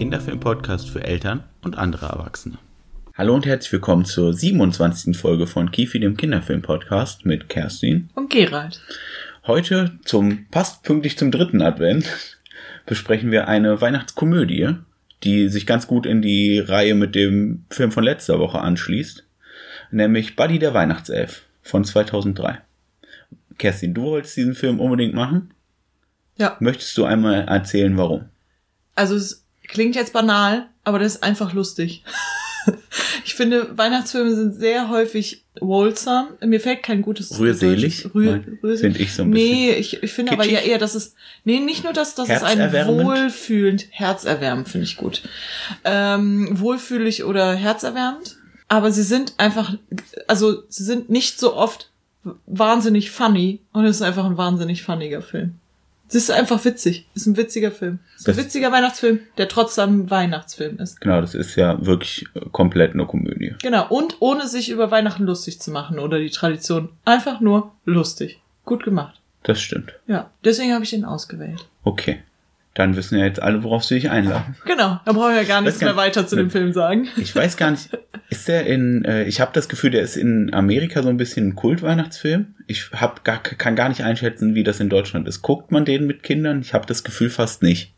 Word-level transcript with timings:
Kinderfilm-Podcast 0.00 0.88
für 0.90 1.04
Eltern 1.04 1.44
und 1.62 1.78
andere 1.78 2.06
Erwachsene. 2.06 2.56
Hallo 3.16 3.34
und 3.34 3.46
herzlich 3.46 3.72
willkommen 3.72 4.04
zur 4.04 4.32
27. 4.32 5.16
Folge 5.16 5.46
von 5.46 5.70
Kifi, 5.70 6.00
dem 6.00 6.16
Kinderfilm-Podcast 6.16 7.26
mit 7.26 7.48
Kerstin 7.48 8.08
und 8.14 8.30
Gerald. 8.30 8.80
Heute 9.46 9.98
zum, 10.04 10.46
passt 10.50 10.82
pünktlich 10.82 11.18
zum 11.18 11.30
dritten 11.30 11.62
Advent, 11.62 12.39
besprechen 12.90 13.30
wir 13.30 13.48
eine 13.48 13.80
Weihnachtskomödie, 13.80 14.74
die 15.22 15.48
sich 15.48 15.66
ganz 15.66 15.86
gut 15.86 16.04
in 16.04 16.20
die 16.20 16.58
Reihe 16.58 16.94
mit 16.94 17.14
dem 17.14 17.64
Film 17.70 17.92
von 17.92 18.04
letzter 18.04 18.38
Woche 18.38 18.58
anschließt, 18.58 19.24
nämlich 19.92 20.36
Buddy 20.36 20.58
der 20.58 20.74
Weihnachtself 20.74 21.42
von 21.62 21.84
2003. 21.84 22.58
Kerstin, 23.58 23.94
du 23.94 24.02
wolltest 24.02 24.36
diesen 24.36 24.54
Film 24.54 24.80
unbedingt 24.80 25.14
machen? 25.14 25.54
Ja. 26.36 26.56
Möchtest 26.58 26.98
du 26.98 27.04
einmal 27.04 27.46
erzählen, 27.46 27.96
warum? 27.96 28.24
Also 28.96 29.14
es 29.14 29.46
Klingt 29.70 29.94
jetzt 29.94 30.12
banal, 30.12 30.66
aber 30.82 30.98
das 30.98 31.14
ist 31.14 31.22
einfach 31.22 31.52
lustig. 31.52 32.02
ich 33.24 33.36
finde, 33.36 33.78
Weihnachtsfilme 33.78 34.34
sind 34.34 34.52
sehr 34.52 34.88
häufig 34.88 35.44
wholesome. 35.60 36.28
Mir 36.44 36.60
fällt 36.60 36.82
kein 36.82 37.02
gutes 37.02 37.38
Rührselig? 37.38 38.06
Rühr, 38.14 38.42
rührselig. 38.62 38.80
Finde 38.80 38.98
ich 38.98 39.14
so 39.14 39.22
ein 39.22 39.30
bisschen. 39.30 39.52
Nee, 39.52 39.72
ich, 39.74 40.02
ich 40.02 40.12
finde 40.12 40.32
aber 40.32 40.44
ja 40.44 40.60
eher, 40.60 40.78
dass 40.78 40.94
es, 40.94 41.14
nee, 41.44 41.60
nicht 41.60 41.84
nur, 41.84 41.92
dass, 41.92 42.14
dass 42.14 42.28
es 42.28 42.42
ein 42.42 42.58
wohlfühlend, 42.72 43.86
herzerwärmend 43.90 44.68
finde 44.68 44.86
ich 44.86 44.96
gut. 44.96 45.22
Ähm, 45.84 46.48
wohlfühlig 46.58 47.24
oder 47.24 47.54
herzerwärmend. 47.54 48.36
Aber 48.68 48.92
sie 48.92 49.02
sind 49.02 49.34
einfach, 49.36 49.74
also 50.26 50.62
sie 50.68 50.84
sind 50.84 51.10
nicht 51.10 51.38
so 51.38 51.54
oft 51.54 51.90
wahnsinnig 52.46 53.10
funny 53.10 53.60
und 53.72 53.84
es 53.84 53.96
ist 53.96 54.02
einfach 54.02 54.24
ein 54.24 54.36
wahnsinnig 54.36 54.82
funniger 54.82 55.22
Film. 55.22 55.59
Es 56.10 56.16
ist 56.16 56.30
einfach 56.32 56.64
witzig. 56.64 57.06
Es 57.14 57.22
ist 57.22 57.26
ein 57.28 57.36
witziger 57.36 57.70
Film. 57.70 58.00
Es 58.16 58.22
ist 58.22 58.28
ein 58.28 58.36
witziger 58.36 58.72
Weihnachtsfilm, 58.72 59.20
der 59.38 59.48
trotzdem 59.48 60.02
ein 60.02 60.10
Weihnachtsfilm 60.10 60.78
ist. 60.78 61.00
Genau, 61.00 61.20
das 61.20 61.36
ist 61.36 61.54
ja 61.54 61.86
wirklich 61.86 62.26
komplett 62.50 62.94
eine 62.94 63.06
Komödie. 63.06 63.54
Genau, 63.62 63.86
und 63.88 64.16
ohne 64.18 64.48
sich 64.48 64.70
über 64.70 64.90
Weihnachten 64.90 65.22
lustig 65.22 65.60
zu 65.60 65.70
machen 65.70 66.00
oder 66.00 66.18
die 66.18 66.30
Tradition. 66.30 66.88
Einfach 67.04 67.40
nur 67.40 67.72
lustig. 67.84 68.40
Gut 68.64 68.82
gemacht. 68.82 69.20
Das 69.44 69.60
stimmt. 69.60 69.94
Ja, 70.08 70.30
deswegen 70.44 70.74
habe 70.74 70.82
ich 70.82 70.92
ihn 70.92 71.04
ausgewählt. 71.04 71.68
Okay. 71.84 72.18
Dann 72.74 72.96
wissen 72.96 73.18
ja 73.18 73.24
jetzt 73.24 73.42
alle, 73.42 73.64
worauf 73.64 73.84
sie 73.84 73.94
sich 73.94 74.10
einladen. 74.10 74.56
Genau, 74.64 75.00
da 75.04 75.12
brauchen 75.12 75.34
wir 75.34 75.42
ja 75.42 75.48
gar 75.48 75.60
nichts 75.60 75.80
mehr 75.80 75.96
weiter 75.96 76.26
zu 76.26 76.36
dem 76.36 76.50
Film 76.50 76.72
sagen. 76.72 77.08
Ich 77.16 77.34
weiß 77.34 77.56
gar 77.56 77.72
nicht, 77.72 77.90
ist 78.28 78.46
der 78.46 78.66
in, 78.66 79.04
äh, 79.04 79.24
ich 79.24 79.40
habe 79.40 79.50
das 79.52 79.68
Gefühl, 79.68 79.90
der 79.90 80.02
ist 80.02 80.16
in 80.16 80.54
Amerika 80.54 81.02
so 81.02 81.08
ein 81.08 81.16
bisschen 81.16 81.48
ein 81.48 81.56
Kultweihnachtsfilm. 81.56 82.54
Ich 82.68 82.92
hab 82.92 83.24
gar, 83.24 83.38
kann 83.38 83.74
gar 83.74 83.88
nicht 83.88 84.04
einschätzen, 84.04 84.54
wie 84.54 84.62
das 84.62 84.78
in 84.78 84.88
Deutschland 84.88 85.26
ist. 85.26 85.42
Guckt 85.42 85.72
man 85.72 85.84
den 85.84 86.06
mit 86.06 86.22
Kindern? 86.22 86.60
Ich 86.60 86.72
habe 86.72 86.86
das 86.86 87.02
Gefühl 87.02 87.30
fast 87.30 87.62
nicht. 87.62 87.92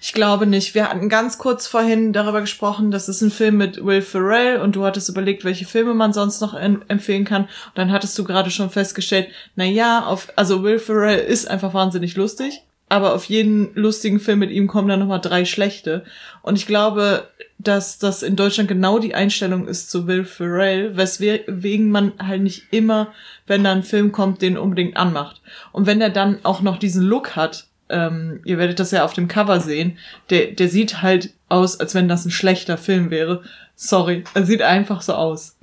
Ich 0.00 0.14
glaube 0.14 0.46
nicht. 0.46 0.74
Wir 0.74 0.88
hatten 0.88 1.10
ganz 1.10 1.36
kurz 1.36 1.66
vorhin 1.66 2.14
darüber 2.14 2.40
gesprochen, 2.40 2.90
das 2.90 3.08
ist 3.08 3.20
ein 3.20 3.30
Film 3.30 3.58
mit 3.58 3.84
Will 3.84 4.02
Ferrell 4.02 4.60
und 4.60 4.76
du 4.76 4.84
hattest 4.84 5.08
überlegt, 5.10 5.44
welche 5.44 5.66
Filme 5.66 5.92
man 5.92 6.12
sonst 6.14 6.40
noch 6.40 6.54
empfehlen 6.54 7.24
kann. 7.24 7.42
Und 7.42 7.76
dann 7.76 7.92
hattest 7.92 8.18
du 8.18 8.24
gerade 8.24 8.50
schon 8.50 8.70
festgestellt, 8.70 9.28
na 9.54 9.64
ja, 9.64 10.04
auf, 10.04 10.32
also 10.36 10.62
Will 10.62 10.78
Ferrell 10.78 11.18
ist 11.18 11.50
einfach 11.50 11.74
wahnsinnig 11.74 12.16
lustig 12.16 12.62
aber 12.88 13.14
auf 13.14 13.24
jeden 13.24 13.74
lustigen 13.74 14.20
Film 14.20 14.40
mit 14.40 14.50
ihm 14.50 14.66
kommen 14.66 14.88
dann 14.88 15.00
nochmal 15.00 15.20
drei 15.20 15.44
schlechte. 15.44 16.04
Und 16.42 16.56
ich 16.56 16.66
glaube, 16.66 17.28
dass 17.58 17.98
das 17.98 18.22
in 18.22 18.36
Deutschland 18.36 18.68
genau 18.68 18.98
die 18.98 19.14
Einstellung 19.14 19.66
ist 19.66 19.90
zu 19.90 20.06
Will 20.06 20.24
Ferrell, 20.24 20.96
weswegen 20.96 21.90
man 21.90 22.12
halt 22.18 22.42
nicht 22.42 22.64
immer, 22.72 23.12
wenn 23.46 23.64
da 23.64 23.72
ein 23.72 23.82
Film 23.82 24.12
kommt, 24.12 24.42
den 24.42 24.58
unbedingt 24.58 24.96
anmacht. 24.96 25.40
Und 25.72 25.86
wenn 25.86 26.00
er 26.00 26.10
dann 26.10 26.38
auch 26.42 26.60
noch 26.60 26.78
diesen 26.78 27.02
Look 27.02 27.36
hat, 27.36 27.66
ähm, 27.88 28.40
ihr 28.44 28.58
werdet 28.58 28.80
das 28.80 28.90
ja 28.90 29.04
auf 29.04 29.12
dem 29.12 29.28
Cover 29.28 29.60
sehen, 29.60 29.98
der, 30.30 30.52
der 30.52 30.68
sieht 30.68 31.02
halt 31.02 31.30
aus, 31.48 31.80
als 31.80 31.94
wenn 31.94 32.08
das 32.08 32.24
ein 32.24 32.30
schlechter 32.30 32.76
Film 32.76 33.10
wäre. 33.10 33.42
Sorry, 33.76 34.24
er 34.34 34.44
sieht 34.44 34.62
einfach 34.62 35.02
so 35.02 35.14
aus. 35.14 35.56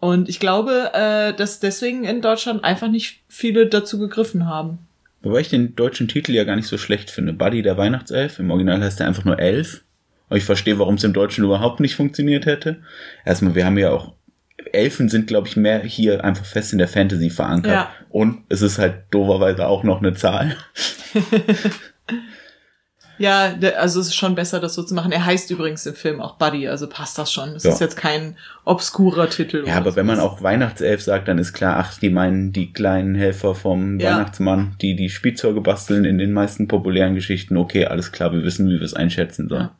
Und 0.00 0.28
ich 0.28 0.40
glaube, 0.40 0.90
äh, 0.92 1.32
dass 1.32 1.60
deswegen 1.60 2.04
in 2.04 2.20
Deutschland 2.20 2.62
einfach 2.62 2.88
nicht 2.88 3.20
viele 3.28 3.66
dazu 3.66 3.98
gegriffen 3.98 4.46
haben. 4.46 4.78
Wobei 5.24 5.40
ich 5.40 5.48
den 5.48 5.74
deutschen 5.74 6.06
Titel 6.06 6.32
ja 6.32 6.44
gar 6.44 6.56
nicht 6.56 6.68
so 6.68 6.78
schlecht 6.78 7.10
finde. 7.10 7.32
Buddy 7.32 7.62
der 7.62 7.76
Weihnachtself. 7.76 8.38
Im 8.38 8.50
Original 8.50 8.82
heißt 8.82 9.00
er 9.00 9.08
einfach 9.08 9.24
nur 9.24 9.38
Elf. 9.38 9.82
Aber 10.28 10.36
ich 10.36 10.44
verstehe, 10.44 10.78
warum 10.78 10.94
es 10.94 11.04
im 11.04 11.12
Deutschen 11.12 11.44
überhaupt 11.44 11.80
nicht 11.80 11.96
funktioniert 11.96 12.46
hätte. 12.46 12.82
Erstmal, 13.24 13.54
wir 13.54 13.64
haben 13.66 13.78
ja 13.78 13.90
auch 13.90 14.12
Elfen 14.72 15.08
sind, 15.08 15.26
glaube 15.26 15.48
ich, 15.48 15.56
mehr 15.56 15.80
hier 15.80 16.24
einfach 16.24 16.44
fest 16.44 16.72
in 16.72 16.78
der 16.78 16.88
Fantasy 16.88 17.30
verankert. 17.30 17.72
Ja. 17.72 17.90
Und 18.10 18.44
es 18.48 18.62
ist 18.62 18.78
halt 18.78 19.04
doverweise 19.10 19.66
auch 19.66 19.82
noch 19.82 20.00
eine 20.00 20.14
Zahl. 20.14 20.56
Ja, 23.18 23.54
also 23.78 24.00
es 24.00 24.08
ist 24.08 24.16
schon 24.16 24.34
besser, 24.34 24.60
das 24.60 24.74
so 24.74 24.82
zu 24.82 24.94
machen. 24.94 25.12
Er 25.12 25.24
heißt 25.24 25.50
übrigens 25.50 25.86
im 25.86 25.94
Film 25.94 26.20
auch 26.20 26.36
Buddy, 26.36 26.68
also 26.68 26.88
passt 26.88 27.16
das 27.18 27.32
schon. 27.32 27.50
Es 27.50 27.64
ja. 27.64 27.72
ist 27.72 27.80
jetzt 27.80 27.96
kein 27.96 28.36
obskurer 28.64 29.28
Titel. 29.30 29.64
Ja, 29.66 29.76
aber 29.76 29.96
wenn 29.96 30.06
man 30.06 30.20
auch 30.20 30.42
Weihnachtself 30.42 31.02
sagt, 31.02 31.28
dann 31.28 31.38
ist 31.38 31.52
klar, 31.52 31.76
ach, 31.78 31.98
die 31.98 32.10
meinen 32.10 32.52
die 32.52 32.72
kleinen 32.72 33.14
Helfer 33.14 33.54
vom 33.54 34.00
ja. 34.00 34.10
Weihnachtsmann, 34.10 34.76
die 34.80 34.96
die 34.96 35.10
Spielzeuge 35.10 35.60
basteln 35.60 36.04
in 36.04 36.18
den 36.18 36.32
meisten 36.32 36.68
populären 36.68 37.14
Geschichten. 37.14 37.56
Okay, 37.56 37.86
alles 37.86 38.12
klar, 38.12 38.32
wir 38.32 38.42
wissen, 38.42 38.68
wie 38.68 38.78
wir 38.78 38.82
es 38.82 38.94
einschätzen 38.94 39.48
sollen. 39.48 39.62
Ja. 39.62 39.76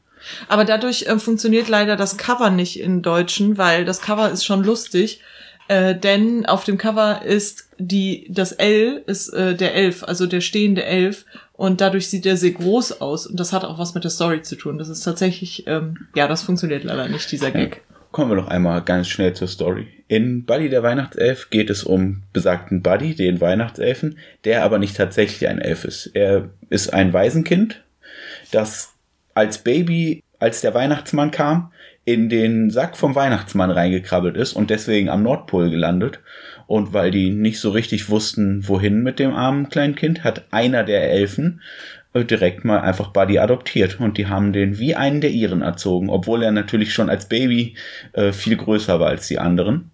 Aber 0.49 0.65
dadurch 0.65 1.07
äh, 1.07 1.19
funktioniert 1.19 1.69
leider 1.69 1.97
das 1.97 2.17
Cover 2.17 2.51
nicht 2.51 2.81
in 2.81 3.03
Deutschen, 3.03 3.59
weil 3.59 3.85
das 3.85 4.01
Cover 4.01 4.31
ist 4.31 4.45
schon 4.45 4.65
lustig. 4.65 5.21
Äh, 5.67 5.95
denn 5.95 6.45
auf 6.47 6.65
dem 6.65 6.77
Cover 6.77 7.23
ist 7.25 7.71
die 7.79 8.27
das 8.31 8.53
L 8.53 9.03
ist 9.07 9.31
äh, 9.31 9.55
der 9.55 9.75
Elf, 9.75 10.05
also 10.05 10.27
der 10.27 10.43
stehende 10.43 10.85
Elf 10.85 11.25
und 11.57 11.81
dadurch 11.81 12.09
sieht 12.09 12.27
er 12.27 12.37
sehr 12.37 12.51
groß 12.51 13.01
aus 13.01 13.27
und 13.27 13.39
das 13.39 13.53
hat 13.53 13.65
auch 13.65 13.79
was 13.79 13.95
mit 13.95 14.05
der 14.05 14.11
Story 14.11 14.43
zu 14.43 14.57
tun. 14.57 14.77
Das 14.77 14.89
ist 14.89 15.03
tatsächlich, 15.03 15.67
ähm, 15.67 16.09
ja, 16.15 16.27
das 16.27 16.43
funktioniert 16.43 16.85
leider 16.85 17.09
nicht, 17.09 17.31
dieser 17.31 17.51
Gag. 17.53 17.83
Kommen 18.11 18.31
wir 18.31 18.37
noch 18.37 18.49
einmal 18.49 18.83
ganz 18.83 19.09
schnell 19.09 19.35
zur 19.35 19.49
Story. 19.49 19.89
In 20.09 20.45
Buddy 20.45 20.69
der 20.69 20.83
Weihnachtself 20.83 21.51
geht 21.51 21.71
es 21.71 21.85
um 21.85 22.23
besagten 22.33 22.83
Buddy, 22.83 23.15
den 23.15 23.41
Weihnachtselfen, 23.41 24.19
der 24.45 24.65
aber 24.65 24.79
nicht 24.79 24.97
tatsächlich 24.97 25.49
ein 25.49 25.61
Elf 25.61 25.85
ist. 25.85 26.11
Er 26.15 26.51
ist 26.71 26.93
ein 26.93 27.13
Waisenkind, 27.13 27.83
das 28.51 28.93
als 29.35 29.59
Baby, 29.59 30.23
als 30.39 30.61
der 30.61 30.75
Weihnachtsmann 30.75 31.31
kam, 31.31 31.73
in 32.05 32.29
den 32.29 32.71
Sack 32.71 32.97
vom 32.97 33.15
Weihnachtsmann 33.15 33.71
reingekrabbelt 33.71 34.37
ist 34.37 34.53
und 34.53 34.71
deswegen 34.71 35.09
am 35.09 35.23
Nordpol 35.23 35.71
gelandet 35.71 36.21
und 36.67 36.93
weil 36.93 37.11
die 37.11 37.31
nicht 37.31 37.61
so 37.61 37.71
richtig 37.71 38.09
wussten, 38.09 38.67
wohin 38.69 39.03
mit 39.03 39.19
dem 39.19 39.35
armen 39.35 39.69
kleinen 39.69 39.95
Kind, 39.95 40.25
hat 40.25 40.45
einer 40.51 40.85
der 40.85 41.11
Elfen 41.11 41.61
äh, 42.15 42.25
direkt 42.25 42.65
mal 42.65 42.81
einfach 42.81 43.09
Buddy 43.09 43.39
adoptiert 43.39 44.01
und 44.01 44.19
die 44.19 44.27
haben 44.27 44.53
den 44.53 44.79
wie 44.79 44.95
einen 44.95 45.21
der 45.21 45.31
ihren 45.31 45.63
erzogen, 45.63 46.09
obwohl 46.09 46.43
er 46.43 46.53
natürlich 46.53 46.95
schon 46.95 47.11
als 47.11 47.29
Baby 47.29 47.75
äh, 48.13 48.33
viel 48.33 48.57
größer 48.57 49.01
war 49.01 49.09
als 49.09 49.29
die 49.29 49.39
anderen. 49.39 49.91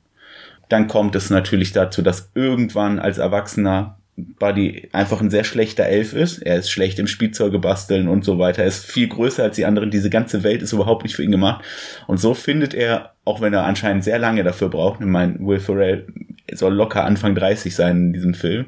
Dann 0.68 0.86
kommt 0.86 1.16
es 1.16 1.30
natürlich 1.30 1.72
dazu, 1.72 2.02
dass 2.02 2.30
irgendwann 2.34 3.00
als 3.00 3.18
Erwachsener 3.18 3.96
Buddy 4.38 4.88
einfach 4.92 5.20
ein 5.20 5.30
sehr 5.30 5.44
schlechter 5.44 5.84
Elf 5.86 6.12
ist. 6.12 6.38
Er 6.38 6.56
ist 6.56 6.70
schlecht 6.70 6.98
im 6.98 7.06
Spielzeuge 7.06 7.58
basteln 7.58 8.08
und 8.08 8.24
so 8.24 8.38
weiter. 8.38 8.62
Er 8.62 8.68
ist 8.68 8.84
viel 8.84 9.08
größer 9.08 9.42
als 9.42 9.56
die 9.56 9.64
anderen. 9.64 9.90
Diese 9.90 10.10
ganze 10.10 10.42
Welt 10.42 10.62
ist 10.62 10.72
überhaupt 10.72 11.04
nicht 11.04 11.16
für 11.16 11.24
ihn 11.24 11.30
gemacht. 11.30 11.64
Und 12.06 12.18
so 12.18 12.34
findet 12.34 12.74
er, 12.74 13.14
auch 13.24 13.40
wenn 13.40 13.54
er 13.54 13.64
anscheinend 13.64 14.04
sehr 14.04 14.18
lange 14.18 14.44
dafür 14.44 14.68
braucht, 14.68 15.00
ich 15.00 15.06
meine, 15.06 15.38
Will 15.40 15.60
Ferrell 15.60 16.06
soll 16.54 16.74
locker 16.74 17.04
Anfang 17.04 17.34
30 17.34 17.74
sein 17.74 17.96
in 17.96 18.12
diesem 18.12 18.34
Film, 18.34 18.66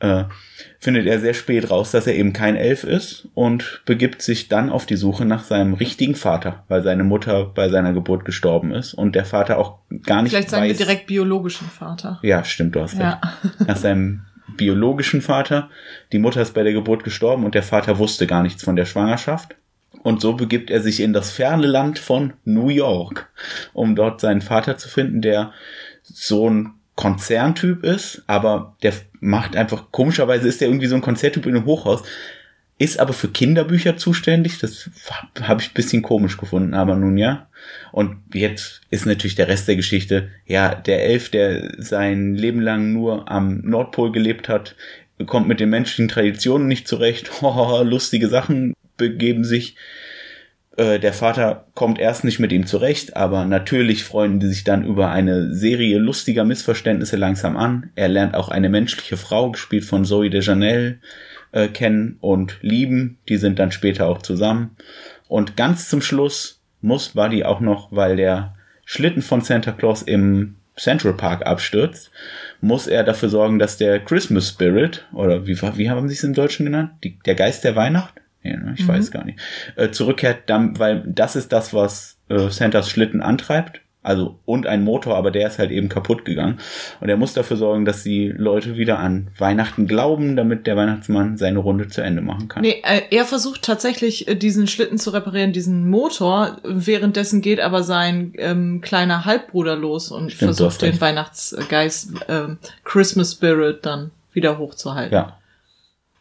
äh, 0.00 0.24
findet 0.78 1.06
er 1.06 1.20
sehr 1.20 1.34
spät 1.34 1.70
raus, 1.70 1.90
dass 1.90 2.06
er 2.06 2.14
eben 2.14 2.32
kein 2.32 2.56
Elf 2.56 2.84
ist 2.84 3.28
und 3.34 3.82
begibt 3.84 4.22
sich 4.22 4.48
dann 4.48 4.70
auf 4.70 4.86
die 4.86 4.96
Suche 4.96 5.26
nach 5.26 5.44
seinem 5.44 5.74
richtigen 5.74 6.14
Vater, 6.14 6.64
weil 6.68 6.82
seine 6.82 7.04
Mutter 7.04 7.44
bei 7.44 7.68
seiner 7.68 7.92
Geburt 7.92 8.24
gestorben 8.24 8.72
ist 8.72 8.94
und 8.94 9.14
der 9.14 9.26
Vater 9.26 9.58
auch 9.58 9.78
gar 10.04 10.22
nicht 10.22 10.32
Vielleicht 10.32 10.50
sagen 10.50 10.62
weiß, 10.64 10.78
wir 10.78 10.86
direkt 10.86 11.06
biologischen 11.06 11.68
Vater. 11.68 12.18
Ja, 12.22 12.44
stimmt, 12.44 12.74
du 12.74 12.80
hast 12.80 12.98
ja. 12.98 13.20
recht. 13.42 13.68
Nach 13.68 13.76
seinem 13.76 14.22
biologischen 14.56 15.22
Vater. 15.22 15.68
Die 16.12 16.18
Mutter 16.18 16.42
ist 16.42 16.54
bei 16.54 16.62
der 16.62 16.72
Geburt 16.72 17.04
gestorben 17.04 17.44
und 17.44 17.54
der 17.54 17.62
Vater 17.62 17.98
wusste 17.98 18.26
gar 18.26 18.42
nichts 18.42 18.64
von 18.64 18.76
der 18.76 18.84
Schwangerschaft. 18.84 19.56
Und 20.02 20.20
so 20.20 20.34
begibt 20.34 20.70
er 20.70 20.80
sich 20.80 21.00
in 21.00 21.12
das 21.12 21.30
ferne 21.30 21.66
Land 21.66 21.98
von 21.98 22.32
New 22.44 22.68
York, 22.68 23.28
um 23.72 23.96
dort 23.96 24.20
seinen 24.20 24.40
Vater 24.40 24.78
zu 24.78 24.88
finden, 24.88 25.20
der 25.20 25.52
so 26.02 26.48
ein 26.48 26.74
Konzerntyp 27.00 27.82
ist, 27.82 28.22
aber 28.26 28.76
der 28.82 28.92
macht 29.20 29.56
einfach, 29.56 29.90
komischerweise 29.90 30.46
ist 30.46 30.60
der 30.60 30.68
irgendwie 30.68 30.86
so 30.86 30.96
ein 30.96 31.00
Konzerttyp 31.00 31.46
in 31.46 31.56
einem 31.56 31.64
Hochhaus, 31.64 32.02
ist 32.76 33.00
aber 33.00 33.14
für 33.14 33.28
Kinderbücher 33.28 33.96
zuständig. 33.96 34.58
Das 34.58 34.90
habe 35.40 35.62
ich 35.62 35.70
ein 35.70 35.74
bisschen 35.74 36.02
komisch 36.02 36.36
gefunden, 36.36 36.74
aber 36.74 36.96
nun 36.96 37.16
ja. 37.16 37.48
Und 37.90 38.18
jetzt 38.34 38.82
ist 38.90 39.06
natürlich 39.06 39.34
der 39.34 39.48
Rest 39.48 39.66
der 39.66 39.76
Geschichte, 39.76 40.28
ja, 40.44 40.74
der 40.74 41.02
Elf, 41.06 41.30
der 41.30 41.72
sein 41.78 42.34
Leben 42.34 42.60
lang 42.60 42.92
nur 42.92 43.30
am 43.30 43.62
Nordpol 43.62 44.12
gelebt 44.12 44.50
hat, 44.50 44.76
kommt 45.24 45.48
mit 45.48 45.58
den 45.58 45.70
menschlichen 45.70 46.08
Traditionen 46.08 46.68
nicht 46.68 46.86
zurecht, 46.86 47.30
lustige 47.40 48.28
Sachen 48.28 48.74
begeben 48.98 49.44
sich 49.44 49.74
äh, 50.76 50.98
der 50.98 51.12
Vater 51.12 51.66
kommt 51.74 51.98
erst 51.98 52.24
nicht 52.24 52.38
mit 52.38 52.52
ihm 52.52 52.66
zurecht, 52.66 53.16
aber 53.16 53.44
natürlich 53.44 54.04
freunden 54.04 54.40
die 54.40 54.46
sich 54.46 54.64
dann 54.64 54.84
über 54.84 55.10
eine 55.10 55.54
Serie 55.54 55.98
lustiger 55.98 56.44
Missverständnisse 56.44 57.16
langsam 57.16 57.56
an. 57.56 57.90
Er 57.96 58.08
lernt 58.08 58.34
auch 58.34 58.48
eine 58.48 58.68
menschliche 58.68 59.16
Frau, 59.16 59.50
gespielt 59.50 59.84
von 59.84 60.04
Zoe 60.04 60.30
de 60.30 60.42
Janelle, 60.42 60.98
äh, 61.52 61.68
kennen 61.68 62.16
und 62.20 62.58
lieben. 62.62 63.18
Die 63.28 63.36
sind 63.36 63.58
dann 63.58 63.72
später 63.72 64.06
auch 64.06 64.22
zusammen. 64.22 64.76
Und 65.28 65.56
ganz 65.56 65.88
zum 65.88 66.02
Schluss 66.02 66.60
muss 66.80 67.10
Buddy 67.10 67.44
auch 67.44 67.60
noch, 67.60 67.88
weil 67.90 68.16
der 68.16 68.54
Schlitten 68.84 69.22
von 69.22 69.40
Santa 69.40 69.72
Claus 69.72 70.02
im 70.02 70.56
Central 70.76 71.12
Park 71.12 71.46
abstürzt, 71.46 72.10
muss 72.60 72.86
er 72.86 73.04
dafür 73.04 73.28
sorgen, 73.28 73.58
dass 73.58 73.76
der 73.76 74.00
Christmas 74.00 74.48
Spirit, 74.48 75.06
oder 75.12 75.46
wie, 75.46 75.60
wie 75.60 75.90
haben 75.90 76.08
sie 76.08 76.14
es 76.14 76.24
im 76.24 76.32
Deutschen 76.32 76.64
genannt? 76.64 76.92
Die, 77.04 77.18
der 77.26 77.34
Geist 77.34 77.64
der 77.64 77.76
Weihnacht? 77.76 78.19
Ja, 78.42 78.56
ne, 78.56 78.74
ich 78.76 78.84
mhm. 78.84 78.88
weiß 78.88 79.10
gar 79.10 79.24
nicht. 79.24 79.38
Äh, 79.76 79.90
zurückkehrt, 79.90 80.48
dann, 80.48 80.78
weil 80.78 81.02
das 81.06 81.36
ist 81.36 81.52
das, 81.52 81.74
was 81.74 82.18
äh, 82.28 82.48
Santas 82.48 82.88
Schlitten 82.88 83.20
antreibt. 83.20 83.80
Also 84.02 84.38
und 84.46 84.66
ein 84.66 84.82
Motor, 84.82 85.16
aber 85.16 85.30
der 85.30 85.46
ist 85.46 85.58
halt 85.58 85.70
eben 85.70 85.90
kaputt 85.90 86.24
gegangen. 86.24 86.58
Und 87.00 87.10
er 87.10 87.18
muss 87.18 87.34
dafür 87.34 87.58
sorgen, 87.58 87.84
dass 87.84 88.02
die 88.02 88.28
Leute 88.28 88.78
wieder 88.78 88.98
an 88.98 89.28
Weihnachten 89.36 89.86
glauben, 89.86 90.36
damit 90.36 90.66
der 90.66 90.74
Weihnachtsmann 90.74 91.36
seine 91.36 91.58
Runde 91.58 91.88
zu 91.88 92.00
Ende 92.00 92.22
machen 92.22 92.48
kann. 92.48 92.62
Nee, 92.62 92.82
äh, 92.82 93.02
er 93.10 93.26
versucht 93.26 93.60
tatsächlich 93.60 94.26
äh, 94.26 94.36
diesen 94.36 94.66
Schlitten 94.68 94.96
zu 94.96 95.10
reparieren, 95.10 95.52
diesen 95.52 95.90
Motor. 95.90 96.56
Währenddessen 96.64 97.42
geht 97.42 97.60
aber 97.60 97.82
sein 97.82 98.32
ähm, 98.38 98.80
kleiner 98.80 99.26
Halbbruder 99.26 99.76
los 99.76 100.10
und 100.10 100.32
Stimmt, 100.32 100.56
versucht 100.56 100.80
den 100.80 100.98
Weihnachtsgeist, 100.98 102.14
ähm, 102.28 102.56
Christmas 102.84 103.32
Spirit 103.32 103.84
dann 103.84 104.12
wieder 104.32 104.56
hochzuhalten. 104.56 105.12
Ja. 105.12 105.36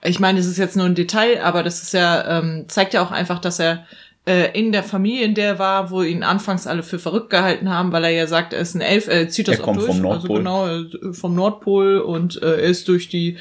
Ich 0.04 0.20
meine, 0.20 0.40
es 0.40 0.46
ist 0.46 0.58
jetzt 0.58 0.78
nur 0.78 0.86
ein 0.86 0.96
Detail, 0.96 1.42
aber 1.44 1.64
das 1.64 1.84
ist 1.84 1.94
ja, 1.94 2.40
ähm, 2.40 2.66
zeigt 2.68 2.94
ja 2.94 3.02
auch 3.02 3.12
einfach, 3.12 3.40
dass 3.40 3.60
er 3.60 3.86
äh, 4.26 4.58
in 4.58 4.72
der 4.72 4.84
Familie, 4.84 5.26
in 5.26 5.36
der 5.36 5.48
er 5.48 5.60
war, 5.60 5.92
wo 5.92 6.02
ihn 6.02 6.24
anfangs 6.24 6.68
alle 6.68 6.84
für 6.84 7.00
verrückt 7.00 7.30
gehalten 7.30 7.70
haben, 7.70 7.92
weil 7.92 8.06
er 8.06 8.12
ja 8.12 8.28
sagt, 8.28 8.54
er 8.54 8.60
ist 8.60 8.76
ein 8.76 8.82
Elf, 8.82 9.08
er 9.08 9.28
zieht 9.30 9.48
das 9.48 9.56
er 9.56 9.62
auch 9.62 9.66
kommt 9.66 9.82
durch. 9.82 9.88
Vom 9.88 10.06
also 10.06 10.28
Nordpol. 10.28 10.48
Also 10.48 10.98
genau, 11.00 11.14
vom 11.14 11.36
Nordpol 11.36 11.98
und 12.00 12.42
äh, 12.42 12.62
er 12.62 12.70
ist 12.70 12.88
durch 12.88 13.10
die 13.10 13.38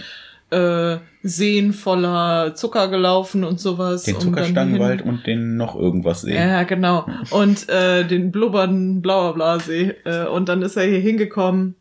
äh, 0.51 0.97
Seen 1.23 1.73
voller 1.73 2.55
Zucker 2.55 2.89
gelaufen 2.89 3.45
und 3.45 3.61
sowas. 3.61 4.05
Den 4.05 4.19
Zuckerstangenwald 4.19 5.03
und, 5.03 5.27
den 5.27 5.57
noch 5.57 5.77
irgendwas 5.77 6.23
See. 6.23 6.35
Ja, 6.35 6.63
genau. 6.63 7.07
Und 7.31 7.69
äh, 7.69 8.05
den 8.05 8.31
blubbernden 8.31 9.03
Blauerblasee. 9.03 9.95
Äh, 10.05 10.27
und 10.27 10.49
dann 10.49 10.63
ist 10.63 10.77
er 10.77 10.85
hier 10.85 11.01
hingekommen 11.01 11.75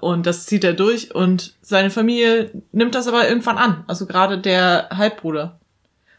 und 0.00 0.26
das 0.26 0.46
zieht 0.46 0.64
er 0.64 0.72
durch 0.72 1.14
und 1.14 1.54
seine 1.62 1.90
Familie 1.90 2.50
nimmt 2.72 2.94
das 2.94 3.08
aber 3.08 3.28
irgendwann 3.28 3.58
an. 3.58 3.84
Also 3.86 4.06
gerade 4.06 4.38
der 4.38 4.88
Halbbruder. 4.90 5.58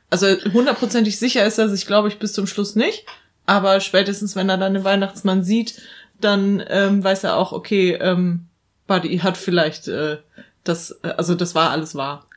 Also 0.10 0.28
hundertprozentig 0.54 1.18
sicher 1.18 1.46
ist 1.46 1.58
er 1.58 1.70
sich, 1.70 1.88
glaube 1.88 2.08
ich, 2.08 2.20
bis 2.20 2.34
zum 2.34 2.48
Schluss 2.48 2.76
nicht. 2.76 3.06
Aber 3.46 3.80
spätestens, 3.80 4.36
wenn 4.36 4.50
er 4.50 4.58
dann 4.58 4.74
den 4.74 4.84
Weihnachtsmann 4.84 5.44
sieht, 5.44 5.82
dann 6.20 6.64
ähm, 6.70 7.04
weiß 7.04 7.24
er 7.24 7.38
auch, 7.38 7.52
okay, 7.52 7.94
ähm, 7.94 8.48
Buddy 8.88 9.20
hat 9.20 9.38
vielleicht 9.38 9.88
äh, 9.88 10.18
das, 10.64 10.92
äh, 11.04 11.10
also 11.18 11.36
das 11.36 11.56
war 11.56 11.72
alles 11.72 11.96
wahr. 11.96 12.28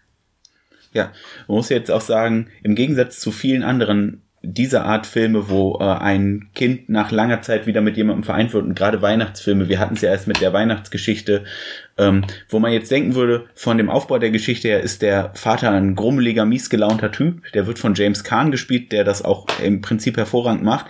Ja, 0.92 1.12
man 1.48 1.56
muss 1.56 1.68
jetzt 1.68 1.90
auch 1.90 2.00
sagen, 2.00 2.50
im 2.62 2.74
Gegensatz 2.74 3.20
zu 3.20 3.32
vielen 3.32 3.62
anderen 3.62 4.22
diese 4.44 4.84
Art 4.84 5.06
Filme, 5.06 5.48
wo 5.48 5.78
äh, 5.80 5.84
ein 5.84 6.48
Kind 6.54 6.88
nach 6.88 7.10
langer 7.10 7.42
Zeit 7.42 7.66
wieder 7.66 7.80
mit 7.80 7.96
jemandem 7.96 8.24
vereint 8.24 8.52
wird 8.52 8.64
und 8.64 8.74
gerade 8.74 9.02
Weihnachtsfilme, 9.02 9.68
wir 9.68 9.78
hatten 9.78 9.94
es 9.94 10.02
ja 10.02 10.10
erst 10.10 10.26
mit 10.26 10.40
der 10.40 10.52
Weihnachtsgeschichte, 10.52 11.44
ähm, 11.96 12.24
wo 12.48 12.58
man 12.58 12.72
jetzt 12.72 12.90
denken 12.90 13.14
würde, 13.14 13.46
von 13.54 13.78
dem 13.78 13.90
Aufbau 13.90 14.18
der 14.18 14.30
Geschichte 14.30 14.68
her 14.68 14.80
ist 14.80 15.02
der 15.02 15.32
Vater 15.34 15.70
ein 15.70 15.94
grummeliger, 15.94 16.44
miesgelaunter 16.44 17.10
Typ, 17.10 17.42
der 17.52 17.66
wird 17.66 17.78
von 17.78 17.94
James 17.94 18.24
Kahn 18.24 18.50
gespielt, 18.50 18.92
der 18.92 19.04
das 19.04 19.24
auch 19.24 19.46
im 19.62 19.80
Prinzip 19.80 20.16
hervorragend 20.16 20.62
macht, 20.62 20.86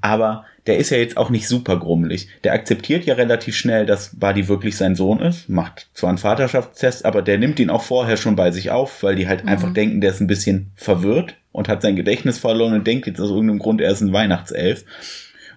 aber 0.00 0.44
der 0.66 0.76
ist 0.76 0.90
ja 0.90 0.98
jetzt 0.98 1.16
auch 1.16 1.30
nicht 1.30 1.48
super 1.48 1.78
grummelig. 1.78 2.28
Der 2.44 2.52
akzeptiert 2.52 3.04
ja 3.06 3.14
relativ 3.14 3.56
schnell, 3.56 3.86
dass 3.86 4.18
Buddy 4.18 4.46
wirklich 4.46 4.76
sein 4.76 4.94
Sohn 4.94 5.20
ist, 5.20 5.48
macht 5.48 5.88
zwar 5.94 6.10
einen 6.10 6.18
Vaterschaftstest, 6.18 7.04
aber 7.04 7.22
der 7.22 7.38
nimmt 7.38 7.58
ihn 7.58 7.70
auch 7.70 7.82
vorher 7.82 8.16
schon 8.16 8.36
bei 8.36 8.50
sich 8.50 8.70
auf, 8.70 9.02
weil 9.02 9.16
die 9.16 9.26
halt 9.26 9.44
mhm. 9.44 9.48
einfach 9.48 9.72
denken, 9.72 10.00
der 10.00 10.10
ist 10.10 10.20
ein 10.20 10.26
bisschen 10.26 10.70
verwirrt 10.76 11.36
und 11.52 11.68
hat 11.68 11.82
sein 11.82 11.96
Gedächtnis 11.96 12.38
verloren 12.38 12.74
und 12.74 12.86
denkt 12.86 13.06
jetzt 13.06 13.20
aus 13.20 13.30
irgendeinem 13.30 13.58
Grund, 13.58 13.80
er 13.80 13.90
ist 13.90 14.00
ein 14.00 14.12
Weihnachtself. 14.12 14.84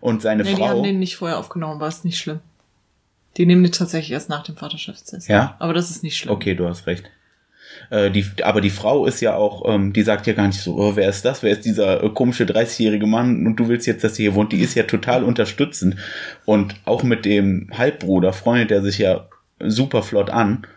Und 0.02 0.22
seine 0.22 0.44
nee, 0.44 0.52
Frau. 0.52 0.58
Die 0.58 0.70
haben 0.70 0.84
den 0.84 1.00
nicht 1.00 1.16
vorher 1.16 1.38
aufgenommen, 1.38 1.80
war 1.80 1.88
es 1.88 2.04
nicht 2.04 2.18
schlimm. 2.18 2.40
Die 3.38 3.46
nehmen 3.46 3.64
den 3.64 3.72
tatsächlich 3.72 4.12
erst 4.12 4.30
nach 4.30 4.44
dem 4.44 4.56
Vaterschaftstest. 4.56 5.28
Ja. 5.28 5.56
Aber 5.60 5.74
das 5.74 5.90
ist 5.90 6.04
nicht 6.04 6.18
schlimm. 6.18 6.34
Okay, 6.34 6.56
du 6.56 6.68
hast 6.68 6.88
recht. 6.88 7.10
Äh, 7.90 8.12
die, 8.12 8.26
aber 8.44 8.62
die 8.62 8.70
Frau 8.70 9.06
ist 9.06 9.22
ja 9.22 9.36
auch, 9.36 9.64
ähm, 9.66 9.94
die 9.94 10.04
sagt 10.04 10.28
ja 10.28 10.34
gar 10.34 10.48
nicht 10.48 10.60
so, 10.60 10.76
oh, 10.76 10.96
wer 10.96 11.10
ist 11.10 11.26
das? 11.26 11.44
Wer 11.44 11.52
ist 11.52 11.66
dieser 11.66 12.04
äh, 12.04 12.10
komische 12.10 12.44
30-jährige 12.44 13.08
Mann 13.08 13.46
und 13.48 13.56
du 13.56 13.68
willst 13.68 13.88
jetzt, 13.88 14.04
dass 14.04 14.16
sie 14.16 14.24
hier 14.24 14.36
wohnt? 14.36 14.52
Die 14.52 14.60
ist 14.60 14.76
ja 14.76 14.84
total 14.84 15.24
unterstützend. 15.24 15.96
Und 16.46 16.76
auch 16.86 17.04
mit 17.04 17.26
dem 17.26 17.70
Halbbruder 17.76 18.34
freundet 18.34 18.72
er 18.72 18.82
sich 18.82 19.00
ja 19.00 19.28
super 19.60 20.04
flott 20.04 20.30
an. 20.30 20.68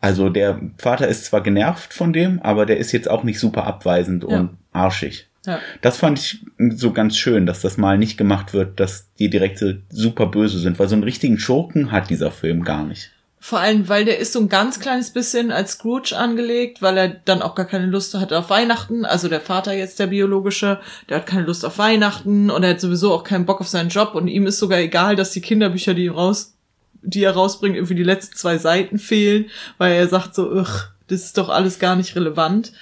Also 0.00 0.30
der 0.30 0.60
Vater 0.78 1.08
ist 1.08 1.26
zwar 1.26 1.42
genervt 1.42 1.92
von 1.92 2.12
dem, 2.12 2.40
aber 2.40 2.66
der 2.66 2.78
ist 2.78 2.92
jetzt 2.92 3.08
auch 3.08 3.22
nicht 3.22 3.38
super 3.38 3.64
abweisend 3.64 4.24
ja. 4.28 4.40
und 4.40 4.56
arschig. 4.72 5.28
Ja. 5.46 5.58
Das 5.80 5.96
fand 5.96 6.18
ich 6.18 6.44
so 6.76 6.92
ganz 6.92 7.16
schön, 7.16 7.46
dass 7.46 7.60
das 7.60 7.76
mal 7.76 7.98
nicht 7.98 8.18
gemacht 8.18 8.52
wird, 8.52 8.78
dass 8.78 9.12
die 9.18 9.30
Direkte 9.30 9.82
super 9.90 10.26
böse 10.26 10.58
sind, 10.58 10.78
weil 10.78 10.88
so 10.88 10.94
einen 10.94 11.04
richtigen 11.04 11.38
Schurken 11.38 11.92
hat 11.92 12.10
dieser 12.10 12.30
Film 12.30 12.62
gar 12.64 12.84
nicht. 12.84 13.10
Vor 13.42 13.58
allem, 13.58 13.88
weil 13.88 14.04
der 14.04 14.18
ist 14.18 14.34
so 14.34 14.40
ein 14.40 14.50
ganz 14.50 14.80
kleines 14.80 15.14
bisschen 15.14 15.50
als 15.50 15.72
Scrooge 15.72 16.14
angelegt, 16.14 16.82
weil 16.82 16.98
er 16.98 17.08
dann 17.08 17.40
auch 17.40 17.54
gar 17.54 17.64
keine 17.64 17.86
Lust 17.86 18.14
hat 18.14 18.34
auf 18.34 18.50
Weihnachten. 18.50 19.06
Also 19.06 19.28
der 19.28 19.40
Vater 19.40 19.72
jetzt, 19.72 19.98
der 19.98 20.08
biologische, 20.08 20.78
der 21.08 21.18
hat 21.18 21.26
keine 21.26 21.46
Lust 21.46 21.64
auf 21.64 21.78
Weihnachten 21.78 22.50
und 22.50 22.62
er 22.62 22.70
hat 22.70 22.80
sowieso 22.82 23.14
auch 23.14 23.24
keinen 23.24 23.46
Bock 23.46 23.62
auf 23.62 23.68
seinen 23.68 23.88
Job 23.88 24.14
und 24.14 24.28
ihm 24.28 24.46
ist 24.46 24.58
sogar 24.58 24.78
egal, 24.78 25.16
dass 25.16 25.30
die 25.30 25.40
Kinderbücher, 25.40 25.94
die 25.94 26.04
ihm 26.04 26.12
raus 26.12 26.54
die 27.02 27.24
er 27.24 27.32
rausbringt, 27.32 27.76
irgendwie 27.76 27.94
die 27.94 28.02
letzten 28.02 28.36
zwei 28.36 28.58
Seiten 28.58 28.98
fehlen, 28.98 29.50
weil 29.78 29.92
er 29.92 30.08
sagt 30.08 30.34
so, 30.34 30.54
das 30.54 30.90
ist 31.08 31.38
doch 31.38 31.48
alles 31.48 31.78
gar 31.78 31.96
nicht 31.96 32.14
relevant. 32.16 32.72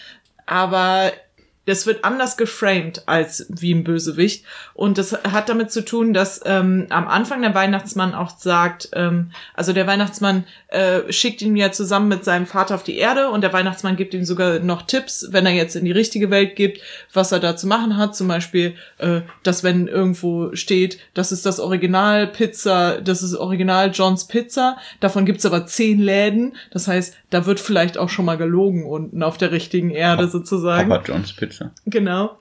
Aber 0.46 1.12
das 1.68 1.86
wird 1.86 2.02
anders 2.02 2.38
geframed 2.38 3.02
als 3.04 3.46
wie 3.50 3.74
ein 3.74 3.84
Bösewicht. 3.84 4.42
Und 4.72 4.96
das 4.96 5.12
hat 5.12 5.50
damit 5.50 5.70
zu 5.70 5.84
tun, 5.84 6.14
dass 6.14 6.40
ähm, 6.46 6.86
am 6.88 7.06
Anfang 7.06 7.42
der 7.42 7.54
Weihnachtsmann 7.54 8.14
auch 8.14 8.38
sagt, 8.38 8.88
ähm, 8.94 9.32
also 9.52 9.74
der 9.74 9.86
Weihnachtsmann 9.86 10.44
äh, 10.68 11.12
schickt 11.12 11.42
ihn 11.42 11.56
ja 11.56 11.70
zusammen 11.70 12.08
mit 12.08 12.24
seinem 12.24 12.46
Vater 12.46 12.74
auf 12.74 12.84
die 12.84 12.96
Erde 12.96 13.28
und 13.28 13.42
der 13.42 13.52
Weihnachtsmann 13.52 13.96
gibt 13.96 14.14
ihm 14.14 14.24
sogar 14.24 14.60
noch 14.60 14.82
Tipps, 14.82 15.28
wenn 15.30 15.44
er 15.44 15.52
jetzt 15.52 15.76
in 15.76 15.84
die 15.84 15.92
richtige 15.92 16.30
Welt 16.30 16.56
gibt, 16.56 16.80
was 17.12 17.32
er 17.32 17.40
da 17.40 17.54
zu 17.54 17.66
machen 17.66 17.98
hat. 17.98 18.16
Zum 18.16 18.28
Beispiel, 18.28 18.74
äh, 18.96 19.20
dass 19.42 19.62
wenn 19.62 19.88
irgendwo 19.88 20.54
steht, 20.54 20.98
das 21.12 21.32
ist 21.32 21.44
das 21.44 21.60
Original 21.60 22.28
Pizza, 22.28 23.02
das 23.02 23.22
ist 23.22 23.34
Original 23.34 23.90
Johns 23.92 24.26
Pizza, 24.26 24.78
davon 25.00 25.26
gibt's 25.26 25.44
aber 25.44 25.66
zehn 25.66 26.00
Läden. 26.00 26.56
Das 26.70 26.88
heißt, 26.88 27.14
da 27.28 27.44
wird 27.44 27.60
vielleicht 27.60 27.98
auch 27.98 28.08
schon 28.08 28.24
mal 28.24 28.38
gelogen 28.38 28.86
unten 28.86 29.22
auf 29.22 29.36
der 29.36 29.52
richtigen 29.52 29.90
Erde 29.90 30.28
sozusagen. 30.28 30.90
Aber 30.90 31.04
Johns 31.04 31.34
Pizza. 31.34 31.57
Pizza. 31.58 31.72
Genau. 31.86 32.38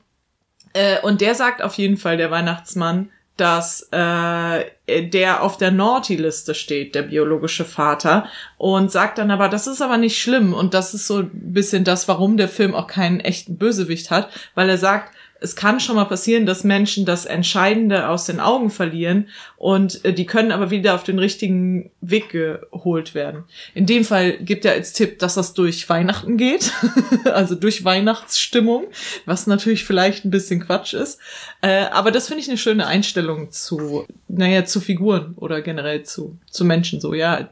Äh, 0.73 0.99
und 1.01 1.21
der 1.21 1.35
sagt 1.35 1.61
auf 1.61 1.75
jeden 1.75 1.97
Fall, 1.97 2.17
der 2.17 2.31
Weihnachtsmann, 2.31 3.09
dass 3.37 3.87
äh, 3.91 4.65
der 4.87 5.43
auf 5.43 5.57
der 5.57 5.71
Naughty-Liste 5.71 6.55
steht, 6.55 6.95
der 6.95 7.03
biologische 7.03 7.65
Vater, 7.65 8.27
und 8.57 8.91
sagt 8.91 9.19
dann 9.19 9.29
aber, 9.29 9.47
das 9.47 9.67
ist 9.67 9.81
aber 9.81 9.97
nicht 9.97 10.19
schlimm 10.19 10.53
und 10.53 10.73
das 10.73 10.93
ist 10.93 11.05
so 11.05 11.19
ein 11.19 11.29
bisschen 11.33 11.83
das, 11.83 12.07
warum 12.07 12.37
der 12.37 12.49
Film 12.49 12.73
auch 12.73 12.87
keinen 12.87 13.19
echten 13.19 13.57
Bösewicht 13.57 14.09
hat, 14.09 14.29
weil 14.55 14.69
er 14.69 14.79
sagt, 14.79 15.13
es 15.39 15.55
kann 15.55 15.79
schon 15.79 15.95
mal 15.95 16.05
passieren, 16.05 16.45
dass 16.45 16.63
Menschen 16.63 17.05
das 17.05 17.25
Entscheidende 17.25 18.09
aus 18.09 18.25
den 18.25 18.39
Augen 18.39 18.69
verlieren 18.69 19.29
und 19.57 20.03
äh, 20.05 20.13
die 20.13 20.25
können 20.25 20.51
aber 20.51 20.71
wieder 20.71 20.95
auf 20.95 21.03
den 21.03 21.19
richtigen 21.19 21.91
Weg 22.01 22.29
geholt 22.29 23.13
werden. 23.13 23.43
In 23.73 23.85
dem 23.85 24.03
Fall 24.03 24.37
gibt 24.37 24.65
er 24.65 24.73
als 24.73 24.93
Tipp, 24.93 25.19
dass 25.19 25.35
das 25.35 25.53
durch 25.53 25.87
Weihnachten 25.89 26.37
geht, 26.37 26.71
also 27.25 27.55
durch 27.55 27.83
Weihnachtsstimmung, 27.83 28.85
was 29.25 29.47
natürlich 29.47 29.85
vielleicht 29.85 30.25
ein 30.25 30.31
bisschen 30.31 30.65
Quatsch 30.65 30.93
ist. 30.93 31.19
Äh, 31.61 31.85
aber 31.91 32.11
das 32.11 32.27
finde 32.27 32.41
ich 32.41 32.49
eine 32.49 32.57
schöne 32.57 32.87
Einstellung 32.87 33.51
zu, 33.51 34.05
naja, 34.27 34.65
zu 34.65 34.79
Figuren 34.79 35.33
oder 35.35 35.61
generell 35.61 36.03
zu, 36.03 36.37
zu 36.49 36.65
Menschen 36.65 36.99
so, 37.01 37.13
ja. 37.13 37.49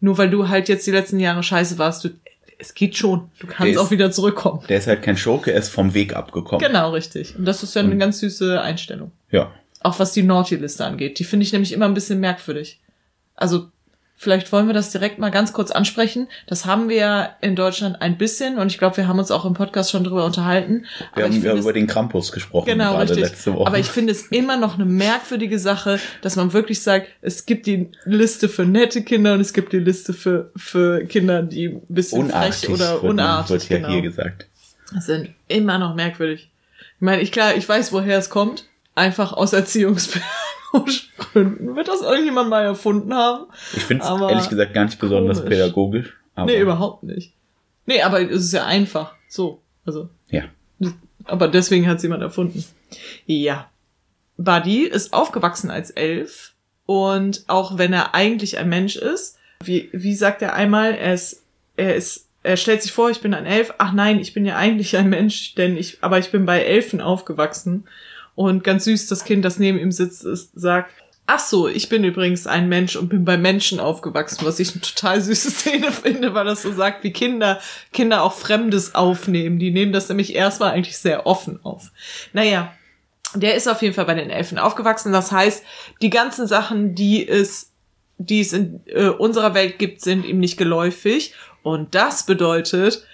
Nur 0.00 0.18
weil 0.18 0.30
du 0.30 0.48
halt 0.48 0.68
jetzt 0.68 0.86
die 0.86 0.90
letzten 0.90 1.20
Jahre 1.20 1.42
scheiße 1.42 1.78
warst, 1.78 2.04
du 2.04 2.10
es 2.58 2.74
geht 2.74 2.96
schon. 2.96 3.30
Du 3.38 3.46
kannst 3.46 3.74
der 3.74 3.80
auch 3.80 3.90
wieder 3.90 4.10
zurückkommen. 4.10 4.62
Der 4.68 4.78
ist 4.78 4.86
halt 4.86 5.02
kein 5.02 5.16
Schurke, 5.16 5.52
er 5.52 5.58
ist 5.58 5.68
vom 5.68 5.94
Weg 5.94 6.14
abgekommen. 6.14 6.66
Genau, 6.66 6.90
richtig. 6.92 7.36
Und 7.36 7.44
das 7.44 7.62
ist 7.62 7.74
ja 7.74 7.82
eine 7.82 7.96
ganz 7.96 8.20
süße 8.20 8.60
Einstellung. 8.60 9.12
Ja. 9.30 9.52
Auch 9.82 9.98
was 9.98 10.12
die 10.12 10.22
Naughty-Liste 10.22 10.84
angeht. 10.84 11.18
Die 11.18 11.24
finde 11.24 11.44
ich 11.44 11.52
nämlich 11.52 11.72
immer 11.72 11.84
ein 11.84 11.94
bisschen 11.94 12.20
merkwürdig. 12.20 12.80
Also 13.34 13.70
Vielleicht 14.18 14.50
wollen 14.50 14.66
wir 14.66 14.72
das 14.72 14.90
direkt 14.90 15.18
mal 15.18 15.30
ganz 15.30 15.52
kurz 15.52 15.70
ansprechen. 15.70 16.28
Das 16.46 16.64
haben 16.64 16.88
wir 16.88 16.96
ja 16.96 17.36
in 17.42 17.54
Deutschland 17.54 18.00
ein 18.00 18.16
bisschen 18.16 18.56
und 18.56 18.68
ich 18.68 18.78
glaube, 18.78 18.96
wir 18.96 19.08
haben 19.08 19.18
uns 19.18 19.30
auch 19.30 19.44
im 19.44 19.52
Podcast 19.52 19.90
schon 19.90 20.04
drüber 20.04 20.24
unterhalten. 20.24 20.86
Wir 21.14 21.24
haben 21.24 21.42
ja 21.42 21.54
über 21.54 21.74
den 21.74 21.86
Krampus 21.86 22.32
gesprochen 22.32 22.64
genau, 22.64 22.92
gerade 22.92 23.10
richtig. 23.10 23.30
letzte 23.30 23.54
Woche. 23.54 23.66
Aber 23.66 23.78
ich 23.78 23.88
finde 23.88 24.12
es 24.12 24.28
immer 24.28 24.56
noch 24.56 24.76
eine 24.76 24.86
merkwürdige 24.86 25.58
Sache, 25.58 26.00
dass 26.22 26.34
man 26.36 26.54
wirklich 26.54 26.82
sagt, 26.82 27.08
es 27.20 27.44
gibt 27.44 27.66
die 27.66 27.90
Liste 28.06 28.48
für 28.48 28.64
nette 28.64 29.02
Kinder 29.02 29.34
und 29.34 29.40
es 29.40 29.52
gibt 29.52 29.74
die 29.74 29.80
Liste 29.80 30.14
für, 30.14 30.50
für 30.56 31.04
Kinder, 31.04 31.42
die 31.42 31.66
ein 31.66 31.82
bisschen 31.88 32.24
unartig 32.24 32.54
frech 32.54 32.70
oder 32.70 32.92
wird 32.94 33.02
unartig 33.02 33.50
wird 33.50 33.68
ja 33.70 33.76
genau. 33.76 33.88
hier 33.90 34.02
gesagt. 34.02 34.46
Das 34.94 35.06
sind 35.06 35.34
immer 35.48 35.78
noch 35.78 35.94
merkwürdig. 35.94 36.48
Ich 36.96 37.02
meine, 37.02 37.20
ich 37.20 37.32
klar, 37.32 37.54
ich 37.54 37.68
weiß, 37.68 37.92
woher 37.92 38.16
es 38.18 38.30
kommt. 38.30 38.64
Einfach 38.94 39.34
aus 39.34 39.52
Gründen. 41.18 41.76
Wird 41.76 41.88
das 41.88 42.02
irgendjemand 42.02 42.50
mal 42.50 42.64
erfunden 42.64 43.14
haben? 43.14 43.46
Ich 43.74 43.84
finde 43.84 44.04
es 44.04 44.10
ehrlich 44.10 44.48
gesagt 44.48 44.74
gar 44.74 44.84
nicht 44.84 44.98
besonders 44.98 45.38
komisch. 45.38 45.50
pädagogisch. 45.50 46.16
Aber 46.34 46.46
nee, 46.46 46.60
überhaupt 46.60 47.02
nicht. 47.02 47.32
Nee, 47.86 48.02
aber 48.02 48.20
es 48.20 48.44
ist 48.44 48.52
ja 48.52 48.66
einfach. 48.66 49.14
So. 49.28 49.62
Also. 49.84 50.08
Ja. 50.28 50.44
Aber 51.24 51.48
deswegen 51.48 51.86
hat 51.88 51.96
es 51.96 52.02
jemand 52.02 52.22
erfunden. 52.22 52.64
Ja. 53.26 53.70
Buddy 54.36 54.84
ist 54.84 55.12
aufgewachsen 55.12 55.70
als 55.70 55.90
Elf. 55.90 56.52
Und 56.84 57.44
auch 57.48 57.78
wenn 57.78 57.92
er 57.92 58.14
eigentlich 58.14 58.58
ein 58.58 58.68
Mensch 58.68 58.96
ist, 58.96 59.38
wie, 59.64 59.88
wie 59.92 60.14
sagt 60.14 60.42
er 60.42 60.54
einmal, 60.54 60.92
er 60.94 61.14
ist, 61.14 61.42
er 61.76 61.96
ist, 61.96 62.28
er 62.42 62.56
stellt 62.56 62.82
sich 62.82 62.92
vor, 62.92 63.10
ich 63.10 63.20
bin 63.20 63.34
ein 63.34 63.46
Elf. 63.46 63.74
Ach 63.78 63.92
nein, 63.92 64.20
ich 64.20 64.34
bin 64.34 64.46
ja 64.46 64.56
eigentlich 64.56 64.96
ein 64.96 65.08
Mensch, 65.08 65.54
denn 65.56 65.76
ich, 65.76 65.98
aber 66.02 66.18
ich 66.18 66.30
bin 66.30 66.46
bei 66.46 66.62
Elfen 66.62 67.00
aufgewachsen. 67.00 67.88
Und 68.36 68.62
ganz 68.62 68.84
süß, 68.84 69.08
das 69.08 69.24
Kind, 69.24 69.44
das 69.44 69.58
neben 69.58 69.78
ihm 69.78 69.90
sitzt, 69.90 70.24
ist, 70.24 70.50
sagt, 70.54 70.92
ach 71.26 71.40
so, 71.40 71.66
ich 71.66 71.88
bin 71.88 72.04
übrigens 72.04 72.46
ein 72.46 72.68
Mensch 72.68 72.94
und 72.94 73.08
bin 73.08 73.24
bei 73.24 73.36
Menschen 73.36 73.80
aufgewachsen, 73.80 74.44
was 74.44 74.60
ich 74.60 74.72
eine 74.72 74.82
total 74.82 75.20
süße 75.20 75.50
Szene 75.50 75.90
finde, 75.90 76.34
weil 76.34 76.44
das 76.44 76.62
so 76.62 76.72
sagt, 76.72 77.02
wie 77.02 77.12
Kinder, 77.12 77.60
Kinder 77.92 78.22
auch 78.22 78.34
Fremdes 78.34 78.94
aufnehmen. 78.94 79.58
Die 79.58 79.72
nehmen 79.72 79.92
das 79.92 80.08
nämlich 80.08 80.34
erstmal 80.34 80.72
eigentlich 80.72 80.98
sehr 80.98 81.26
offen 81.26 81.58
auf. 81.64 81.90
Naja, 82.32 82.72
der 83.34 83.54
ist 83.54 83.68
auf 83.68 83.82
jeden 83.82 83.94
Fall 83.94 84.04
bei 84.04 84.14
den 84.14 84.30
Elfen 84.30 84.58
aufgewachsen. 84.58 85.12
Das 85.12 85.32
heißt, 85.32 85.64
die 86.00 86.10
ganzen 86.10 86.46
Sachen, 86.46 86.94
die 86.94 87.26
es, 87.26 87.72
die 88.18 88.40
es 88.40 88.52
in 88.52 88.80
äh, 88.86 89.08
unserer 89.08 89.54
Welt 89.54 89.78
gibt, 89.78 90.02
sind 90.02 90.24
ihm 90.24 90.38
nicht 90.38 90.56
geläufig. 90.56 91.34
Und 91.62 91.94
das 91.94 92.24
bedeutet, 92.24 93.04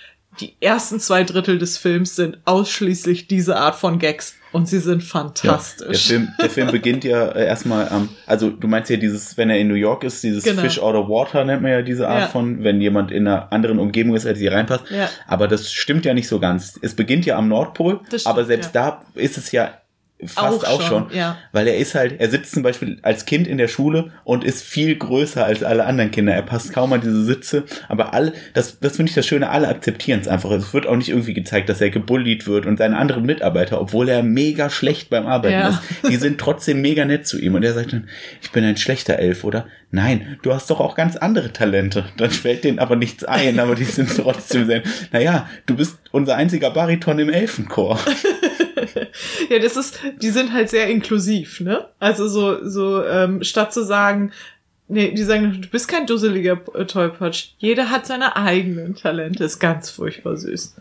die 0.41 0.55
ersten 0.61 0.99
zwei 0.99 1.25
Drittel 1.25 1.59
des 1.59 1.77
Films 1.79 2.17
sind 2.17 2.39
ausschließlich 2.45 3.27
diese 3.29 3.57
Art 3.57 3.75
von 3.77 3.99
Gags. 3.99 4.35
Und 4.53 4.69
sie 4.69 4.81
sind 4.81 5.03
Ja, 5.03 5.09
fantastisch. 5.09 6.09
der, 6.09 6.19
Film, 6.19 6.29
der 6.41 6.51
Film 6.51 6.67
beginnt 6.73 7.05
ja 7.05 7.29
äh, 7.29 7.47
erstmal 7.47 7.89
am, 7.89 8.11
also 8.27 8.51
du 8.51 8.69
meinst 8.69 8.91
ja 8.91 8.99
dieses, 8.99 9.37
wenn 9.39 9.49
er 9.49 9.59
in 9.59 9.69
New 9.69 9.75
York 9.75 10.05
ist, 10.05 10.23
dieses 10.23 10.45
Genau. 10.45 10.61
Fish 10.61 10.79
out 10.79 10.95
of 10.95 11.09
water 11.09 11.43
nennt 11.45 11.63
man 11.63 11.71
ja 11.71 11.81
diese 11.83 12.07
Art 12.07 12.21
Ja. 12.21 12.27
von, 12.29 12.63
wenn 12.63 12.81
jemand 12.81 13.11
in 13.11 13.27
einer 13.27 13.51
anderen 13.51 13.79
Umgebung 13.79 14.15
ist, 14.15 14.27
als 14.27 14.39
hier 14.39 14.53
reinpasst. 14.53 14.85
Ja. 14.91 15.09
Aber 15.27 15.49
das 15.49 15.73
stimmt 15.73 16.05
ja 16.05 16.13
nicht 16.13 16.29
so 16.29 16.39
ganz. 16.39 16.79
Es 16.83 16.95
beginnt 16.95 17.25
ja 17.25 17.37
am 17.39 17.49
Nordpol, 17.49 18.01
stimmt, 18.07 18.27
aber 18.27 18.45
selbst 18.45 18.75
da 18.75 19.03
ist 19.15 19.39
es 19.39 19.53
ja 19.53 19.71
fast 20.27 20.67
Auch 20.67 20.71
auch, 20.75 20.83
schon, 20.83 21.09
schon, 21.11 21.17
ja. 21.19 21.37
weil 21.53 21.67
er 21.67 21.77
ist 21.77 21.95
halt, 21.95 22.21
er 22.21 22.31
sitzt 22.31 22.53
zum 22.53 22.63
Beispiel 22.63 22.99
als 23.03 23.25
Kind 23.27 23.47
in 23.47 23.59
der 23.59 23.69
Schule 23.69 24.11
und 24.25 24.45
ist 24.45 24.63
viel 24.63 24.97
größer 24.97 25.45
als 25.45 25.63
alle 25.63 25.85
anderen 25.85 26.11
Kinder. 26.11 26.33
Er 26.33 26.43
passt 26.43 26.73
kaum 26.73 26.93
an 26.93 27.01
diese 27.01 27.25
Sitze, 27.25 27.65
aber 27.89 28.15
alle, 28.15 28.33
das, 28.55 28.79
das 28.81 28.97
finde 28.97 29.11
ich 29.11 29.15
das 29.15 29.27
Schöne, 29.27 29.51
alle 29.51 29.69
akzeptieren 29.69 30.21
es 30.21 30.29
einfach. 30.29 30.51
Es 30.53 30.73
wird 30.75 30.87
auch 30.87 30.97
nicht 30.97 31.09
irgendwie 31.09 31.35
gezeigt, 31.35 31.69
dass 31.69 31.81
er 31.81 31.91
gebullied 31.91 32.47
wird 32.47 32.67
und 32.67 32.79
seine 32.79 32.97
anderen 32.97 33.25
Mitarbeiter, 33.27 33.81
obwohl 33.81 34.09
er 34.09 34.23
mega 34.23 34.71
schlecht 34.71 35.11
beim 35.11 35.27
Arbeiten 35.27 35.55
Ja. 35.55 35.69
ist, 35.69 35.81
die 36.09 36.17
sind 36.17 36.39
trotzdem 36.39 36.81
mega 36.81 37.05
nett 37.05 37.27
zu 37.27 37.39
ihm 37.41 37.55
und 37.55 37.63
er 37.65 37.73
sagt 37.75 37.93
dann, 37.93 38.09
ich 38.41 38.51
bin 38.53 38.65
ein 38.65 38.77
schlechter 38.77 39.19
Elf, 39.19 39.45
oder? 39.45 39.67
Nein, 39.95 40.39
du 40.43 40.55
hast 40.55 40.71
doch 40.71 40.81
auch 40.81 40.95
ganz 40.95 41.17
andere 41.17 41.53
Talente. 41.53 42.07
Dann 42.17 42.31
fällt 42.31 42.65
denen 42.65 42.79
aber 42.79 42.97
nichts 42.97 43.25
ein, 43.25 43.61
aber 43.61 43.75
die 43.75 43.85
sind 43.85 44.17
trotzdem 44.17 44.67
sehr, 44.67 44.83
naja, 45.13 45.49
du 45.67 45.77
bist 45.77 45.99
unser 46.13 46.37
einziger 46.37 46.71
Bariton 46.71 47.19
im 47.19 47.29
Elfenchor. 47.29 47.99
Ja, 49.51 49.59
das 49.59 49.77
ist, 49.77 49.99
die 50.21 50.31
sind 50.31 50.53
halt 50.53 50.71
sehr 50.71 50.89
inklusiv, 50.89 51.61
ne? 51.61 51.87
Also 51.99 52.29
so, 52.29 52.69
so, 52.69 53.05
ähm, 53.05 53.43
statt 53.43 53.73
zu 53.73 53.85
sagen, 53.85 54.33
nee, 54.89 55.13
die 55.13 55.25
sagen, 55.25 55.61
du 55.61 55.69
bist 55.69 55.89
kein 55.89 56.07
dusseliger 56.07 56.61
äh, 56.75 56.85
Tollpatsch. 56.85 57.51
Jeder 57.59 57.91
hat 57.91 58.07
seine 58.07 58.37
eigenen 58.37 58.95
Talente. 58.95 59.45
Ist 59.45 59.59
ganz 59.59 59.91
furchtbar 59.91 60.37
süß. 60.37 60.77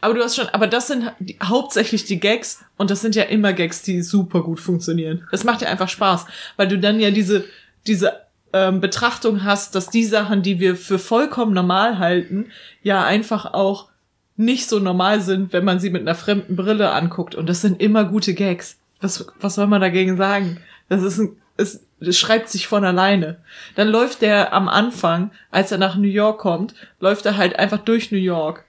Aber 0.00 0.14
du 0.14 0.22
hast 0.22 0.36
schon, 0.36 0.48
aber 0.48 0.66
das 0.66 0.88
sind 0.88 1.12
die, 1.18 1.36
hauptsächlich 1.42 2.04
die 2.04 2.18
Gags 2.18 2.64
und 2.78 2.90
das 2.90 3.02
sind 3.02 3.14
ja 3.14 3.24
immer 3.24 3.52
Gags, 3.52 3.82
die 3.82 4.02
super 4.02 4.42
gut 4.42 4.58
funktionieren. 4.58 5.26
Das 5.30 5.44
macht 5.44 5.62
ja 5.62 5.68
einfach 5.68 5.88
Spaß, 5.88 6.26
weil 6.56 6.68
du 6.68 6.78
dann 6.78 6.98
ja 6.98 7.10
diese, 7.10 7.44
diese 7.86 8.14
ähm, 8.54 8.80
Betrachtung 8.80 9.44
hast, 9.44 9.74
dass 9.74 9.90
die 9.90 10.04
Sachen, 10.04 10.42
die 10.42 10.60
wir 10.60 10.76
für 10.76 10.98
vollkommen 10.98 11.52
normal 11.52 11.98
halten, 11.98 12.46
ja 12.82 13.04
einfach 13.04 13.52
auch 13.52 13.91
nicht 14.36 14.68
so 14.68 14.78
normal 14.78 15.20
sind, 15.20 15.52
wenn 15.52 15.64
man 15.64 15.78
sie 15.78 15.90
mit 15.90 16.02
einer 16.02 16.14
fremden 16.14 16.56
Brille 16.56 16.90
anguckt. 16.92 17.34
Und 17.34 17.48
das 17.48 17.60
sind 17.60 17.80
immer 17.80 18.04
gute 18.04 18.34
Gags. 18.34 18.78
Was, 19.00 19.26
was 19.40 19.54
soll 19.56 19.66
man 19.66 19.80
dagegen 19.80 20.16
sagen? 20.16 20.58
Das 20.88 21.02
ist 21.02 21.18
ein, 21.18 21.36
es, 21.56 21.84
es 22.00 22.18
schreibt 22.18 22.48
sich 22.48 22.66
von 22.66 22.84
alleine. 22.84 23.38
Dann 23.74 23.88
läuft 23.88 24.22
der 24.22 24.52
am 24.52 24.68
Anfang, 24.68 25.30
als 25.50 25.72
er 25.72 25.78
nach 25.78 25.96
New 25.96 26.08
York 26.08 26.40
kommt, 26.40 26.74
läuft 27.00 27.26
er 27.26 27.36
halt 27.36 27.58
einfach 27.58 27.78
durch 27.78 28.10
New 28.10 28.18
York. 28.18 28.64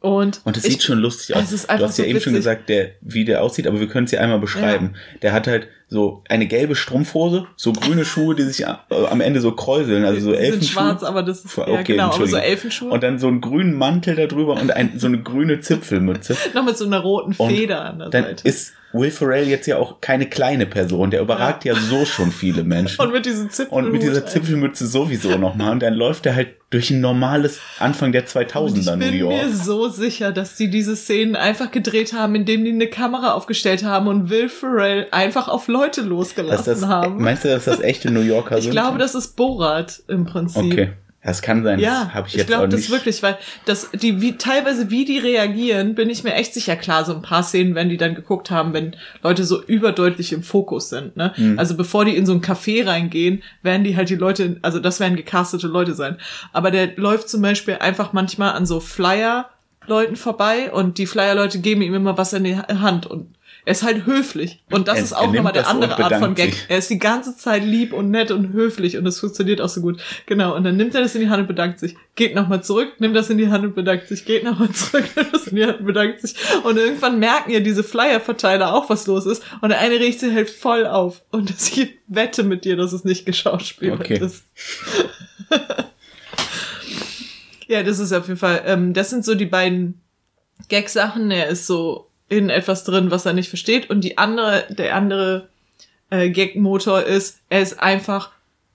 Und, 0.00 0.40
Und 0.44 0.56
es 0.56 0.62
sieht 0.62 0.82
schon 0.82 0.98
lustig 0.98 1.34
aus. 1.34 1.50
Du 1.50 1.56
hast 1.56 1.68
ja 1.68 1.88
so 1.88 2.02
eben 2.02 2.20
schon 2.20 2.32
witzig. 2.32 2.34
gesagt, 2.34 2.68
der, 2.68 2.90
wie 3.00 3.24
der 3.24 3.42
aussieht, 3.42 3.66
aber 3.66 3.80
wir 3.80 3.88
können 3.88 4.04
es 4.04 4.12
ja 4.12 4.20
einmal 4.20 4.38
beschreiben. 4.38 4.94
Der 5.22 5.32
hat 5.32 5.46
halt 5.46 5.68
so 5.88 6.24
eine 6.28 6.46
gelbe 6.46 6.74
Strumpfhose, 6.74 7.46
so 7.56 7.72
grüne 7.72 8.04
Schuhe, 8.04 8.34
die 8.34 8.42
sich 8.42 8.62
äh, 8.62 8.74
am 9.10 9.20
Ende 9.20 9.40
so 9.40 9.52
kräuseln, 9.52 10.04
also 10.04 10.20
so 10.20 10.30
Die 10.32 10.36
sind 10.36 10.44
Elfenschuhe. 10.44 10.72
schwarz, 10.72 11.02
aber 11.04 11.22
das 11.22 11.44
ist, 11.44 11.56
ja 11.56 11.68
Okay, 11.68 11.84
genau, 11.84 12.10
aber 12.12 12.26
so. 12.26 12.36
Elfenschuhe. 12.36 12.90
Und 12.90 13.02
dann 13.02 13.18
so 13.20 13.28
einen 13.28 13.40
grünen 13.40 13.74
Mantel 13.74 14.16
darüber 14.16 14.54
und 14.60 14.72
ein, 14.72 14.98
so 14.98 15.06
eine 15.06 15.22
grüne 15.22 15.60
Zipfelmütze. 15.60 16.36
noch 16.54 16.64
mit 16.64 16.76
so 16.76 16.86
einer 16.86 16.98
roten 17.00 17.34
Und 17.38 17.50
Feder 17.52 17.84
an 17.84 17.98
der 18.00 18.08
Dann 18.10 18.24
Seite. 18.24 18.48
ist 18.48 18.72
Will 18.92 19.10
Ferrell 19.10 19.46
jetzt 19.46 19.66
ja 19.66 19.76
auch 19.76 20.00
keine 20.00 20.26
kleine 20.26 20.64
Person, 20.64 21.10
der 21.10 21.20
überragt 21.20 21.66
ja, 21.66 21.74
so 21.74 22.06
schon 22.06 22.32
viele 22.32 22.64
Menschen. 22.64 22.98
und 23.04 23.12
mit 23.12 23.26
diesem 23.26 23.50
Zipfel. 23.50 23.76
Und 23.76 23.92
mit 23.92 24.02
dieser 24.02 24.24
Zipfelmütze 24.24 24.86
sowieso 24.86 25.36
nochmal. 25.36 25.72
Und 25.72 25.80
dann 25.82 25.92
läuft 25.94 26.24
er 26.24 26.34
halt 26.34 26.48
durch 26.70 26.90
ein 26.90 27.00
normales 27.02 27.60
Anfang 27.78 28.12
der 28.12 28.26
2000er 28.26 28.78
Ich 28.78 28.86
New 28.86 28.96
bin 28.98 29.14
York. 29.14 29.34
mir 29.34 29.52
so 29.54 29.88
sicher, 29.88 30.32
dass 30.32 30.56
die 30.56 30.70
diese 30.70 30.96
Szenen 30.96 31.36
einfach 31.36 31.70
gedreht 31.72 32.12
haben, 32.14 32.34
indem 32.36 32.64
die 32.64 32.70
eine 32.70 32.86
Kamera 32.88 33.32
aufgestellt 33.34 33.84
haben 33.84 34.08
und 34.08 34.30
Will 34.30 34.48
Ferrell 34.48 35.08
einfach 35.10 35.48
auf 35.48 35.68
Leute 35.76 36.02
losgelassen 36.02 36.64
das, 36.80 36.86
haben. 36.86 37.22
meinst 37.22 37.44
du, 37.44 37.48
dass 37.48 37.64
das 37.64 37.80
echte 37.80 38.10
New 38.10 38.20
Yorker 38.20 38.56
ich 38.58 38.64
sind? 38.64 38.72
glaube, 38.72 38.98
das 38.98 39.14
ist 39.14 39.36
Borat 39.36 40.02
im 40.08 40.24
Prinzip. 40.26 40.64
Okay. 40.64 40.92
Das 41.22 41.42
kann 41.42 41.64
sein, 41.64 41.80
Ja, 41.80 42.04
das 42.04 42.14
habe 42.14 42.28
ich 42.28 42.34
ich, 42.34 42.38
jetzt 42.38 42.46
glaube 42.46 42.66
auch 42.66 42.68
das 42.68 42.82
nicht. 42.82 42.90
wirklich, 42.92 43.20
weil 43.20 43.36
das 43.64 43.90
die 43.90 44.20
wie 44.20 44.36
teilweise 44.38 44.90
wie 44.90 45.04
die 45.04 45.18
reagieren, 45.18 45.96
bin 45.96 46.08
ich 46.08 46.22
mir 46.22 46.34
echt 46.34 46.54
sicher 46.54 46.76
klar. 46.76 47.04
So 47.04 47.14
ein 47.16 47.22
paar 47.22 47.42
Szenen, 47.42 47.74
wenn 47.74 47.88
die 47.88 47.96
dann 47.96 48.14
geguckt 48.14 48.52
haben, 48.52 48.72
wenn 48.72 48.94
Leute 49.24 49.42
so 49.42 49.60
überdeutlich 49.60 50.32
im 50.32 50.44
Fokus 50.44 50.88
sind. 50.88 51.16
Ne? 51.16 51.32
Mhm. 51.36 51.58
Also 51.58 51.76
bevor 51.76 52.04
die 52.04 52.16
in 52.16 52.26
so 52.26 52.32
ein 52.32 52.42
Café 52.42 52.86
reingehen, 52.86 53.42
werden 53.62 53.82
die 53.82 53.96
halt 53.96 54.08
die 54.08 54.14
Leute, 54.14 54.58
also 54.62 54.78
das 54.78 55.00
werden 55.00 55.16
gecastete 55.16 55.66
Leute 55.66 55.94
sein. 55.94 56.16
Aber 56.52 56.70
der 56.70 56.94
läuft 56.96 57.28
zum 57.28 57.42
Beispiel 57.42 57.74
einfach 57.80 58.12
manchmal 58.12 58.52
an 58.52 58.64
so 58.64 58.78
Flyer 58.78 59.50
Leuten 59.88 60.14
vorbei 60.14 60.70
und 60.72 60.98
die 60.98 61.06
Flyer 61.06 61.34
Leute 61.34 61.58
geben 61.58 61.82
ihm 61.82 61.94
immer 61.94 62.16
was 62.16 62.32
in 62.34 62.44
die 62.44 62.56
Hand 62.56 63.06
und 63.06 63.34
er 63.66 63.72
ist 63.72 63.82
halt 63.82 64.06
höflich. 64.06 64.62
Und 64.70 64.86
das 64.88 64.96
Er- 64.98 65.02
ist 65.04 65.12
auch 65.12 65.32
nochmal 65.32 65.52
der 65.52 65.62
das 65.62 65.70
andere 65.72 65.98
Art 66.02 66.14
von 66.20 66.34
Gag. 66.36 66.54
sich. 66.54 66.64
Er 66.68 66.78
ist 66.78 66.88
die 66.88 67.00
ganze 67.00 67.36
Zeit 67.36 67.64
lieb 67.64 67.92
und 67.92 68.10
nett 68.12 68.30
und 68.30 68.52
höflich 68.52 68.96
und 68.96 69.04
das 69.04 69.18
funktioniert 69.20 69.60
auch 69.60 69.68
so 69.68 69.80
gut. 69.80 70.00
Genau. 70.26 70.54
Und 70.54 70.62
dann 70.62 70.76
nimmt 70.76 70.94
er 70.94 71.02
das 71.02 71.16
in 71.16 71.20
die 71.22 71.28
Hand 71.28 71.40
und 71.42 71.46
bedankt 71.48 71.80
sich. 71.80 71.96
Geht 72.14 72.34
nochmal 72.36 72.62
zurück, 72.62 72.92
nimmt 73.00 73.16
das 73.16 73.28
in 73.28 73.38
die 73.38 73.48
Hand 73.48 73.64
und 73.64 73.74
bedankt 73.74 74.06
sich. 74.06 74.24
Geht 74.24 74.44
nochmal 74.44 74.70
zurück, 74.72 75.04
nimmt 75.16 75.34
das 75.34 75.48
in 75.48 75.56
die 75.56 75.64
Hand 75.66 75.80
und 75.80 75.86
bedankt 75.86 76.20
sich. 76.22 76.36
Und 76.62 76.76
irgendwann 76.78 77.18
merken 77.18 77.50
ja 77.50 77.58
diese 77.60 77.82
Flyer-Verteiler 77.82 78.72
auch, 78.72 78.88
was 78.88 79.06
los 79.08 79.26
ist. 79.26 79.42
Und 79.60 79.70
der 79.70 79.80
eine 79.80 79.96
riecht 79.98 80.20
sich 80.20 80.32
halt 80.32 80.48
voll 80.48 80.86
auf. 80.86 81.22
Und 81.32 81.50
ich 81.76 81.98
wette 82.06 82.44
mit 82.44 82.64
dir, 82.64 82.76
dass 82.76 82.92
es 82.92 83.02
nicht 83.04 83.26
geschauspielert 83.26 83.98
Okay. 84.00 84.18
ist. 84.24 84.44
ja, 87.66 87.82
das 87.82 87.98
ist 87.98 88.12
auf 88.12 88.28
jeden 88.28 88.38
Fall, 88.38 88.62
ähm, 88.66 88.92
das 88.94 89.10
sind 89.10 89.24
so 89.24 89.34
die 89.34 89.46
beiden 89.46 90.00
Gag-Sachen. 90.68 91.30
Er 91.30 91.48
ist 91.48 91.66
so 91.66 92.05
in 92.28 92.50
etwas 92.50 92.84
drin, 92.84 93.10
was 93.10 93.26
er 93.26 93.32
nicht 93.32 93.48
versteht. 93.48 93.90
Und 93.90 94.02
die 94.02 94.18
andere, 94.18 94.64
der 94.70 94.94
andere 94.94 95.48
äh, 96.10 96.30
Gag-Motor 96.30 97.02
ist, 97.02 97.40
er 97.48 97.62
ist 97.62 97.80
einfach 97.80 98.30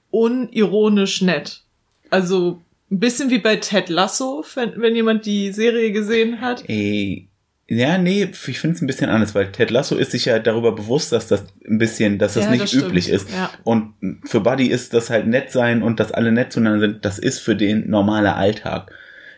unironisch 0.09 1.21
nett. 1.21 1.61
Also 2.09 2.61
ein 2.91 2.99
bisschen 2.99 3.29
wie 3.29 3.39
bei 3.39 3.55
Ted 3.55 3.89
Lasso, 3.89 4.43
wenn, 4.55 4.81
wenn 4.81 4.95
jemand 4.95 5.25
die 5.25 5.51
Serie 5.51 5.91
gesehen 5.91 6.41
hat. 6.41 6.63
Ey, 6.67 7.27
ja, 7.67 7.97
nee, 7.97 8.23
ich 8.23 8.59
finde 8.59 8.75
es 8.75 8.81
ein 8.81 8.87
bisschen 8.87 9.09
anders, 9.09 9.33
weil 9.33 9.49
Ted 9.49 9.71
Lasso 9.71 9.95
ist 9.95 10.11
sich 10.11 10.25
ja 10.25 10.39
darüber 10.39 10.73
bewusst, 10.73 11.13
dass 11.13 11.27
das 11.27 11.45
ein 11.65 11.77
bisschen, 11.77 12.19
dass 12.19 12.33
das 12.33 12.45
Ja, 12.45 12.51
nicht 12.51 12.63
das 12.63 12.73
üblich 12.73 13.07
ist. 13.07 13.29
Ja. 13.31 13.49
Und 13.63 13.93
für 14.25 14.41
Buddy 14.41 14.67
ist 14.67 14.93
das 14.93 15.09
halt 15.09 15.25
nett 15.27 15.51
sein 15.53 15.81
und 15.81 16.01
dass 16.01 16.11
alle 16.11 16.33
nett 16.33 16.51
zueinander 16.51 16.81
sind, 16.81 17.05
das 17.05 17.17
ist 17.17 17.39
für 17.39 17.55
den 17.55 17.89
normaler 17.89 18.35
Alltag. 18.35 18.91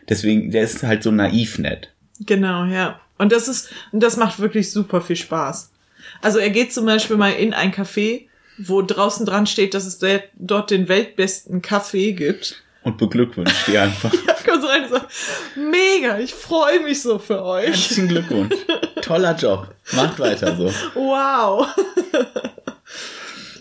Deswegen, 0.08 0.50
der 0.50 0.64
ist 0.64 0.82
halt 0.82 1.04
so 1.04 1.12
naiv 1.12 1.60
nett. 1.60 1.92
Genau, 2.18 2.64
ja. 2.64 3.00
Und 3.18 3.32
das 3.32 3.48
ist, 3.48 3.70
und 3.92 4.02
das 4.02 4.16
macht 4.16 4.40
wirklich 4.40 4.70
super 4.72 5.00
viel 5.00 5.16
Spaß. 5.16 5.70
Also 6.20 6.38
er 6.38 6.50
geht 6.50 6.72
zum 6.72 6.86
Beispiel 6.86 7.16
mal 7.16 7.32
in 7.32 7.54
ein 7.54 7.72
Café, 7.72 8.26
wo 8.58 8.82
draußen 8.82 9.26
dran 9.26 9.46
steht, 9.46 9.74
dass 9.74 9.86
es 9.86 9.98
der, 9.98 10.24
dort 10.34 10.70
den 10.70 10.88
weltbesten 10.88 11.62
Kaffee 11.62 12.12
gibt. 12.12 12.62
Und 12.82 12.98
beglückwünscht 12.98 13.66
die 13.66 13.78
einfach. 13.78 14.10
Kommt 14.44 14.62
so 14.62 14.68
rein 14.68 14.84
und 14.84 14.90
sagt, 14.90 15.12
mega, 15.56 16.18
ich 16.18 16.34
freue 16.34 16.80
mich 16.80 17.00
so 17.00 17.18
für 17.18 17.42
euch. 17.42 17.66
Herzlichen 17.66 18.08
Glückwunsch. 18.08 18.54
Toller 19.00 19.34
Job. 19.34 19.74
Macht 19.92 20.18
weiter 20.18 20.54
so. 20.56 20.70
Wow. 20.94 21.66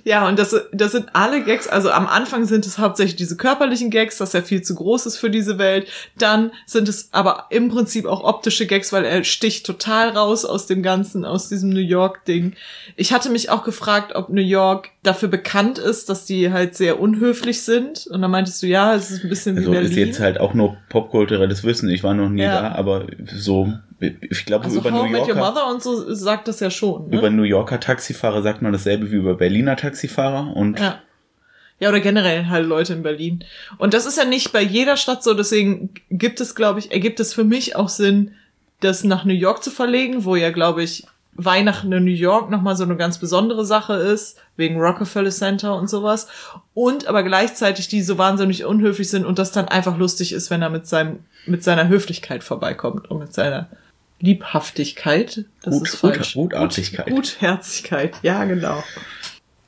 Ja, 0.06 0.28
und 0.28 0.38
das, 0.38 0.54
das 0.74 0.92
sind 0.92 1.08
alle 1.14 1.44
Gags. 1.44 1.68
Also 1.68 1.90
am 1.90 2.08
Anfang 2.08 2.46
sind 2.46 2.66
es 2.66 2.78
hauptsächlich 2.78 3.16
diese 3.16 3.38
körperlichen 3.38 3.90
Gags, 3.90 4.18
dass 4.18 4.34
er 4.34 4.44
viel 4.44 4.62
zu 4.62 4.76
groß 4.76 5.06
ist 5.06 5.18
für 5.18 5.30
diese 5.30 5.58
Welt. 5.58 5.88
Dann 6.18 6.52
sind 6.66 6.90
es 6.90 7.08
aber 7.14 7.46
im 7.52 7.70
Prinzip 7.70 8.06
auch 8.06 8.24
optische 8.24 8.66
Gags, 8.68 8.92
weil 8.92 9.06
er 9.06 9.24
sticht 9.24 9.66
total 9.66 10.10
raus 10.10 10.44
aus 10.44 10.68
dem 10.68 10.84
Ganzen, 10.84 11.24
aus 11.24 11.48
diesem 11.48 11.70
New 11.70 11.80
York-Ding. 11.80 12.54
Ich 12.98 13.14
hatte 13.14 13.30
mich 13.30 13.50
auch 13.50 13.64
gefragt, 13.64 14.14
ob 14.16 14.28
New 14.30 14.42
York 14.42 14.90
dafür 15.04 15.30
bekannt 15.30 15.78
ist, 15.78 16.10
dass 16.10 16.26
die 16.26 16.52
halt 16.52 16.76
sehr 16.76 17.00
unhöflich 17.00 17.62
sind. 17.64 18.06
Und 18.08 18.22
dann 18.22 18.32
meintest 18.32 18.62
du, 18.62 18.68
ja, 18.68 18.94
es 18.96 19.10
ist 19.10 19.24
ein 19.24 19.30
bisschen 19.30 19.58
also 19.58 19.70
wie 19.72 19.76
Berlin. 19.76 19.92
ist 19.92 19.98
jetzt 19.98 20.20
halt 20.20 20.38
auch 20.40 20.54
nur 20.54 20.76
popkulturelles 20.90 21.64
Wissen. 21.64 21.90
Ich 21.90 22.04
war 22.04 22.14
noch 22.14 22.30
nie 22.30 22.42
Ja. 22.44 22.62
da, 22.62 22.72
aber 22.76 23.08
so, 23.34 23.72
ich 24.00 24.46
glaube, 24.46 24.66
also 24.66 24.80
über 24.80 24.92
How 24.92 25.04
New 25.04 25.12
Met 25.12 25.22
Your 25.22 25.28
Yorker, 25.30 25.40
Mother 25.40 25.68
und 25.68 25.82
so 25.82 26.14
sagt 26.14 26.48
das 26.48 26.60
ja 26.60 26.70
schon. 26.70 27.10
Ne? 27.10 27.18
über 27.18 27.30
New 27.30 27.44
Yorker 27.44 27.80
Taxifahrer 27.80 28.42
sagt 28.42 28.62
man 28.62 28.72
dasselbe 28.72 29.12
wie 29.12 29.16
über 29.16 29.36
Berliner 29.36 29.76
Taxifahrer 29.76 30.56
und 30.56 30.80
Ja. 30.80 31.00
Ja, 31.80 31.90
oder 31.90 32.00
generell 32.00 32.48
halt 32.48 32.66
Leute 32.66 32.94
in 32.94 33.04
Berlin. 33.04 33.44
Und 33.78 33.94
das 33.94 34.06
ist 34.06 34.18
ja 34.18 34.24
nicht 34.24 34.54
bei 34.54 34.62
jeder 34.62 34.96
Stadt 34.96 35.24
so, 35.24 35.34
deswegen 35.34 35.90
gibt 36.10 36.40
es, 36.40 36.56
glaube 36.56 36.80
ich, 36.80 36.92
ergibt 36.92 37.20
es 37.20 37.34
für 37.34 37.44
mich 37.44 37.76
auch 37.76 37.90
Sinn, 37.90 38.36
das 38.80 39.04
nach 39.04 39.26
New 39.26 39.34
York 39.34 39.64
zu 39.64 39.72
verlegen, 39.72 40.24
wo 40.24 40.36
ja, 40.36 40.52
glaube 40.52 40.84
ich, 40.84 41.06
Weihnachten 41.36 41.92
in 41.92 42.06
New 42.06 42.12
York 42.12 42.52
nochmal 42.52 42.76
so 42.76 42.84
eine 42.84 42.96
ganz 42.96 43.18
besondere 43.18 43.66
Sache 43.66 43.94
ist, 43.96 44.38
wegen 44.56 44.80
Rockefeller 44.80 45.32
Center 45.32 45.76
und 45.76 45.90
sowas. 45.90 46.28
Und 46.74 47.08
aber 47.08 47.24
gleichzeitig 47.24 47.88
die 47.88 48.04
so 48.04 48.18
wahnsinnig 48.18 48.66
unhöflich 48.66 49.10
sind 49.10 49.26
und 49.26 49.40
das 49.40 49.52
dann 49.52 49.68
einfach 49.68 49.98
lustig 49.98 50.32
ist, 50.34 50.52
wenn 50.52 50.62
er 50.62 50.70
mit 50.70 50.88
seinem, 50.88 51.20
mit 51.48 51.64
seiner 51.64 51.88
Höflichkeit 51.88 52.44
vorbeikommt 52.44 53.10
und 53.10 53.20
mit 53.20 53.34
seiner 53.34 53.68
Liebhaftigkeit. 54.24 55.46
Das 55.62 55.74
Gut- 55.78 55.88
ist 55.88 55.96
falsch. 55.96 56.34
Gut- 56.34 56.52
Gutartigkeit. 56.52 57.06
Gut, 57.08 57.16
Gutherzigkeit, 57.40 58.16
ja, 58.24 58.44
genau. 58.46 58.84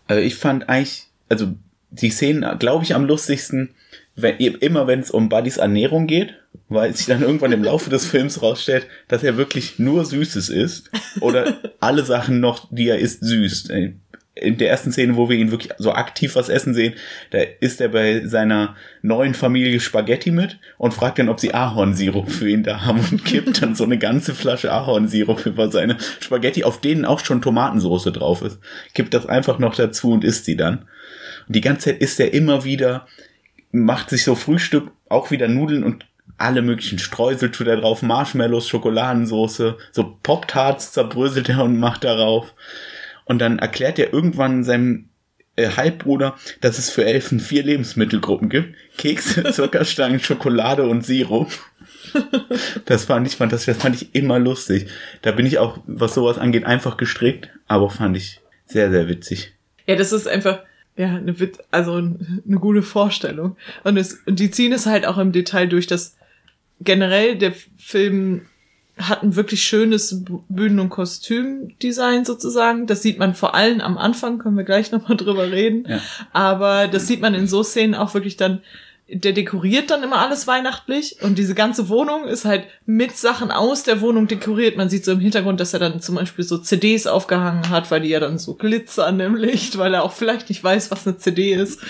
Also 0.08 0.22
ich 0.22 0.36
fand 0.36 0.70
eigentlich, 0.70 1.08
also 1.30 1.54
die 1.92 2.10
Szenen, 2.10 2.58
glaube 2.60 2.84
ich, 2.84 2.96
am 2.96 3.06
lustigsten, 3.06 3.70
wenn, 4.16 4.38
immer 4.38 4.88
wenn 4.88 5.02
es 5.02 5.12
um 5.12 5.28
Buddys 5.30 5.58
Ernährung 5.58 6.08
geht, 6.08 6.34
weil 6.70 6.96
sich 6.96 7.06
dann 7.06 7.22
irgendwann 7.22 7.52
im 7.52 7.64
Laufe 7.64 7.90
des 7.90 8.06
Films 8.06 8.42
rausstellt, 8.42 8.88
dass 9.08 9.24
er 9.24 9.36
wirklich 9.38 9.78
nur 9.78 10.06
Süßes 10.06 10.50
isst 10.50 10.90
oder 11.20 11.58
alle 11.82 12.06
Sachen 12.06 12.40
noch, 12.40 12.68
die 12.72 12.88
er 12.88 13.00
isst, 13.00 13.24
süß. 13.26 13.70
In 14.36 14.58
der 14.58 14.70
ersten 14.70 14.92
Szene, 14.92 15.16
wo 15.16 15.30
wir 15.30 15.38
ihn 15.38 15.52
wirklich 15.52 15.72
so 15.78 15.94
aktiv 15.94 16.36
was 16.36 16.50
essen 16.50 16.74
sehen, 16.74 16.94
da 17.32 17.40
isst 17.62 17.80
er 17.80 17.88
bei 17.88 18.26
seiner 18.26 18.76
neuen 19.02 19.34
Familie 19.34 19.80
Spaghetti 19.80 20.30
mit 20.32 20.60
und 20.78 20.94
fragt 20.94 21.20
dann, 21.20 21.30
ob 21.30 21.40
sie 21.40 21.54
Ahornsirup 21.54 22.30
für 22.30 22.50
ihn 22.50 22.64
da 22.64 22.86
haben 22.86 23.00
und 23.12 23.24
kippt 23.24 23.62
dann 23.62 23.76
so 23.76 23.86
eine 23.86 23.98
ganze 23.98 24.36
Flasche 24.36 24.74
Ahornsirup 24.74 25.46
über 25.46 25.72
seine 25.72 25.98
Spaghetti, 26.20 26.66
auf 26.66 26.82
denen 26.82 27.06
auch 27.06 27.24
schon 27.24 27.42
Tomatensauce 27.42 28.12
drauf 28.12 28.42
ist. 28.42 28.60
Kippt 28.94 29.14
das 29.14 29.26
einfach 29.26 29.58
noch 29.58 29.76
dazu 29.76 30.12
und 30.12 30.26
isst 30.26 30.44
sie 30.44 30.58
dann. 30.58 30.80
Und 31.48 31.56
die 31.56 31.62
ganze 31.62 31.92
Zeit 31.92 32.02
isst 32.02 32.20
er 32.20 32.34
immer 32.34 32.66
wieder, 32.66 33.08
macht 33.72 34.10
sich 34.10 34.26
so 34.26 34.36
Frühstück, 34.36 34.92
auch 35.08 35.32
wieder 35.32 35.48
Nudeln 35.48 35.84
und 35.84 36.06
alle 36.38 36.62
möglichen 36.62 37.00
Streusel 37.00 37.52
tut 37.52 37.68
er 37.68 37.78
drauf, 37.78 38.02
Marshmallows, 38.02 38.68
Schokoladensauce, 38.68 39.76
so 39.92 40.18
Pop-Tarts 40.22 40.92
zerbröselt 40.92 41.50
er 41.50 41.64
und 41.64 41.80
macht 41.80 42.04
darauf. 42.04 42.54
Und 43.26 43.40
dann 43.40 43.60
erklärt 43.60 44.00
er 44.00 44.14
irgendwann 44.14 44.64
seinem 44.64 45.10
äh, 45.56 45.70
Halbbruder, 45.70 46.36
dass 46.62 46.78
es 46.78 46.90
für 46.90 47.06
Elfen 47.06 47.40
vier 47.40 47.64
Lebensmittelgruppen 47.64 48.50
gibt. 48.50 48.76
Kekse, 48.98 49.44
Zuckerstangen, 49.52 50.20
Schokolade 50.20 50.84
und 50.84 51.06
Sirup. 51.06 51.52
Das 52.86 53.06
fand 53.06 53.28
ich, 53.28 53.36
fand 53.36 53.52
das, 53.52 53.66
fand 53.66 54.02
ich 54.02 54.16
immer 54.16 54.40
lustig. 54.40 54.88
Da 55.22 55.32
bin 55.32 55.46
ich 55.46 55.58
auch, 55.58 55.80
was 55.86 56.14
sowas 56.14 56.38
angeht, 56.38 56.66
einfach 56.66 56.98
gestrickt, 56.98 57.50
aber 57.68 57.90
fand 57.90 58.16
ich 58.16 58.42
sehr, 58.66 58.90
sehr 58.90 59.08
witzig. 59.08 59.54
Ja, 59.86 59.96
das 59.96 60.12
ist 60.14 60.28
einfach, 60.28 60.62
ja, 60.96 61.16
eine, 61.16 61.40
Wit 61.40 61.58
also 61.72 61.94
eine 61.96 62.58
gute 62.60 62.82
Vorstellung. 62.82 63.58
Und, 63.84 63.98
es, 63.98 64.22
und 64.26 64.40
die 64.40 64.52
ziehen 64.52 64.72
es 64.72 64.86
halt 64.86 65.06
auch 65.06 65.18
im 65.18 65.32
Detail 65.32 65.68
durch, 65.68 65.88
dass 65.88 66.16
generell 66.82 67.38
der 67.38 67.54
Film 67.78 68.48
hat 68.98 69.24
ein 69.24 69.36
wirklich 69.36 69.64
schönes 69.64 70.24
Bühnen- 70.48 70.80
und 70.80 70.90
Kostümdesign 70.90 72.24
sozusagen. 72.24 72.88
Das 72.88 73.02
sieht 73.02 73.20
man 73.20 73.36
vor 73.36 73.54
allem 73.54 73.82
am 73.82 73.98
Anfang, 73.98 74.40
können 74.40 74.56
wir 74.56 74.64
gleich 74.64 74.92
nochmal 74.92 75.18
drüber 75.18 75.52
reden. 75.52 75.86
Ja. 75.88 76.00
Aber 76.32 76.88
das 76.88 77.08
sieht 77.08 77.22
man 77.22 77.34
in 77.34 77.48
so 77.48 77.64
Szenen 77.64 77.96
auch 77.96 78.14
wirklich 78.14 78.38
dann, 78.38 78.62
der 79.08 79.34
dekoriert 79.34 79.92
dann 79.92 80.02
immer 80.02 80.18
alles 80.18 80.48
weihnachtlich 80.48 81.18
und 81.22 81.38
diese 81.38 81.54
ganze 81.54 81.90
Wohnung 81.90 82.26
ist 82.26 82.44
halt 82.44 82.66
mit 82.88 83.16
Sachen 83.16 83.52
aus 83.52 83.84
der 83.84 84.02
Wohnung 84.02 84.28
dekoriert. 84.28 84.78
Man 84.78 84.90
sieht 84.90 85.06
so 85.06 85.12
im 85.12 85.20
Hintergrund, 85.20 85.60
dass 85.60 85.74
er 85.74 85.80
dann 85.80 86.02
zum 86.02 86.16
Beispiel 86.16 86.44
so 86.44 86.58
CDs 86.58 87.06
aufgehangen 87.06 87.70
hat, 87.70 87.92
weil 87.92 88.02
die 88.02 88.10
ja 88.10 88.20
dann 88.20 88.40
so 88.40 88.56
glitzern 88.56 89.20
im 89.20 89.36
Licht, 89.36 89.78
weil 89.78 89.94
er 89.94 90.04
auch 90.04 90.12
vielleicht 90.12 90.50
nicht 90.50 90.64
weiß, 90.64 90.90
was 90.90 91.06
eine 91.06 91.18
CD 91.18 91.54
ist. 91.54 91.82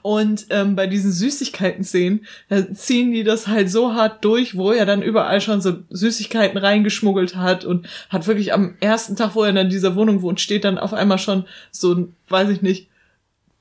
Und 0.00 0.46
ähm, 0.48 0.74
bei 0.74 0.86
diesen 0.86 1.12
Süßigkeiten-Szenen 1.12 2.26
ziehen 2.72 3.12
die 3.12 3.24
das 3.24 3.48
halt 3.48 3.70
so 3.70 3.92
hart 3.92 4.24
durch, 4.24 4.56
wo 4.56 4.72
er 4.72 4.86
dann 4.86 5.02
überall 5.02 5.42
schon 5.42 5.60
so 5.60 5.74
Süßigkeiten 5.90 6.56
reingeschmuggelt 6.56 7.36
hat 7.36 7.66
und 7.66 7.86
hat 8.08 8.26
wirklich 8.26 8.54
am 8.54 8.76
ersten 8.80 9.14
Tag, 9.14 9.34
wo 9.34 9.44
er 9.44 9.54
in 9.54 9.68
dieser 9.68 9.94
Wohnung 9.94 10.22
wohnt, 10.22 10.40
steht 10.40 10.64
dann 10.64 10.78
auf 10.78 10.94
einmal 10.94 11.18
schon 11.18 11.44
so 11.70 11.92
ein, 11.92 12.16
weiß 12.30 12.48
ich 12.48 12.62
nicht, 12.62 12.88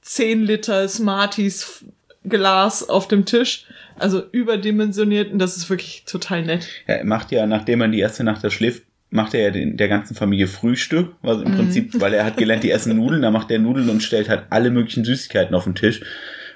10 0.02 0.44
Liter 0.44 0.88
Smarties 0.88 1.84
Glas 2.28 2.88
auf 2.88 3.08
dem 3.08 3.26
Tisch, 3.26 3.66
also 3.98 4.22
überdimensioniert 4.32 5.32
und 5.32 5.40
das 5.40 5.58
ist 5.58 5.70
wirklich 5.70 6.04
total 6.06 6.44
nett. 6.44 6.68
Ja, 6.88 6.96
er 6.96 7.06
macht 7.06 7.32
ja, 7.32 7.46
nachdem 7.46 7.82
er 7.82 7.88
die 7.88 8.00
erste 8.00 8.24
Nacht 8.24 8.44
da 8.44 8.50
schläft, 8.50 8.84
macht 9.10 9.34
er 9.34 9.42
ja 9.42 9.52
den, 9.52 9.76
der 9.78 9.88
ganzen 9.88 10.16
Familie 10.16 10.48
Frühstück, 10.48 11.14
was 11.22 11.38
Mhm. 11.40 11.46
im 11.48 11.56
Prinzip, 11.56 12.00
weil 12.00 12.14
er 12.14 12.26
hat 12.26 12.38
gelernt, 12.38 12.64
die 12.64 12.72
essen 12.72 12.96
Nudeln, 12.96 13.22
dann 13.22 13.34
macht 13.34 13.52
er 13.52 13.60
Nudeln 13.60 13.90
und 13.90 14.02
stellt 14.04 14.30
halt 14.30 14.44
alle 14.50 14.70
möglichen 14.72 15.04
Süßigkeiten 15.04 15.56
auf 15.56 15.66
den 15.66 15.76
Tisch. 15.76 16.02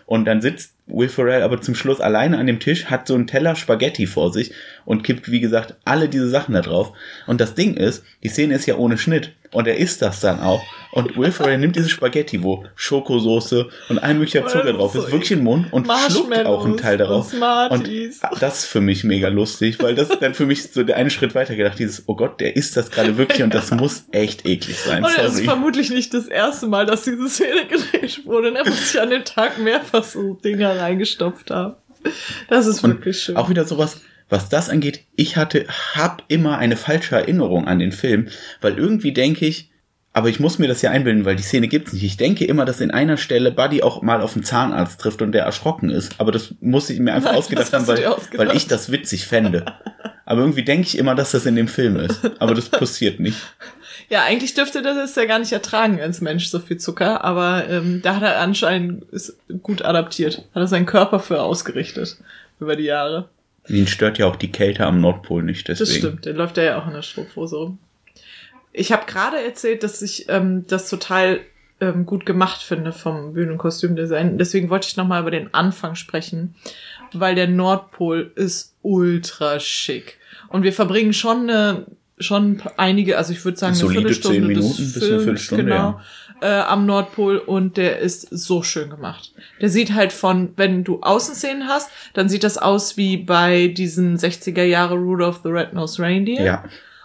Und 0.08 0.26
dann 0.26 0.40
sitzt 0.40 0.76
Will 0.86 1.10
Ferrell 1.10 1.42
aber 1.42 1.62
zum 1.62 1.74
Schluss 1.74 2.00
alleine 2.00 2.38
an 2.38 2.46
dem 2.46 2.60
Tisch, 2.60 2.86
hat 2.86 3.08
so 3.08 3.16
einen 3.16 3.26
Teller 3.26 3.56
Spaghetti 3.56 4.06
vor 4.06 4.32
sich 4.32 4.52
und 4.86 5.04
kippt, 5.04 5.32
wie 5.32 5.40
gesagt, 5.40 5.74
alle 5.84 6.08
diese 6.08 6.30
Sachen 6.30 6.54
da 6.54 6.62
drauf. 6.62 6.94
Und 7.26 7.42
das 7.42 7.56
Ding 7.56 7.74
ist, 7.76 8.04
die 8.24 8.30
Szene 8.30 8.54
ist 8.54 8.68
ja 8.68 8.76
ohne 8.76 9.00
Schnitt. 9.00 9.32
Und 9.56 9.68
er 9.68 9.78
isst 9.78 10.02
das 10.02 10.20
dann 10.20 10.40
auch. 10.42 10.62
Und 10.92 11.18
Will 11.18 11.32
Ferrell 11.32 11.58
nimmt 11.58 11.76
diese 11.76 11.90
Spaghetti, 11.90 12.42
wo 12.42 12.64
Schokosoße 12.76 13.68
und 13.90 14.00
ein 14.00 14.18
möglicher 14.18 14.44
Oh, 14.46 14.50
Zucker 14.50 14.72
drauf 14.74 14.96
ist 14.96 15.06
ist, 15.06 15.12
wirklich 15.12 15.32
in 15.32 15.40
den 15.40 15.44
Mund 15.44 15.74
und 15.74 15.88
schluckt 16.10 16.46
auch 16.46 16.64
einen 16.66 16.78
Teil 16.78 16.98
darauf. 16.98 17.34
und. 17.34 17.42
Und 17.72 17.90
das 18.40 18.60
ist 18.60 18.66
für 18.66 18.80
mich 18.80 19.04
mega 19.04 19.28
lustig, 19.28 19.80
weil 19.82 19.96
das 19.96 20.08
dann 20.20 20.34
für 20.34 20.46
mich 20.46 20.72
so 20.72 20.84
der 20.84 20.96
einen 20.96 21.10
Schritt 21.10 21.36
weiter 21.36 21.56
gedacht, 21.56 21.78
dieses, 21.80 22.04
oh 22.08 22.16
Gott, 22.16 22.40
der 22.40 22.56
isst 22.56 22.78
das 22.78 22.92
gerade 22.92 23.18
wirklich 23.18 23.44
und 23.44 23.54
das 23.54 23.72
muss 23.72 24.06
echt 24.12 24.46
eklig 24.46 24.78
sein. 24.80 25.04
Und 25.04 25.18
es 25.18 25.34
ist 25.36 25.44
vermutlich 25.46 25.90
nicht 25.90 26.14
das 26.14 26.28
erste 26.28 26.68
Mal, 26.68 26.86
dass 26.86 27.04
diese 27.04 27.28
Szene 27.28 27.66
gedreht 27.68 28.26
wurde. 28.26 28.50
Und 28.50 28.56
er 28.56 28.66
muss 28.66 28.92
sich 28.92 29.02
an 29.02 29.10
den 29.10 29.26
Tag 29.26 29.60
mehrfach 29.60 30.04
so 30.04 30.36
Dinger 30.36 30.80
reingestopft 30.80 31.52
haben. 31.52 31.76
Das 32.50 32.68
ist 32.68 32.84
wirklich 32.84 33.20
schön. 33.22 33.36
Auch 33.36 33.50
wieder 33.50 33.66
sowas, 33.66 34.00
was 34.30 34.50
das 34.50 34.70
angeht, 34.70 35.02
ich 35.16 35.38
hatte, 35.38 35.66
hab 35.94 36.24
immer 36.28 36.58
eine 36.58 36.78
falsche 36.78 37.16
Erinnerung 37.16 37.68
an 37.68 37.80
den 37.80 37.92
Film, 37.92 38.28
weil 38.62 38.78
irgendwie 38.78 39.14
denke 39.14 39.46
ich, 39.46 39.70
aber 40.16 40.30
ich 40.30 40.40
muss 40.40 40.60
mir 40.60 40.70
das 40.70 40.82
ja 40.82 40.92
einbilden, 40.92 41.26
weil 41.26 41.36
die 41.36 41.44
Szene 41.44 41.68
gibt's 41.68 41.92
nicht. 41.92 42.04
Ich 42.04 42.16
denke 42.16 42.46
immer, 42.46 42.64
dass 42.64 42.80
in 42.80 42.90
einer 42.90 43.18
Stelle 43.18 43.52
Buddy 43.52 43.84
auch 43.84 44.02
mal 44.02 44.22
auf 44.22 44.34
einen 44.34 44.46
Zahnarzt 44.46 45.02
trifft 45.02 45.22
und 45.22 45.34
der 45.34 45.44
erschrocken 45.44 45.90
ist. 45.90 46.14
Aber 46.20 46.32
das 46.32 46.56
muss 46.62 46.90
ich 46.90 47.00
mir 47.00 47.14
einfach 47.14 47.32
Nein, 47.32 47.38
ausgedacht 47.40 47.74
haben, 47.74 47.86
weil, 47.86 48.06
ausgedacht. 48.06 48.48
weil 48.48 48.56
ich 48.56 48.66
das 48.68 48.94
witzig 48.94 49.28
fände. 49.28 49.66
Aber 50.26 50.40
irgendwie 50.40 50.64
denke 50.64 50.88
ich 50.88 50.98
immer, 50.98 51.16
dass 51.16 51.32
das 51.32 51.46
in 51.46 51.58
dem 51.58 51.68
Film 51.68 51.98
ist. 51.98 52.22
Aber 52.40 52.54
das 52.54 52.70
passiert 52.70 53.20
nicht. 53.20 53.38
Ja, 54.08 54.24
eigentlich 54.24 54.54
dürfte 54.54 54.84
das 54.84 55.16
ja 55.16 55.26
gar 55.26 55.40
nicht 55.40 55.52
ertragen 55.52 56.00
als 56.00 56.22
Mensch, 56.22 56.48
so 56.48 56.60
viel 56.60 56.78
Zucker, 56.78 57.24
aber 57.24 57.68
ähm, 57.68 58.02
da 58.04 58.18
hat 58.18 58.24
er 58.24 58.40
anscheinend 58.40 59.04
ist 59.12 59.38
gut 59.64 59.84
adaptiert. 59.84 60.40
Hat 60.54 60.62
er 60.62 60.68
seinen 60.68 60.86
Körper 60.86 61.20
für 61.20 61.42
ausgerichtet 61.42 62.18
über 62.60 62.76
die 62.76 62.84
Jahre. 62.84 63.30
Ihn 63.68 63.88
stört 63.88 64.18
ja 64.18 64.28
auch 64.28 64.36
die 64.36 64.52
Kälte 64.52 64.86
am 64.86 65.02
Nordpol 65.02 65.44
nicht, 65.44 65.68
deswegen. 65.68 65.90
Das 65.90 65.98
stimmt, 65.98 66.26
der 66.26 66.34
läuft 66.34 66.58
ja 66.58 66.64
ja 66.64 66.82
auch 66.82 66.88
in 66.88 66.94
der 66.94 67.02
Strumpfhose 67.02 67.56
rum. 67.56 67.80
Ich 68.74 68.92
habe 68.92 69.06
gerade 69.06 69.38
erzählt, 69.38 69.84
dass 69.84 70.02
ich 70.02 70.26
ähm, 70.30 70.66
das 70.68 70.90
total 70.90 71.40
ähm, 71.82 72.06
gut 72.06 72.26
gemacht 72.26 72.62
finde 72.62 72.92
vom 72.92 73.34
Bühnen- 73.34 73.52
und 73.52 73.58
Kostümdesign. 73.58 74.38
Deswegen 74.38 74.70
wollte 74.70 74.88
ich 74.88 74.98
nochmal 74.98 75.22
über 75.22 75.32
den 75.32 75.54
Anfang 75.54 75.96
sprechen, 75.96 76.56
weil 77.14 77.36
der 77.36 77.48
Nordpol 77.48 78.32
ist 78.36 78.76
ultra 78.82 79.60
schick. 79.60 80.18
Und 80.50 80.64
wir 80.64 80.74
verbringen 80.74 81.14
schon 81.14 81.50
eine, 81.50 81.86
schon 82.20 82.62
einige, 82.78 83.18
also 83.18 83.34
ich 83.34 83.44
würde 83.44 83.58
sagen, 83.58 83.72
eine 83.72 83.80
Solide 83.80 84.00
Viertelstunde 84.02 84.40
zehn 84.40 84.48
des 84.48 84.64
Minuten 84.64 84.94
bis 84.94 84.96
eine 84.96 85.10
Films, 85.10 85.24
Viertelstunde, 85.24 85.64
genau, 85.64 86.02
äh, 86.42 86.48
am 86.48 86.86
Nordpol 86.86 87.38
und 87.38 87.78
der 87.78 88.00
ist 88.00 88.28
so 88.32 88.62
schön 88.64 88.90
gemacht. 88.90 89.32
Der 89.62 89.70
sieht 89.70 89.94
halt 89.94 90.12
von, 90.14 90.54
wenn 90.58 90.84
du 90.84 91.00
Außenszenen 91.02 91.68
hast, 91.68 91.90
dann 92.14 92.28
sieht 92.30 92.44
das 92.44 92.58
aus 92.58 92.98
wie 92.98 93.18
bei 93.18 93.68
diesen 93.68 94.18
60er 94.18 94.64
Jahre 94.64 94.96
Rudolph 94.96 95.42
the 95.44 95.50
Red-Nosed 95.50 96.00
Reindeer. 96.00 96.44
Ja. 96.44 96.64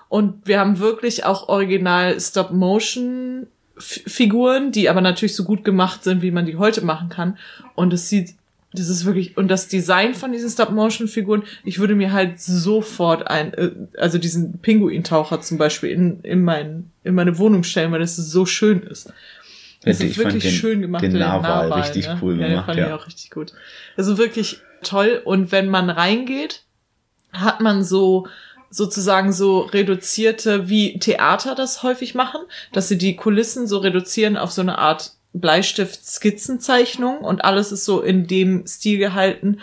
Und 0.08 0.46
wir 0.46 0.58
haben 0.58 0.78
wirklich 0.80 1.24
auch 1.24 1.48
original 1.48 2.20
Stop-Motion-Figuren, 2.20 4.72
die 4.72 4.88
aber 4.88 5.00
natürlich 5.00 5.36
so 5.36 5.44
gut 5.44 5.64
gemacht 5.64 6.02
sind, 6.02 6.22
wie 6.22 6.32
man 6.32 6.46
die 6.46 6.56
heute 6.56 6.84
machen 6.84 7.10
kann. 7.10 7.38
Und 7.76 7.92
es 7.92 8.08
sieht, 8.08 8.34
das 8.72 8.88
ist 8.88 9.04
wirklich, 9.04 9.36
und 9.36 9.48
das 9.48 9.66
Design 9.68 10.14
von 10.14 10.30
diesen 10.32 10.48
Stop-Motion-Figuren, 10.48 11.42
ich 11.64 11.78
würde 11.80 11.94
mir 11.96 12.12
halt 12.12 12.40
sofort 12.40 13.26
ein, 13.28 13.52
äh, 13.54 13.70
also 13.98 14.18
diesen 14.18 14.58
Pinguintaucher 14.58 15.40
zum 15.40 15.58
Beispiel 15.58 15.90
in, 15.90 16.20
in, 16.20 16.44
mein, 16.44 16.90
in 17.02 17.14
meine 17.14 17.38
Wohnung 17.38 17.64
stellen, 17.64 17.90
weil 17.92 17.98
das 18.00 18.16
so 18.16 18.46
schön 18.46 18.82
ist. 18.82 19.12
Das 19.82 19.98
Ich 20.00 20.10
ist 20.10 20.18
wirklich 20.18 20.42
den- 20.44 20.52
schön 20.52 20.80
gemacht. 20.82 21.02
den 21.02 21.12
der 21.14 21.26
Narwal 21.26 21.72
richtig 21.72 22.06
cool 22.22 22.38
ja, 22.40 22.46
gemacht, 22.48 22.60
Den 22.60 22.66
fand 22.66 22.78
ja. 22.78 22.86
ich 22.88 22.92
auch 22.92 23.06
richtig 23.06 23.30
gut. 23.30 23.52
Also 23.96 24.18
wirklich 24.18 24.60
toll. 24.82 25.20
Und 25.24 25.52
wenn 25.52 25.68
man 25.68 25.88
reingeht, 25.90 26.62
hat 27.32 27.60
man 27.60 27.82
so 27.82 28.26
sozusagen 28.72 29.32
so 29.32 29.60
reduzierte, 29.62 30.68
wie 30.68 30.98
Theater 31.00 31.54
das 31.56 31.82
häufig 31.82 32.14
machen, 32.14 32.40
dass 32.72 32.86
sie 32.88 32.98
die 32.98 33.16
Kulissen 33.16 33.66
so 33.66 33.78
reduzieren 33.78 34.36
auf 34.36 34.52
so 34.52 34.60
eine 34.62 34.78
Art 34.78 35.12
Bleistift-Skizzenzeichnung 35.32 37.18
und 37.18 37.44
alles 37.44 37.72
ist 37.72 37.84
so 37.84 38.00
in 38.00 38.26
dem 38.26 38.66
Stil 38.66 38.98
gehalten 38.98 39.58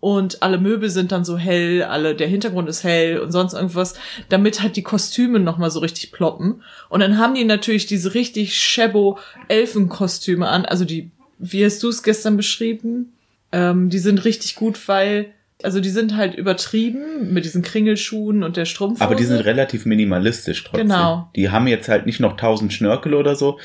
und 0.00 0.42
alle 0.42 0.58
Möbel 0.58 0.90
sind 0.90 1.10
dann 1.10 1.24
so 1.24 1.36
hell, 1.36 1.82
alle 1.82 2.14
der 2.14 2.28
Hintergrund 2.28 2.68
ist 2.68 2.84
hell 2.84 3.18
und 3.18 3.32
sonst 3.32 3.54
irgendwas, 3.54 3.94
damit 4.28 4.62
halt 4.62 4.76
die 4.76 4.82
Kostüme 4.82 5.40
noch 5.40 5.58
mal 5.58 5.70
so 5.70 5.80
richtig 5.80 6.12
ploppen. 6.12 6.62
Und 6.88 7.00
dann 7.00 7.18
haben 7.18 7.34
die 7.34 7.44
natürlich 7.44 7.86
diese 7.86 8.14
richtig 8.14 8.56
Shebo 8.56 9.18
Elfenkostüme 9.48 10.46
an, 10.46 10.64
also 10.64 10.84
die, 10.84 11.10
wie 11.38 11.64
hast 11.64 11.82
du 11.82 11.88
es 11.88 12.02
gestern 12.02 12.36
beschrieben? 12.36 13.12
Ähm, 13.50 13.90
die 13.90 13.98
sind 13.98 14.24
richtig 14.24 14.54
gut, 14.54 14.86
weil 14.88 15.32
also 15.64 15.80
die 15.80 15.88
sind 15.88 16.16
halt 16.16 16.34
übertrieben 16.34 17.32
mit 17.32 17.44
diesen 17.44 17.62
Kringelschuhen 17.62 18.44
und 18.44 18.56
der 18.56 18.64
Strumpfhose. 18.64 19.04
Aber 19.04 19.16
die 19.16 19.24
sind 19.24 19.40
relativ 19.40 19.86
minimalistisch 19.86 20.62
trotzdem. 20.62 20.86
Genau. 20.88 21.28
Die 21.34 21.50
haben 21.50 21.66
jetzt 21.66 21.88
halt 21.88 22.06
nicht 22.06 22.20
noch 22.20 22.36
tausend 22.36 22.72
Schnörkel 22.72 23.14
oder 23.14 23.34
so. 23.34 23.58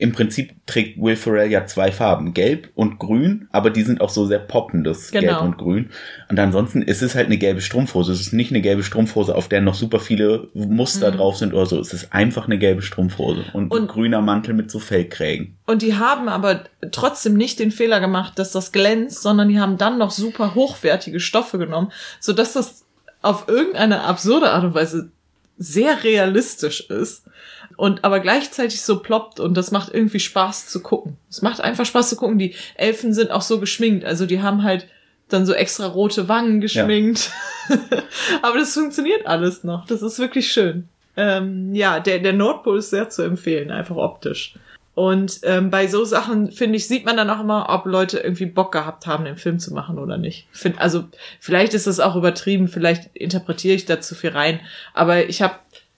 Im 0.00 0.12
Prinzip 0.12 0.54
trägt 0.66 0.98
Will 1.00 1.14
Ferrell 1.14 1.50
ja 1.50 1.66
zwei 1.66 1.92
Farben, 1.92 2.32
gelb 2.32 2.70
und 2.74 2.98
grün, 2.98 3.48
aber 3.52 3.68
die 3.70 3.82
sind 3.82 4.00
auch 4.00 4.08
so 4.08 4.24
sehr 4.26 4.38
poppendes 4.38 5.10
Genau. 5.10 5.26
Gelb 5.26 5.42
und 5.42 5.58
Grün. 5.58 5.90
Und 6.30 6.38
ansonsten 6.38 6.80
ist 6.80 7.02
es 7.02 7.14
halt 7.14 7.26
eine 7.26 7.36
gelbe 7.36 7.60
Strumpfhose. 7.60 8.12
Es 8.12 8.20
ist 8.20 8.32
nicht 8.32 8.50
eine 8.50 8.62
gelbe 8.62 8.82
Strumpfhose, 8.82 9.34
auf 9.34 9.48
der 9.48 9.60
noch 9.60 9.74
super 9.74 10.00
viele 10.00 10.48
Muster 10.54 11.10
drauf 11.10 11.36
sind 11.36 11.52
oder 11.52 11.66
so. 11.66 11.78
Es 11.78 11.92
ist 11.92 12.12
einfach 12.14 12.46
eine 12.46 12.58
gelbe 12.58 12.80
Strumpfhose 12.80 13.44
und, 13.52 13.64
ein 13.64 13.64
Mhm. 13.66 13.70
Und- 13.72 13.88
grüner 13.88 14.22
Mantel 14.22 14.54
mit 14.54 14.70
so 14.70 14.78
Fellkrägen. 14.78 15.58
Und 15.66 15.82
die 15.82 15.94
haben 15.96 16.28
aber 16.28 16.64
trotzdem 16.92 17.34
nicht 17.34 17.58
den 17.58 17.70
Fehler 17.70 18.00
gemacht, 18.00 18.38
dass 18.38 18.52
das 18.52 18.72
glänzt, 18.72 19.20
sondern 19.22 19.48
die 19.48 19.60
haben 19.60 19.76
dann 19.76 19.98
noch 19.98 20.10
super 20.12 20.54
hochwertige 20.54 21.20
Stoffe 21.20 21.58
genommen, 21.58 21.92
so 22.20 22.32
dass 22.32 22.54
das 22.54 22.86
auf 23.20 23.48
irgendeine 23.48 24.00
absurde 24.04 24.50
Art 24.50 24.64
und 24.64 24.74
Weise 24.74 25.10
sehr 25.58 26.02
realistisch 26.04 26.88
ist 26.88 27.24
und 27.80 28.04
aber 28.04 28.20
gleichzeitig 28.20 28.82
so 28.82 29.00
ploppt 29.00 29.40
und 29.40 29.56
das 29.56 29.70
macht 29.70 29.94
irgendwie 29.94 30.20
Spaß 30.20 30.66
zu 30.66 30.82
gucken. 30.82 31.16
Es 31.30 31.40
macht 31.40 31.62
einfach 31.62 31.86
Spaß 31.86 32.10
zu 32.10 32.16
gucken. 32.16 32.38
Die 32.38 32.54
Elfen 32.74 33.14
sind 33.14 33.30
auch 33.30 33.40
so 33.40 33.58
geschminkt, 33.58 34.04
also 34.04 34.26
die 34.26 34.42
haben 34.42 34.64
halt 34.64 34.86
dann 35.30 35.46
so 35.46 35.54
extra 35.54 35.86
rote 35.86 36.28
Wangen 36.28 36.60
geschminkt. 36.60 37.30
aber 38.42 38.58
das 38.58 38.74
funktioniert 38.74 39.26
alles 39.26 39.64
noch. 39.64 39.86
Das 39.86 40.02
ist 40.02 40.18
wirklich 40.18 40.52
schön. 40.52 40.88
Ähm, 41.16 41.74
ja, 41.74 42.00
der, 42.00 42.18
der 42.18 42.34
Nordpol 42.34 42.76
ist 42.76 42.90
sehr 42.90 43.08
zu 43.08 43.22
empfehlen, 43.22 43.70
einfach 43.70 43.96
optisch. 43.96 44.56
Und 44.94 45.40
ähm, 45.44 45.70
bei 45.70 45.86
so 45.86 46.04
Sachen, 46.04 46.52
finde 46.52 46.76
ich, 46.76 46.86
sieht 46.86 47.06
man 47.06 47.16
dann 47.16 47.30
auch 47.30 47.40
immer, 47.40 47.70
ob 47.70 47.86
Leute 47.86 48.18
irgendwie 48.18 48.44
Bock 48.44 48.72
gehabt 48.72 49.06
haben, 49.06 49.24
den 49.24 49.38
Film 49.38 49.58
zu 49.58 49.72
machen 49.72 49.98
oder 49.98 50.18
nicht. 50.18 50.48
Find, 50.52 50.78
also 50.78 51.04
vielleicht 51.38 51.72
ist 51.72 51.86
das 51.86 51.98
auch 51.98 52.14
übertrieben, 52.14 52.68
vielleicht 52.68 53.08
interpretiere 53.16 53.74
ich 53.74 53.86
da 53.86 54.02
zu 54.02 54.14
viel 54.14 54.30
rein, 54.30 54.60
aber 54.92 55.30
ich 55.30 55.40
habe, 55.40 55.54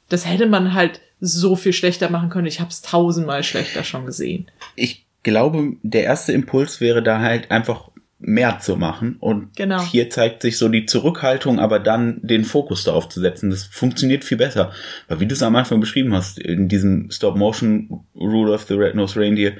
das 0.09 0.29
hätte 0.29 0.47
man 0.47 0.75
halt 0.75 1.01
so 1.25 1.55
viel 1.55 1.73
schlechter 1.73 2.11
machen 2.11 2.31
können. 2.31 2.49
Ich 2.49 2.59
habe 2.61 2.71
es 2.71 2.83
tausendmal 2.83 3.45
schlechter 3.45 3.85
schon 3.85 4.07
gesehen. 4.07 4.51
Ich 4.75 5.07
glaube, 5.23 5.77
der 5.83 6.03
erste 6.03 6.33
Impuls 6.33 6.81
wäre 6.81 7.01
da 7.03 7.21
halt 7.21 7.51
einfach 7.53 7.91
mehr 8.19 8.59
zu 8.59 8.77
machen. 8.77 9.17
Und 9.21 9.55
Genau. 9.57 9.81
hier 9.83 10.11
zeigt 10.11 10.43
sich 10.43 10.59
so 10.59 10.69
die 10.69 10.85
Zurückhaltung, 10.87 11.61
aber 11.61 11.79
dann 11.79 12.19
den 12.23 12.45
Fokus 12.45 12.83
darauf 12.85 13.09
zu 13.09 13.21
setzen. 13.21 13.51
Das 13.51 13.65
funktioniert 13.65 14.25
viel 14.25 14.37
besser. 14.39 14.73
Weil 15.09 15.21
wie 15.21 15.27
du 15.27 15.35
es 15.35 15.43
am 15.45 15.55
Anfang 15.55 15.79
beschrieben 15.81 16.13
hast, 16.13 16.39
in 16.41 16.69
diesem 16.69 17.11
Stop-Motion 17.11 18.01
Rudolph 18.17 18.65
the 18.69 18.75
Red-Nosed 18.75 19.17
Reindeer 19.17 19.53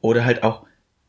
oder 0.00 0.24
halt 0.24 0.42
auch 0.42 0.64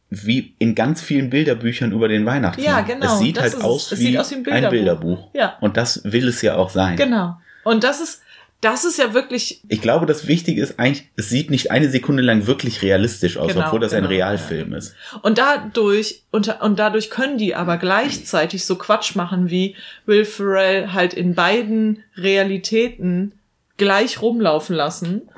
wie 0.09 0.55
in 0.59 0.73
ganz 0.75 1.01
vielen 1.01 1.29
Bilderbüchern 1.31 1.91
über 1.91 2.07
den 2.07 2.25
Weihnachtsmann. 2.25 2.65
Ja, 2.65 2.81
genau, 2.81 3.05
Es 3.13 3.19
sieht 3.19 3.37
das 3.37 3.43
halt 3.43 3.53
ist 3.55 3.61
aus 3.63 3.91
Es 3.91 3.99
wie, 3.99 4.05
sieht 4.05 4.17
aus 4.19 4.29
wie 4.31 4.35
ein 4.35 4.39
ein 4.39 4.69
Bilderbuch. 4.69 4.69
Bilderbuch. 4.69 5.29
Ja. 5.33 5.57
Und 5.59 5.75
das 5.75 6.01
will 6.05 6.27
es 6.27 6.41
ja 6.43 6.55
auch 6.55 6.69
sein. 6.69 6.95
Genau. 6.97 7.35
Und 7.63 7.83
das 7.83 7.99
ist, 7.99 8.21
das 8.61 8.85
ist 8.85 8.97
ja 8.97 9.13
wirklich, 9.13 9.61
Ich 9.67 9.81
glaube, 9.81 10.07
das 10.07 10.27
Wichtige 10.27 10.61
ist 10.61 10.79
eigentlich, 10.79 11.07
es 11.15 11.29
sieht 11.29 11.51
nicht 11.51 11.69
eine 11.69 11.89
Sekunde 11.89 12.23
lang 12.23 12.47
wirklich 12.47 12.81
realistisch 12.81 13.37
aus, 13.37 13.53
Genau, 13.53 13.67
obwohl 13.67 13.79
das 13.79 13.93
ein 13.93 14.03
genau, 14.03 14.09
Realfilm 14.09 14.73
ist. 14.73 14.95
Und 15.21 15.37
dadurch, 15.37 16.23
und, 16.31 16.61
und 16.61 16.79
dadurch 16.79 17.11
können 17.11 17.37
die 17.37 17.53
aber 17.53 17.77
gleichzeitig 17.77 18.65
so 18.65 18.75
Quatsch 18.75 19.15
machen, 19.15 19.51
wie 19.51 19.75
Will 20.05 20.25
Ferrell 20.25 20.91
halt 20.93 21.13
in 21.13 21.35
beiden 21.35 22.03
Realitäten 22.15 23.33
gleich 23.77 24.21
rumlaufen 24.21 24.75
lassen. 24.75 25.29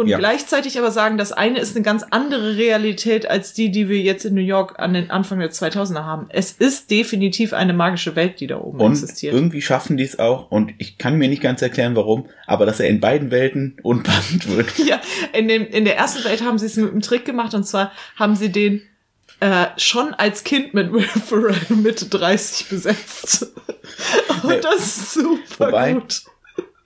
Und 0.00 0.08
Ja. 0.08 0.18
gleichzeitig 0.18 0.78
aber 0.78 0.90
sagen, 0.90 1.18
das 1.18 1.32
eine 1.32 1.58
ist 1.58 1.74
eine 1.76 1.84
ganz 1.84 2.04
andere 2.10 2.56
Realität 2.56 3.28
als 3.28 3.52
die, 3.54 3.70
die 3.70 3.88
wir 3.88 4.00
jetzt 4.00 4.24
in 4.24 4.34
New 4.34 4.40
York 4.40 4.78
an 4.78 4.94
den 4.94 5.10
Anfang 5.10 5.38
der 5.38 5.50
2000er 5.50 6.04
haben. 6.04 6.26
Es 6.30 6.52
ist 6.52 6.90
definitiv 6.90 7.52
eine 7.52 7.72
magische 7.72 8.16
Welt, 8.16 8.40
die 8.40 8.46
da 8.46 8.58
oben 8.58 8.80
Und 8.80 8.92
existiert. 8.92 9.34
irgendwie 9.34 9.62
schaffen 9.62 9.96
die 9.96 10.04
es 10.04 10.18
auch, 10.18 10.50
und 10.50 10.72
ich 10.78 10.98
kann 10.98 11.16
mir 11.16 11.28
nicht 11.28 11.42
ganz 11.42 11.62
erklären, 11.62 11.96
warum, 11.96 12.26
aber 12.46 12.66
dass 12.66 12.80
er 12.80 12.88
in 12.88 13.00
beiden 13.00 13.30
Welten 13.30 13.76
unpassend 13.82 14.48
wird. 14.54 14.66
Ja, 14.86 15.00
in, 15.32 15.48
dem, 15.48 15.66
in 15.66 15.84
der 15.84 15.96
ersten 15.96 16.24
Welt 16.24 16.42
haben 16.44 16.58
sie 16.58 16.66
es 16.66 16.76
mit 16.76 16.90
einem 16.90 17.00
Trick 17.00 17.24
gemacht 17.24 17.54
und 17.54 17.64
zwar 17.66 17.92
haben 18.16 18.36
sie 18.36 18.50
den 18.52 18.82
äh, 19.40 19.66
schon 19.76 20.14
als 20.14 20.44
Kind 20.44 20.72
mit 20.74 20.92
Will 20.92 21.02
Ferrell 21.02 21.56
Mitte 21.76 22.06
30 22.06 22.68
besetzt. 22.68 23.52
Und 24.42 24.64
das 24.64 24.76
ist 24.86 25.12
super 25.14 25.66
Wobei- 25.72 25.92
gut. 25.94 26.22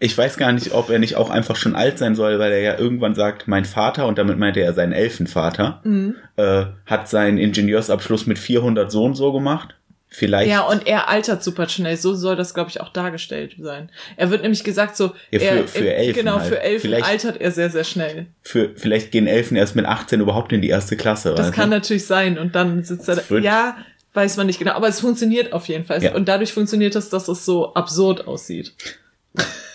Ich 0.03 0.17
weiß 0.17 0.39
gar 0.39 0.51
nicht, 0.53 0.73
ob 0.73 0.89
er 0.91 0.99
nicht 0.99 1.17
auch 1.17 1.29
einfach 1.31 1.57
schon 1.57 1.77
alt 1.77 1.99
sein 1.99 2.15
soll, 2.15 2.39
weil 2.39 2.53
er 2.53 2.61
ja 2.61 2.79
irgendwann 2.79 3.15
sagt, 3.15 3.47
mein 3.49 3.67
Vater, 3.67 4.07
und 4.07 4.17
damit 4.19 4.39
meinte 4.39 4.61
er 4.61 4.73
seinen 4.73 4.93
Elfenvater, 4.93 5.81
Mhm. 5.85 6.17
äh, 6.37 6.65
hat 6.87 7.09
seinen 7.09 7.37
Ingenieursabschluss 7.39 8.27
mit 8.27 8.39
400 8.39 8.91
so 8.91 9.05
und 9.05 9.15
so 9.15 9.31
gemacht. 9.33 9.75
Vielleicht. 10.13 10.51
Ja, 10.51 10.63
und 10.63 10.89
er 10.89 11.09
altert 11.09 11.45
super 11.45 11.69
schnell. 11.69 11.97
So 11.97 12.15
soll 12.15 12.35
das, 12.35 12.53
glaube 12.53 12.69
ich, 12.71 12.81
auch 12.81 12.89
dargestellt 12.89 13.55
sein. 13.61 13.91
Er 14.17 14.31
wird 14.31 14.43
nämlich 14.43 14.65
gesagt, 14.65 14.97
so. 14.97 15.13
Ja, 15.31 15.39
für- 15.39 15.45
er, 15.45 15.69
für 15.69 15.95
Elfen 15.95 16.15
Genau, 16.25 16.39
halt. 16.41 16.49
für 16.49 16.61
Elfen 16.61 16.81
Vielleicht- 16.81 17.05
altert 17.07 17.41
er 17.41 17.51
sehr, 17.53 17.71
sehr 17.71 17.85
schnell. 17.85 18.27
für, 18.43 18.71
vielleicht 18.75 19.13
gehen 19.13 19.29
Elfen 19.29 19.57
erst 19.57 19.77
mit 19.77 19.85
18 19.87 20.21
überhaupt 20.21 20.53
in 20.53 20.63
die 20.63 20.69
erste 20.71 20.97
Klasse. 20.97 21.35
Das 21.37 21.47
weißt 21.49 21.55
kann 21.55 21.71
natürlich 21.71 22.07
sein. 22.07 22.39
Und 22.39 22.57
dann 22.57 22.83
sitzt 22.83 23.09
er 23.09 23.17
da. 23.17 23.23
Das 23.29 23.45
Ja, 23.45 23.77
weiß 24.15 24.37
man 24.37 24.47
nicht 24.49 24.59
genau. 24.59 24.73
Aber 24.73 24.89
es 24.89 24.99
funktioniert 24.99 25.53
auf 25.53 25.67
jeden 25.69 25.85
Fall. 25.85 26.03
Ja. 26.03 26.13
Und 26.15 26.27
dadurch 26.27 26.53
funktioniert 26.55 26.97
es, 26.97 27.09
dass 27.11 27.29
es 27.29 27.45
so 27.45 27.75
absurd 27.75 28.27
aussieht. 28.27 28.73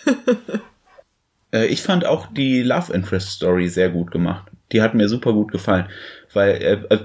Äh, 1.52 1.66
ich 1.66 1.82
fand 1.82 2.04
auch 2.04 2.26
die 2.26 2.62
Love 2.62 2.92
Interest 2.92 3.30
Story 3.30 3.68
sehr 3.68 3.90
gut 3.90 4.10
gemacht. 4.10 4.50
Die 4.72 4.82
hat 4.82 4.94
mir 4.94 5.08
super 5.08 5.32
gut 5.32 5.52
gefallen, 5.52 5.86
weil 6.32 6.50
äh, 6.50 6.94
äh, 6.94 6.98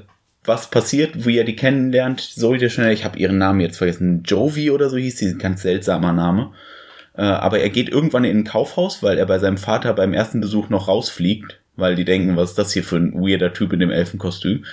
was 0.44 0.72
passiert, 0.72 1.26
wie 1.26 1.38
er 1.38 1.44
die 1.44 1.56
kennenlernt, 1.56 2.20
Zoe 2.20 2.58
de 2.58 2.70
Chanel, 2.70 2.94
ich 2.94 3.06
habe 3.06 3.20
ihren 3.20 3.38
Namen 3.38 3.60
jetzt 3.60 3.78
vergessen, 3.78 4.24
Jovi 4.24 4.72
oder 4.72 4.90
so 4.90 4.98
hieß 4.98 5.20
sie, 5.20 5.28
ein 5.28 5.38
ganz 5.38 5.62
seltsamer 5.62 6.14
Name. 6.14 6.52
Äh, 7.16 7.22
aber 7.22 7.60
er 7.60 7.70
geht 7.70 7.90
irgendwann 7.90 8.24
in 8.24 8.40
ein 8.40 8.44
Kaufhaus, 8.44 9.04
weil 9.04 9.18
er 9.20 9.28
bei 9.28 9.38
seinem 9.38 9.58
Vater 9.58 9.94
beim 9.94 10.14
ersten 10.14 10.42
Besuch 10.42 10.70
noch 10.70 10.88
rausfliegt, 10.88 11.60
weil 11.76 11.96
die 11.96 12.06
denken, 12.06 12.36
was 12.36 12.52
ist 12.52 12.58
das 12.58 12.74
hier 12.74 12.84
für 12.84 12.98
ein 12.98 13.14
weirder 13.14 13.54
Typ 13.54 13.74
in 13.74 13.80
dem 13.80 13.92
Elfenkostüm. 13.92 14.66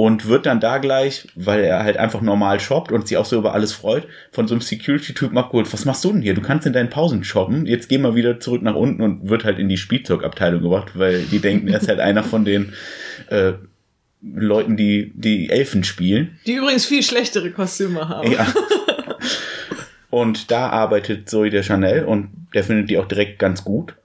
Und 0.00 0.28
wird 0.28 0.46
dann 0.46 0.60
da 0.60 0.78
gleich, 0.78 1.26
weil 1.34 1.64
er 1.64 1.82
halt 1.82 1.96
einfach 1.96 2.20
normal 2.20 2.60
shoppt 2.60 2.92
und 2.92 3.08
sich 3.08 3.16
auch 3.16 3.24
so 3.24 3.36
über 3.36 3.52
alles 3.52 3.72
freut, 3.72 4.06
von 4.30 4.46
so 4.46 4.54
einem 4.54 4.60
Security-Typen 4.60 5.36
abgeholt. 5.36 5.72
Was 5.72 5.86
machst 5.86 6.04
du 6.04 6.12
denn 6.12 6.22
hier? 6.22 6.34
Du 6.34 6.40
kannst 6.40 6.68
in 6.68 6.72
deinen 6.72 6.88
Pausen 6.88 7.24
shoppen. 7.24 7.66
Jetzt 7.66 7.88
geh 7.88 7.98
mal 7.98 8.14
wieder 8.14 8.38
zurück 8.38 8.62
nach 8.62 8.76
unten 8.76 9.02
und 9.02 9.28
wird 9.28 9.42
halt 9.42 9.58
in 9.58 9.68
die 9.68 9.76
Spielzeugabteilung 9.76 10.62
gebracht, 10.62 10.92
weil 10.94 11.22
die 11.22 11.40
denken, 11.40 11.66
er 11.66 11.80
ist 11.80 11.88
halt 11.88 11.98
einer 11.98 12.22
von 12.22 12.44
den 12.44 12.74
äh, 13.26 13.54
Leuten, 14.22 14.76
die 14.76 15.10
die 15.16 15.50
Elfen 15.50 15.82
spielen. 15.82 16.38
Die 16.46 16.54
übrigens 16.54 16.86
viel 16.86 17.02
schlechtere 17.02 17.50
Kostüme 17.50 18.08
haben. 18.08 18.30
Ja. 18.30 18.46
Und 20.10 20.52
da 20.52 20.68
arbeitet 20.68 21.28
Zoe 21.28 21.50
de 21.50 21.64
Chanel 21.64 22.04
und 22.04 22.30
der 22.54 22.62
findet 22.62 22.88
die 22.88 22.98
auch 22.98 23.08
direkt 23.08 23.40
ganz 23.40 23.64
gut. 23.64 23.96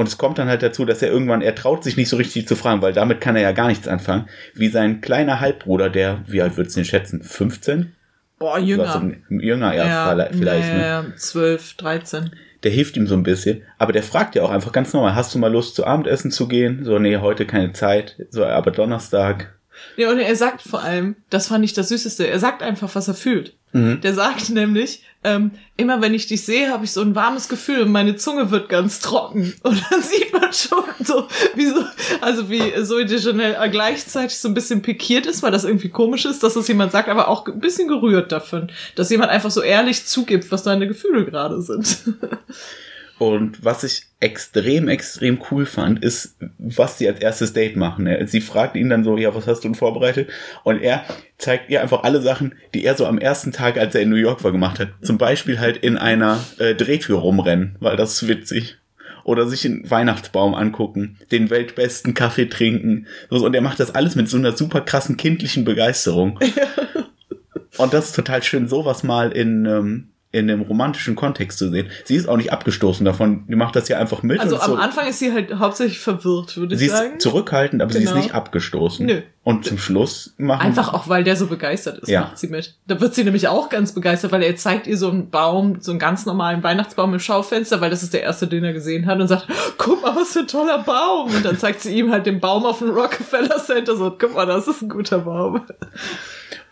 Und 0.00 0.06
es 0.06 0.16
kommt 0.16 0.38
dann 0.38 0.46
halt 0.46 0.62
dazu, 0.62 0.84
dass 0.84 1.02
er 1.02 1.10
irgendwann, 1.10 1.42
er 1.42 1.56
traut 1.56 1.82
sich 1.82 1.96
nicht 1.96 2.08
so 2.08 2.16
richtig 2.16 2.46
zu 2.46 2.54
fragen, 2.54 2.82
weil 2.82 2.92
damit 2.92 3.20
kann 3.20 3.34
er 3.34 3.42
ja 3.42 3.50
gar 3.50 3.66
nichts 3.66 3.88
anfangen, 3.88 4.28
wie 4.54 4.68
sein 4.68 5.00
kleiner 5.00 5.40
Halbbruder, 5.40 5.90
der, 5.90 6.22
wie 6.28 6.40
alt 6.40 6.56
würdest 6.56 6.76
du 6.76 6.80
ihn 6.82 6.84
schätzen, 6.84 7.20
15? 7.20 7.96
Boah, 8.38 8.60
jünger. 8.60 9.10
jünger, 9.28 9.74
ja, 9.74 9.84
vielleicht. 10.30 10.68
ja, 10.68 10.74
Ne? 10.76 10.82
ja, 10.82 11.04
12, 11.16 11.74
13. 11.78 12.30
Der 12.62 12.70
hilft 12.70 12.96
ihm 12.96 13.08
so 13.08 13.16
ein 13.16 13.24
bisschen, 13.24 13.62
aber 13.76 13.92
der 13.92 14.04
fragt 14.04 14.36
ja 14.36 14.44
auch 14.44 14.50
einfach 14.50 14.70
ganz 14.70 14.92
normal, 14.92 15.16
hast 15.16 15.34
du 15.34 15.40
mal 15.40 15.50
Lust 15.50 15.74
zu 15.74 15.84
Abendessen 15.84 16.30
zu 16.30 16.46
gehen? 16.46 16.84
So, 16.84 17.00
nee, 17.00 17.16
heute 17.16 17.44
keine 17.44 17.72
Zeit, 17.72 18.24
so, 18.30 18.44
aber 18.44 18.70
Donnerstag. 18.70 19.52
Ja, 19.96 20.12
und 20.12 20.20
er 20.20 20.36
sagt 20.36 20.62
vor 20.62 20.82
allem, 20.84 21.16
das 21.28 21.48
fand 21.48 21.64
ich 21.64 21.72
das 21.72 21.88
Süßeste, 21.88 22.28
er 22.28 22.38
sagt 22.38 22.62
einfach, 22.62 22.94
was 22.94 23.08
er 23.08 23.14
fühlt. 23.14 23.57
Mhm. 23.72 24.00
Der 24.00 24.14
sagt 24.14 24.50
nämlich, 24.50 25.02
ähm, 25.24 25.50
immer 25.76 26.00
wenn 26.00 26.14
ich 26.14 26.26
dich 26.26 26.44
sehe, 26.44 26.70
habe 26.70 26.84
ich 26.84 26.92
so 26.92 27.02
ein 27.02 27.14
warmes 27.14 27.48
Gefühl 27.48 27.82
und 27.82 27.92
meine 27.92 28.16
Zunge 28.16 28.50
wird 28.50 28.68
ganz 28.68 29.00
trocken. 29.00 29.52
Und 29.62 29.82
dann 29.90 30.02
sieht 30.02 30.32
man 30.32 30.52
schon 30.52 30.84
so, 31.04 31.26
wie 31.54 31.66
so, 31.66 31.84
also 32.20 32.48
wie 32.48 32.72
Zoe 32.84 33.04
de 33.04 33.18
Chanel 33.18 33.56
gleichzeitig 33.70 34.38
so 34.38 34.48
ein 34.48 34.54
bisschen 34.54 34.80
pikiert 34.82 35.26
ist, 35.26 35.42
weil 35.42 35.50
das 35.50 35.64
irgendwie 35.64 35.88
komisch 35.88 36.24
ist, 36.24 36.42
dass 36.42 36.54
das 36.54 36.68
jemand 36.68 36.92
sagt, 36.92 37.08
aber 37.08 37.28
auch 37.28 37.46
ein 37.46 37.60
bisschen 37.60 37.88
gerührt 37.88 38.32
davon, 38.32 38.70
dass 38.94 39.10
jemand 39.10 39.30
einfach 39.30 39.50
so 39.50 39.60
ehrlich 39.60 40.06
zugibt, 40.06 40.50
was 40.50 40.64
seine 40.64 40.86
Gefühle 40.86 41.24
gerade 41.24 41.60
sind. 41.60 41.98
Und 43.18 43.64
was 43.64 43.82
ich 43.82 44.04
extrem, 44.20 44.88
extrem 44.88 45.40
cool 45.50 45.66
fand, 45.66 46.02
ist, 46.02 46.36
was 46.58 46.98
sie 46.98 47.08
als 47.08 47.20
erstes 47.20 47.52
Date 47.52 47.76
machen. 47.76 48.08
Sie 48.26 48.40
fragt 48.40 48.76
ihn 48.76 48.88
dann 48.88 49.02
so, 49.02 49.16
ja, 49.16 49.34
was 49.34 49.46
hast 49.46 49.64
du 49.64 49.68
denn 49.68 49.74
vorbereitet? 49.74 50.30
Und 50.62 50.80
er 50.80 51.04
zeigt 51.36 51.68
ihr 51.68 51.82
einfach 51.82 52.04
alle 52.04 52.20
Sachen, 52.20 52.54
die 52.74 52.84
er 52.84 52.94
so 52.94 53.06
am 53.06 53.18
ersten 53.18 53.50
Tag, 53.50 53.76
als 53.76 53.94
er 53.94 54.02
in 54.02 54.10
New 54.10 54.16
York 54.16 54.44
war, 54.44 54.52
gemacht 54.52 54.78
hat. 54.78 54.90
Zum 55.02 55.18
Beispiel 55.18 55.58
halt 55.58 55.78
in 55.78 55.98
einer 55.98 56.44
äh, 56.58 56.74
Drehtür 56.74 57.18
rumrennen, 57.18 57.76
weil 57.80 57.96
das 57.96 58.22
ist 58.22 58.28
witzig. 58.28 58.76
Oder 59.24 59.46
sich 59.46 59.66
einen 59.66 59.90
Weihnachtsbaum 59.90 60.54
angucken, 60.54 61.18
den 61.32 61.50
weltbesten 61.50 62.14
Kaffee 62.14 62.46
trinken. 62.46 63.06
Und 63.28 63.54
er 63.54 63.60
macht 63.60 63.78
das 63.78 63.94
alles 63.94 64.14
mit 64.14 64.28
so 64.28 64.38
einer 64.38 64.56
super 64.56 64.80
krassen 64.80 65.16
kindlichen 65.16 65.64
Begeisterung. 65.64 66.38
Und 67.76 67.92
das 67.92 68.06
ist 68.06 68.16
total 68.16 68.42
schön, 68.42 68.68
sowas 68.68 69.02
mal 69.02 69.30
in, 69.30 69.66
ähm, 69.66 70.08
in 70.30 70.50
einem 70.50 70.60
romantischen 70.60 71.16
Kontext 71.16 71.58
zu 71.58 71.70
sehen. 71.70 71.88
Sie 72.04 72.14
ist 72.14 72.28
auch 72.28 72.36
nicht 72.36 72.52
abgestoßen 72.52 73.04
davon, 73.04 73.44
die 73.48 73.56
macht 73.56 73.74
das 73.76 73.88
ja 73.88 73.98
einfach 73.98 74.22
mit. 74.22 74.40
Also 74.40 74.60
am 74.60 74.72
so. 74.72 74.76
Anfang 74.76 75.06
ist 75.06 75.20
sie 75.20 75.32
halt 75.32 75.54
hauptsächlich 75.54 75.98
verwirrt, 76.00 76.56
würde 76.58 76.74
ich 76.74 76.80
sie 76.80 76.88
sagen. 76.88 77.14
ist 77.14 77.22
zurückhaltend, 77.22 77.80
aber 77.80 77.90
genau. 77.92 78.00
sie 78.00 78.18
ist 78.18 78.22
nicht 78.24 78.34
abgestoßen. 78.34 79.06
Nö. 79.06 79.22
Und 79.42 79.64
zum 79.64 79.78
Schluss 79.78 80.34
machen 80.36 80.60
Einfach 80.60 80.92
auch, 80.92 81.08
weil 81.08 81.24
der 81.24 81.34
so 81.34 81.46
begeistert 81.46 82.00
ist, 82.00 82.10
Ja. 82.10 82.20
macht 82.20 82.38
sie 82.38 82.48
mit. 82.48 82.74
Da 82.86 83.00
wird 83.00 83.14
sie 83.14 83.24
nämlich 83.24 83.48
auch 83.48 83.70
ganz 83.70 83.92
begeistert, 83.92 84.30
weil 84.30 84.42
er 84.42 84.54
zeigt 84.56 84.86
ihr 84.86 84.98
so 84.98 85.08
einen 85.08 85.30
Baum, 85.30 85.80
so 85.80 85.92
einen 85.92 85.98
ganz 85.98 86.26
normalen 86.26 86.62
Weihnachtsbaum 86.62 87.14
im 87.14 87.20
Schaufenster, 87.20 87.80
weil 87.80 87.88
das 87.88 88.02
ist 88.02 88.12
der 88.12 88.22
erste, 88.22 88.46
den 88.46 88.62
er 88.64 88.74
gesehen 88.74 89.06
hat 89.06 89.18
und 89.18 89.28
sagt, 89.28 89.46
guck 89.78 90.02
mal, 90.02 90.14
was 90.14 90.34
für 90.34 90.40
ein 90.40 90.46
toller 90.48 90.80
Baum. 90.82 91.34
Und 91.34 91.42
dann 91.42 91.56
zeigt 91.56 91.80
sie 91.80 91.96
ihm 91.98 92.10
halt 92.12 92.26
den 92.26 92.40
Baum 92.40 92.66
auf 92.66 92.80
dem 92.80 92.90
Rockefeller 92.90 93.56
Center 93.64 93.96
so, 93.96 94.10
guck 94.10 94.34
mal, 94.34 94.44
das 94.44 94.68
ist 94.68 94.82
ein 94.82 94.90
guter 94.90 95.20
Baum. 95.20 95.62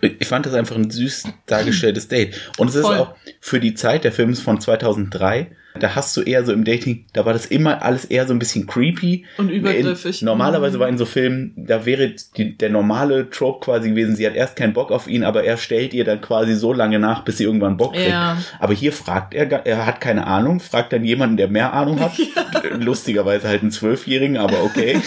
Ich 0.01 0.27
fand 0.27 0.47
das 0.47 0.55
einfach 0.55 0.77
ein 0.77 0.91
süß 0.91 1.25
dargestelltes 1.47 2.09
Date. 2.09 2.39
Und 2.59 2.69
es 2.69 2.75
ist 2.75 2.83
Voll. 2.83 2.99
auch 2.99 3.15
für 3.41 3.61
die 3.61 3.75
Zeit, 3.75 4.05
der 4.05 4.13
Film 4.13 4.31
ist 4.31 4.43
von 4.43 4.61
2003, 4.61 5.51
da 5.81 5.95
hast 5.95 6.17
du 6.17 6.23
eher 6.23 6.45
so 6.45 6.53
im 6.53 6.65
Dating, 6.65 7.05
da 7.13 7.25
war 7.25 7.33
das 7.33 7.47
immer 7.47 7.83
alles 7.83 8.05
eher 8.05 8.27
so 8.27 8.33
ein 8.33 8.39
bisschen 8.39 8.67
creepy. 8.67 9.25
Und 9.39 9.51
übergriffig. 9.51 10.23
In, 10.23 10.27
normalerweise 10.27 10.79
war 10.79 10.89
in 10.89 10.99
so 10.99 11.05
Filmen, 11.05 11.53
da 11.57 11.85
wäre 11.87 12.15
die, 12.37 12.57
der 12.57 12.71
normale 12.71 13.31
Trope 13.31 13.65
quasi 13.65 13.91
gewesen, 13.91 14.17
sie 14.17 14.27
hat 14.27 14.35
erst 14.35 14.57
keinen 14.57 14.73
Bock 14.73 14.91
auf 14.91 15.07
ihn, 15.07 15.25
aber 15.25 15.45
er 15.45 15.57
stellt 15.57 15.95
ihr 15.95 16.05
dann 16.05 16.21
quasi 16.21 16.55
so 16.55 16.73
lange 16.73 16.99
nach, 16.99 17.25
bis 17.25 17.39
sie 17.39 17.45
irgendwann 17.45 17.77
Bock 17.77 17.95
kriegt. 17.95 18.09
Ja. 18.09 18.39
Aber 18.59 18.75
hier 18.75 18.93
fragt 18.93 19.35
er, 19.35 19.51
er 19.67 19.87
hat 19.87 20.01
keine 20.01 20.27
Ahnung, 20.27 20.61
fragt 20.61 20.93
dann 20.93 21.05
jemanden, 21.05 21.37
der 21.37 21.49
mehr 21.49 21.73
Ahnung 21.73 22.01
hat. 22.01 22.13
Lustigerweise 22.79 23.49
halt 23.49 23.63
einen 23.63 23.71
Zwölfjährigen, 23.71 24.37
aber 24.37 24.63
okay. 24.63 25.01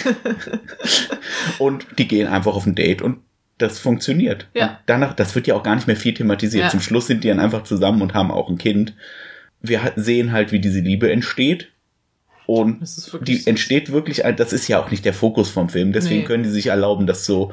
und 1.60 1.86
die 1.98 2.08
gehen 2.08 2.28
einfach 2.28 2.56
auf 2.56 2.66
ein 2.66 2.76
Date 2.76 3.02
und 3.02 3.18
das 3.60 3.78
funktioniert. 3.80 4.48
Ja. 4.56 4.68
Und 4.68 4.78
danach, 4.88 5.14
das 5.14 5.36
wird 5.36 5.46
ja 5.48 5.56
auch 5.56 5.64
gar 5.64 5.76
nicht 5.76 5.88
mehr 5.88 5.96
viel 5.96 6.14
thematisiert. 6.14 6.66
Ja. 6.66 6.70
Zum 6.70 6.80
Schluss 6.82 7.08
sind 7.08 7.24
die 7.24 7.28
dann 7.28 7.40
einfach 7.40 7.64
zusammen 7.64 8.02
und 8.02 8.14
haben 8.14 8.32
auch 8.32 8.50
ein 8.50 8.58
Kind. 8.58 8.96
Wir 9.62 9.94
sehen 9.96 10.32
halt, 10.32 10.52
wie 10.52 10.60
diese 10.60 10.80
Liebe 10.80 11.12
entsteht. 11.12 11.70
Und 12.48 12.80
die 13.28 13.46
entsteht 13.46 13.92
wirklich, 13.92 14.24
das 14.38 14.54
ist 14.54 14.68
ja 14.68 14.82
auch 14.82 14.90
nicht 14.90 15.06
der 15.06 15.14
Fokus 15.14 15.52
vom 15.52 15.70
Film, 15.70 15.94
deswegen 15.94 16.22
Nee. 16.22 16.26
können 16.26 16.42
die 16.42 16.50
sich 16.50 16.68
erlauben, 16.68 17.06
das 17.06 17.24
so 17.24 17.52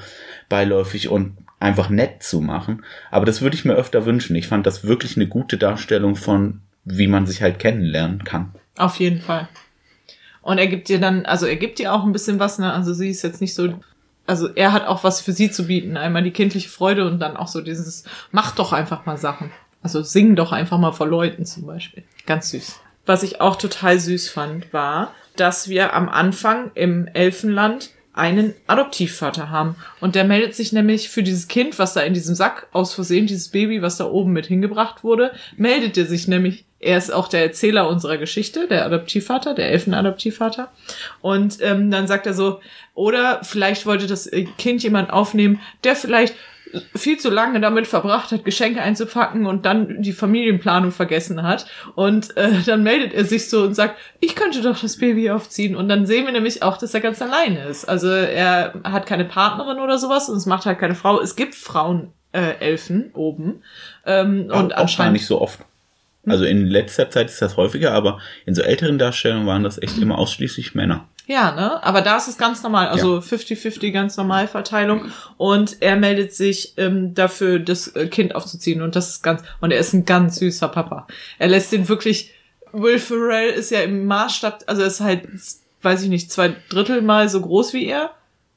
beiläufig 0.48 1.10
und 1.10 1.36
einfach 1.60 1.90
nett 1.90 2.22
zu 2.22 2.40
machen. 2.40 2.82
Aber 3.10 3.26
das 3.26 3.42
würde 3.42 3.56
ich 3.56 3.66
mir 3.66 3.74
öfter 3.74 4.06
wünschen. 4.06 4.34
Ich 4.36 4.48
fand 4.48 4.66
das 4.66 4.84
wirklich 4.84 5.16
eine 5.16 5.26
gute 5.26 5.58
Darstellung 5.58 6.16
von, 6.16 6.60
wie 6.86 7.08
man 7.08 7.26
sich 7.26 7.42
halt 7.42 7.58
kennenlernen 7.58 8.24
kann. 8.24 8.54
Auf 8.78 8.96
jeden 8.96 9.20
Fall. 9.20 9.48
Und 10.40 10.56
er 10.56 10.66
gibt 10.66 10.88
dir 10.88 10.98
dann, 10.98 11.26
also 11.26 11.44
er 11.44 11.56
gibt 11.56 11.78
dir 11.78 11.92
auch 11.92 12.04
ein 12.04 12.12
bisschen 12.12 12.38
was, 12.38 12.58
ne? 12.58 12.72
Also 12.72 12.94
sie 12.94 13.10
ist 13.10 13.22
jetzt 13.22 13.42
nicht 13.42 13.54
so, 13.54 13.74
also 14.26 14.48
er 14.54 14.72
hat 14.72 14.86
auch 14.86 15.04
was 15.04 15.20
für 15.20 15.32
sie 15.32 15.50
zu 15.50 15.66
bieten. 15.66 15.96
Einmal 15.96 16.22
die 16.22 16.30
kindliche 16.30 16.68
Freude 16.68 17.06
und 17.06 17.18
dann 17.18 17.36
auch 17.36 17.48
so 17.48 17.60
dieses, 17.60 18.04
mach 18.32 18.54
doch 18.54 18.72
einfach 18.72 19.06
mal 19.06 19.16
Sachen. 19.16 19.50
Also 19.82 20.02
sing 20.02 20.36
doch 20.36 20.52
einfach 20.52 20.78
mal 20.78 20.92
vor 20.92 21.06
Leuten 21.06 21.44
zum 21.44 21.66
Beispiel. 21.66 22.02
Ganz 22.26 22.50
süß. 22.50 22.80
Was 23.06 23.22
ich 23.22 23.40
auch 23.40 23.56
total 23.56 24.00
süß 24.00 24.28
fand, 24.28 24.72
war, 24.72 25.12
dass 25.36 25.68
wir 25.68 25.94
am 25.94 26.08
Anfang 26.08 26.72
im 26.74 27.06
Elfenland 27.06 27.90
einen 28.12 28.54
Adoptivvater 28.66 29.50
haben. 29.50 29.76
Und 30.00 30.14
der 30.14 30.24
meldet 30.24 30.54
sich 30.54 30.72
nämlich 30.72 31.08
für 31.08 31.22
dieses 31.22 31.48
Kind, 31.48 31.78
was 31.78 31.92
da 31.94 32.00
in 32.00 32.14
diesem 32.14 32.34
Sack 32.34 32.66
aus 32.72 32.94
Versehen, 32.94 33.26
dieses 33.26 33.48
Baby, 33.48 33.82
was 33.82 33.98
da 33.98 34.06
oben 34.06 34.32
mit 34.32 34.46
hingebracht 34.46 35.04
wurde, 35.04 35.32
meldet 35.56 35.96
er 35.96 36.06
sich 36.06 36.26
nämlich. 36.26 36.64
Er 36.86 36.98
ist 36.98 37.12
auch 37.12 37.28
der 37.28 37.42
Erzähler 37.42 37.88
unserer 37.88 38.16
Geschichte, 38.16 38.68
der 38.68 38.86
Adoptivvater, 38.86 39.54
der 39.54 39.70
Elfenadoptivvater. 39.70 40.70
Und 41.20 41.58
ähm, 41.60 41.90
dann 41.90 42.06
sagt 42.06 42.26
er 42.26 42.34
so, 42.34 42.60
oder 42.94 43.40
vielleicht 43.42 43.86
wollte 43.86 44.06
das 44.06 44.26
äh, 44.26 44.44
Kind 44.56 44.82
jemand 44.82 45.10
aufnehmen, 45.10 45.60
der 45.84 45.96
vielleicht 45.96 46.34
viel 46.94 47.18
zu 47.18 47.30
lange 47.30 47.60
damit 47.60 47.86
verbracht 47.86 48.32
hat, 48.32 48.44
Geschenke 48.44 48.82
einzupacken 48.82 49.46
und 49.46 49.64
dann 49.64 50.02
die 50.02 50.12
Familienplanung 50.12 50.90
vergessen 50.90 51.42
hat. 51.42 51.66
Und 51.94 52.36
äh, 52.36 52.62
dann 52.64 52.82
meldet 52.82 53.14
er 53.14 53.24
sich 53.24 53.48
so 53.48 53.62
und 53.62 53.74
sagt, 53.74 53.96
ich 54.20 54.34
könnte 54.34 54.62
doch 54.62 54.80
das 54.80 54.98
Baby 54.98 55.30
aufziehen. 55.30 55.76
Und 55.76 55.88
dann 55.88 56.06
sehen 56.06 56.26
wir 56.26 56.32
nämlich 56.32 56.62
auch, 56.62 56.76
dass 56.76 56.94
er 56.94 57.00
ganz 57.00 57.22
alleine 57.22 57.64
ist. 57.64 57.84
Also 57.84 58.08
er 58.08 58.74
hat 58.84 59.06
keine 59.06 59.24
Partnerin 59.24 59.78
oder 59.78 59.98
sowas 59.98 60.28
und 60.28 60.36
es 60.36 60.46
macht 60.46 60.66
halt 60.66 60.78
keine 60.78 60.94
Frau. 60.94 61.20
Es 61.20 61.36
gibt 61.36 61.54
Frauen 61.54 62.12
äh, 62.32 62.58
Elfen 62.60 63.10
oben. 63.14 63.62
Ähm, 64.04 64.48
Auch- 64.50 64.58
und 64.58 64.72
auch 64.72 64.76
gar 64.76 64.78
anscheinend 64.80 65.14
nicht 65.14 65.26
so 65.26 65.40
oft. 65.40 65.60
Also 66.26 66.44
in 66.44 66.66
letzter 66.66 67.08
Zeit 67.10 67.28
ist 67.30 67.40
das 67.40 67.56
häufiger, 67.56 67.92
aber 67.92 68.18
in 68.44 68.54
so 68.54 68.62
älteren 68.62 68.98
Darstellungen 68.98 69.46
waren 69.46 69.62
das 69.62 69.80
echt 69.80 69.98
immer 69.98 70.18
ausschließlich 70.18 70.74
Männer. 70.74 71.06
Ja, 71.26 71.52
ne? 71.52 71.82
Aber 71.82 72.02
da 72.02 72.16
ist 72.16 72.28
es 72.28 72.38
ganz 72.38 72.62
normal, 72.62 72.88
also 72.88 73.18
50-50 73.18 73.90
ganz 73.90 74.16
normal 74.16 74.46
Verteilung. 74.46 75.10
Und 75.36 75.82
er 75.82 75.96
meldet 75.96 76.32
sich 76.32 76.74
ähm, 76.76 77.14
dafür, 77.14 77.58
das 77.58 77.88
äh, 77.96 78.06
Kind 78.06 78.34
aufzuziehen. 78.34 78.80
Und 78.80 78.94
das 78.94 79.10
ist 79.10 79.22
ganz, 79.22 79.42
und 79.60 79.72
er 79.72 79.78
ist 79.78 79.92
ein 79.92 80.04
ganz 80.04 80.36
süßer 80.36 80.68
Papa. 80.68 81.08
Er 81.38 81.48
lässt 81.48 81.72
den 81.72 81.88
wirklich, 81.88 82.32
Will 82.72 82.98
Ferrell 82.98 83.50
ist 83.50 83.70
ja 83.70 83.80
im 83.80 84.06
Maßstab, 84.06 84.64
also 84.66 84.82
er 84.82 84.88
ist 84.88 85.00
halt, 85.00 85.28
weiß 85.82 86.02
ich 86.02 86.08
nicht, 86.08 86.30
zwei 86.30 86.54
Drittel 86.68 87.02
mal 87.02 87.28
so 87.28 87.40
groß 87.40 87.72
wie 87.72 87.86
er. 87.86 88.10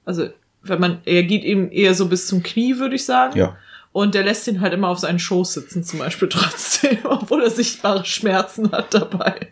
Also, 0.05 0.29
wenn 0.61 0.79
man, 0.79 0.99
er 1.05 1.23
geht 1.23 1.43
ihm 1.43 1.69
eher 1.71 1.95
so 1.95 2.07
bis 2.07 2.27
zum 2.27 2.43
Knie, 2.43 2.77
würde 2.77 2.95
ich 2.95 3.05
sagen. 3.05 3.37
Ja. 3.37 3.57
Und 3.91 4.13
der 4.13 4.23
lässt 4.23 4.47
ihn 4.47 4.61
halt 4.61 4.73
immer 4.73 4.89
auf 4.89 4.99
seinen 4.99 5.19
Schoß 5.19 5.53
sitzen, 5.53 5.83
zum 5.83 5.99
Beispiel 5.99 6.29
trotzdem, 6.31 6.99
obwohl 7.03 7.43
er 7.43 7.49
sichtbare 7.49 8.05
Schmerzen 8.05 8.71
hat 8.71 8.93
dabei. 8.93 9.47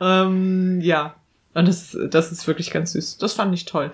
Ähm, 0.00 0.80
ja. 0.80 1.16
Und 1.54 1.68
das, 1.68 1.96
das 2.10 2.32
ist 2.32 2.46
wirklich 2.46 2.70
ganz 2.70 2.92
süß. 2.92 3.18
Das 3.18 3.34
fand 3.34 3.52
ich 3.54 3.64
toll. 3.66 3.92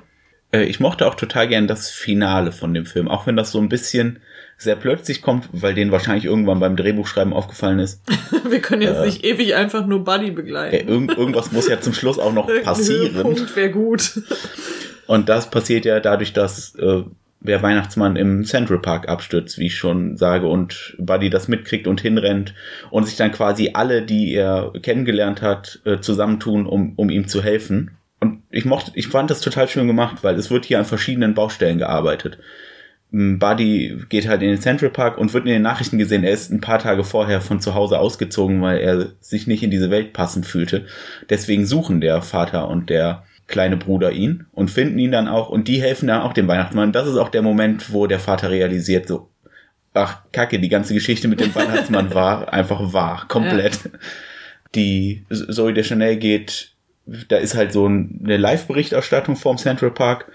Äh, 0.53 0.65
Ich 0.65 0.79
mochte 0.79 1.07
auch 1.07 1.15
total 1.17 1.49
gern 1.49 1.67
das 1.67 1.91
Finale 1.91 2.53
von 2.53 2.73
dem 2.75 2.87
Film, 2.87 3.09
auch 3.09 3.27
wenn 3.27 3.37
das 3.37 3.51
so 3.51 3.59
ein 3.59 3.69
bisschen 3.69 4.21
sehr 4.57 4.77
plötzlich 4.77 5.23
kommt, 5.23 5.49
weil 5.53 5.75
denen 5.75 5.91
wahrscheinlich 5.93 6.25
irgendwann 6.25 6.61
beim 6.61 6.77
Drehbuchschreiben 6.77 7.33
aufgefallen 7.33 7.79
ist. 7.79 8.01
Wir 8.49 8.61
können 8.61 8.83
jetzt 8.83 9.05
nicht 9.05 9.25
ewig 9.25 9.55
einfach 9.55 9.87
nur 9.87 10.05
Buddy 10.05 10.31
begleiten. 10.33 10.75
Äh, 10.75 10.91
irgend, 10.91 11.17
irgendwas 11.17 11.51
muss 11.53 11.69
ja 11.69 11.81
zum 11.81 11.95
Schluss 11.95 12.19
auch 12.19 12.33
noch 12.33 12.49
passieren. 12.63 13.23
Punkt 13.23 13.57
wäre 13.57 13.71
gut. 13.71 14.21
Und 15.07 15.29
das 15.29 15.51
passiert 15.51 15.85
ja 15.85 16.01
dadurch, 16.01 16.33
dass 16.33 16.75
äh, 16.77 17.03
der 17.41 17.63
Weihnachtsmann 17.63 18.17
im 18.17 18.45
Central 18.45 18.81
Park 18.81 19.09
abstürzt, 19.09 19.59
wie 19.59 19.67
ich 19.67 19.77
schon 19.77 20.17
sage, 20.17 20.49
und 20.49 20.97
Buddy 20.99 21.31
das 21.31 21.49
mitkriegt 21.49 21.87
und 21.87 22.01
hinrennt 22.01 22.55
und 22.91 23.07
sich 23.07 23.17
dann 23.17 23.33
quasi 23.33 23.71
alle, 23.75 24.03
die 24.03 24.35
er 24.35 24.73
kennengelernt 24.83 25.41
hat, 25.41 25.81
äh, 25.85 26.01
zusammentun, 26.01 26.67
um, 26.67 26.95
um 26.97 27.11
ihm 27.11 27.29
zu 27.29 27.43
helfen. 27.43 27.93
Und 28.21 28.43
ich 28.51 28.65
mochte, 28.65 28.91
ich 28.95 29.09
fand 29.09 29.31
das 29.31 29.41
total 29.41 29.69
schön 29.69 29.87
gemacht, 29.87 30.19
weil 30.23 30.35
es 30.35 30.51
wird 30.51 30.65
hier 30.65 30.79
an 30.81 30.85
verschiedenen 30.85 31.35
Baustellen 31.35 31.79
gearbeitet. 31.79 32.39
M, 33.13 33.39
Buddy 33.39 33.97
geht 34.09 34.29
halt 34.29 34.43
in 34.43 34.49
den 34.49 34.61
Central 34.61 34.91
Park 34.91 35.17
und 35.17 35.33
wird 35.33 35.47
in 35.47 35.53
den 35.53 35.63
Nachrichten 35.63 35.99
gesehen, 35.99 36.25
er 36.25 36.33
ist 36.33 36.51
ein 36.51 36.61
paar 36.61 36.81
Tage 36.81 37.05
vorher 37.05 37.41
von 37.41 37.61
zu 37.61 37.75
Hause 37.75 38.01
ausgezogen, 38.01 38.61
weil 38.61 38.79
er 38.79 39.13
sich 39.21 39.47
nicht 39.47 39.63
in 39.63 39.71
diese 39.71 39.91
Welt 39.91 40.13
passend 40.13 40.45
fühlte. 40.45 40.87
Deswegen 41.31 41.65
suchen 41.65 42.01
der 42.01 42.21
Vater 42.21 42.69
und 42.69 42.91
der 42.91 43.23
kleine 43.49 43.77
Bruder 43.77 44.13
ihn 44.13 44.47
und 44.53 44.71
finden 44.71 44.99
ihn 44.99 45.11
dann 45.11 45.27
auch 45.27 45.49
und 45.49 45.67
die 45.67 45.83
helfen 45.83 46.07
dann 46.07 46.21
auch 46.21 46.35
dem 46.35 46.47
Weihnachtsmann. 46.47 46.93
Das 46.93 47.09
ist 47.09 47.17
auch 47.17 47.31
der 47.31 47.43
Moment, 47.43 47.93
wo 47.93 48.07
der 48.07 48.21
Vater 48.21 48.51
realisiert, 48.51 49.09
so, 49.09 49.31
ach, 49.95 50.23
kacke, 50.33 50.61
die 50.61 50.69
ganze 50.69 50.95
Geschichte 50.95 51.27
mit 51.27 51.41
dem 51.41 51.55
Weihnachtsmann 51.55 52.15
war 52.15 52.53
einfach 52.53 52.93
wahr, 52.93 53.25
komplett. 53.29 53.91
Die 54.75 55.25
Zoe 55.31 55.73
de 55.73 55.83
Chanel 55.83 56.19
geht, 56.19 56.73
da 57.07 57.39
ist 57.39 57.55
halt 57.55 57.73
so 57.73 57.87
eine 57.87 58.37
Live-Berichterstattung 58.37 59.35
vom 59.35 59.57
Central 59.57 59.91
Park 59.91 60.31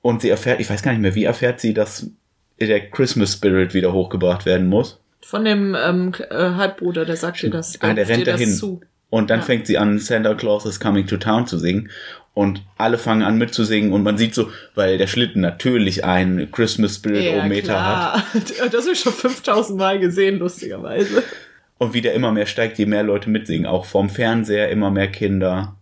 und 0.00 0.22
sie 0.22 0.30
erfährt, 0.30 0.60
ich 0.60 0.70
weiß 0.70 0.82
gar 0.82 0.92
nicht 0.92 1.02
mehr, 1.02 1.14
wie 1.14 1.24
erfährt 1.24 1.60
sie, 1.60 1.74
dass 1.74 2.10
der 2.58 2.90
Christmas 2.90 3.34
Spirit 3.34 3.74
wieder 3.74 3.92
hochgebracht 3.92 4.46
werden 4.46 4.66
muss. 4.66 4.98
Von 5.20 5.44
dem 5.44 5.76
ähm, 5.78 6.12
äh, 6.30 6.34
Halbbruder, 6.34 7.04
der 7.04 7.16
sagt 7.16 7.42
dir 7.42 7.50
das. 7.50 7.80
Ah, 7.82 7.92
der 7.92 8.08
rennt 8.08 8.26
das 8.26 8.34
dahin. 8.36 8.54
Zu. 8.54 8.80
Und 9.16 9.30
dann 9.30 9.40
Ja. 9.40 9.46
fängt 9.46 9.66
sie 9.66 9.78
an, 9.78 9.98
Santa 9.98 10.34
Claus 10.34 10.66
is 10.66 10.78
coming 10.78 11.06
to 11.06 11.16
town 11.16 11.46
zu 11.46 11.58
singen. 11.58 11.88
Und 12.34 12.60
alle 12.76 12.98
fangen 12.98 13.22
an 13.22 13.38
mitzusingen 13.38 13.92
und 13.94 14.02
man 14.02 14.18
sieht 14.18 14.34
so, 14.34 14.50
weil 14.74 14.98
der 14.98 15.06
Schlitten 15.06 15.40
natürlich 15.40 16.04
ein 16.04 16.48
Christmas 16.52 16.96
Spirit 16.96 17.48
Meter 17.48 17.82
hat. 17.82 18.34
hat. 18.34 18.52
Das 18.72 18.84
habe 18.84 18.92
ich 18.92 19.00
schon 19.00 19.14
5000 19.14 19.78
Mal 19.78 19.98
gesehen, 19.98 20.38
lustigerweise. 20.38 21.22
Und 21.78 21.94
wie 21.94 22.02
der 22.02 22.12
immer 22.12 22.32
mehr 22.32 22.44
steigt, 22.44 22.76
je 22.78 22.84
mehr 22.84 23.02
Leute 23.04 23.30
mitsingen. 23.30 23.64
Auch 23.66 23.86
vom 23.86 24.10
Fernseher 24.10 24.68
immer 24.68 24.90
mehr 24.90 25.08
Kinder. 25.08 25.76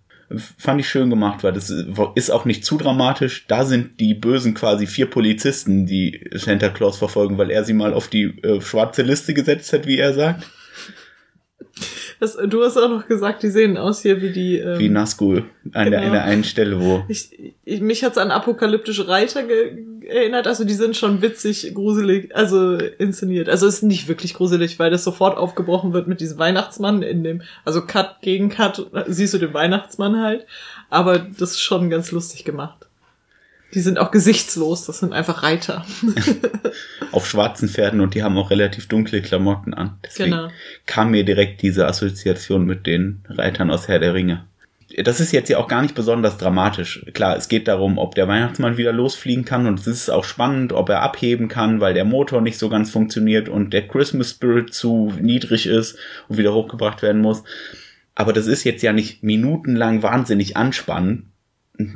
Fand 0.57 0.81
ich 0.81 0.89
schön 0.89 1.11
gemacht, 1.11 1.43
weil 1.43 1.53
das 1.53 1.75
ist 2.15 2.31
auch 2.31 2.45
nicht 2.45 2.65
zu 2.65 2.79
dramatisch. 2.79 3.47
Da 3.49 3.65
sind 3.65 3.99
die 3.99 4.15
Bösen 4.15 4.55
quasi 4.55 4.87
vier 4.87 5.07
Polizisten, 5.07 5.87
die 5.87 6.21
Santa 6.35 6.69
Claus 6.69 6.99
verfolgen, 6.99 7.37
weil 7.37 7.51
er 7.51 7.65
sie 7.65 7.75
mal 7.75 7.93
auf 7.93 8.07
die 8.07 8.27
äh, 8.45 8.61
schwarze 8.61 9.03
Liste 9.03 9.35
gesetzt 9.35 9.73
hat, 9.73 9.89
wie 9.89 9.99
er 9.99 10.15
sagt. 10.15 10.45
Das, 12.25 12.39
du 12.39 12.65
hast 12.65 12.79
auch 12.79 12.89
noch 12.89 13.07
gesagt, 13.07 13.43
die 13.43 13.51
sehen 13.51 13.77
aus 13.77 14.01
hier 14.01 14.23
wie 14.23 14.33
die. 14.33 14.57
Ähm, 14.57 14.79
Wie 14.79 14.89
Nazgul 14.89 15.45
an, 15.73 15.91
der, 15.91 16.01
genau. 16.01 16.07
an 16.07 16.13
der 16.13 16.25
einen 16.25 16.43
Stelle, 16.43 16.81
wo. 16.81 17.05
ich, 17.07 17.55
ich, 17.67 17.83
mich 17.83 18.03
hat's 18.03 18.17
an 18.17 18.31
apokalyptische 18.31 19.09
Reiter 19.09 19.43
ge 19.43 19.85
erinnert. 20.09 20.47
Also 20.47 20.65
die 20.65 20.73
sind 20.73 20.97
schon 20.97 21.21
witzig, 21.21 21.75
gruselig, 21.75 22.35
also 22.35 22.77
inszeniert. 22.77 23.51
Also 23.51 23.67
es 23.67 23.77
ist 23.77 23.83
nicht 23.83 24.09
wirklich 24.09 24.33
gruselig, 24.33 24.79
weil 24.79 24.91
das 24.91 25.05
sofort 25.05 25.37
aufgebrochen 25.37 25.93
wird 25.93 26.09
mit 26.09 26.21
diesem 26.21 26.39
Weihnachtsmann 26.39 27.03
in 27.03 27.25
dem, 27.25 27.43
also 27.65 27.83
Cut 27.83 28.23
gegen 28.23 28.49
Cut, 28.49 28.87
siehst 29.07 29.35
du 29.35 29.39
den 29.39 29.53
Weihnachtsmann 29.53 30.23
halt. 30.23 30.47
Aber 30.89 31.19
das 31.19 31.53
ist 31.53 31.61
schon 31.61 31.91
ganz 31.91 32.11
lustig 32.11 32.45
gemacht. 32.45 32.87
Die 33.75 33.81
sind 33.81 33.99
auch 33.99 34.11
gesichtslos, 34.11 34.87
das 34.87 35.01
sind 35.01 35.13
einfach 35.13 35.43
Reiter. 35.43 35.85
auf 37.13 37.27
schwarzen 37.27 37.69
Pferden 37.69 38.01
und 38.01 38.15
die 38.15 38.23
haben 38.23 38.39
auch 38.39 38.51
relativ 38.51 38.89
dunkle 38.89 39.21
Klamotten 39.21 39.75
an. 39.75 39.99
Deswegen 40.05 40.31
Genau. 40.31 40.49
kam 40.87 41.11
mir 41.11 41.25
direkt 41.25 41.63
diese 41.63 41.87
Assoziation 41.87 42.65
mit 42.65 42.87
den 42.87 43.25
Reitern 43.29 43.71
aus 43.71 43.89
Herr 43.89 43.99
der 43.99 44.15
Ringe. 44.15 44.45
Das 45.03 45.19
ist 45.19 45.33
jetzt 45.33 45.49
ja 45.49 45.59
auch 45.59 45.67
gar 45.67 45.83
nicht 45.83 45.97
besonders 45.97 46.39
dramatisch. 46.39 47.05
Klar, 47.15 47.37
es 47.37 47.49
geht 47.49 47.67
darum, 47.67 47.99
ob 47.99 48.15
der 48.15 48.29
Weihnachtsmann 48.29 48.77
wieder 48.77 48.93
losfliegen 48.93 49.45
kann 49.45 49.67
und 49.67 49.81
es 49.81 49.89
ist 49.89 50.09
auch 50.09 50.23
spannend, 50.25 50.73
ob 50.73 50.89
er 50.89 51.03
abheben 51.03 51.49
kann, 51.49 51.81
weil 51.81 51.95
der 51.95 52.05
Motor 52.05 52.41
nicht 52.41 52.59
so 52.59 52.69
ganz 52.69 52.91
funktioniert 52.93 53.49
und 53.49 53.73
der 53.73 53.89
Christmas 53.89 54.31
Spirit 54.31 54.73
zu 54.73 55.13
niedrig 55.21 55.67
ist 55.67 55.99
und 56.29 56.39
wieder 56.39 56.55
hochgebracht 56.55 57.03
werden 57.03 57.23
muss. 57.23 57.43
Aber 58.15 58.33
das 58.33 58.47
ist 58.47 58.63
jetzt 58.63 58.83
ja 58.83 58.93
nicht 58.93 59.25
minutenlang 59.25 60.05
wahnsinnig 60.05 60.57
anspannend, 60.57 61.25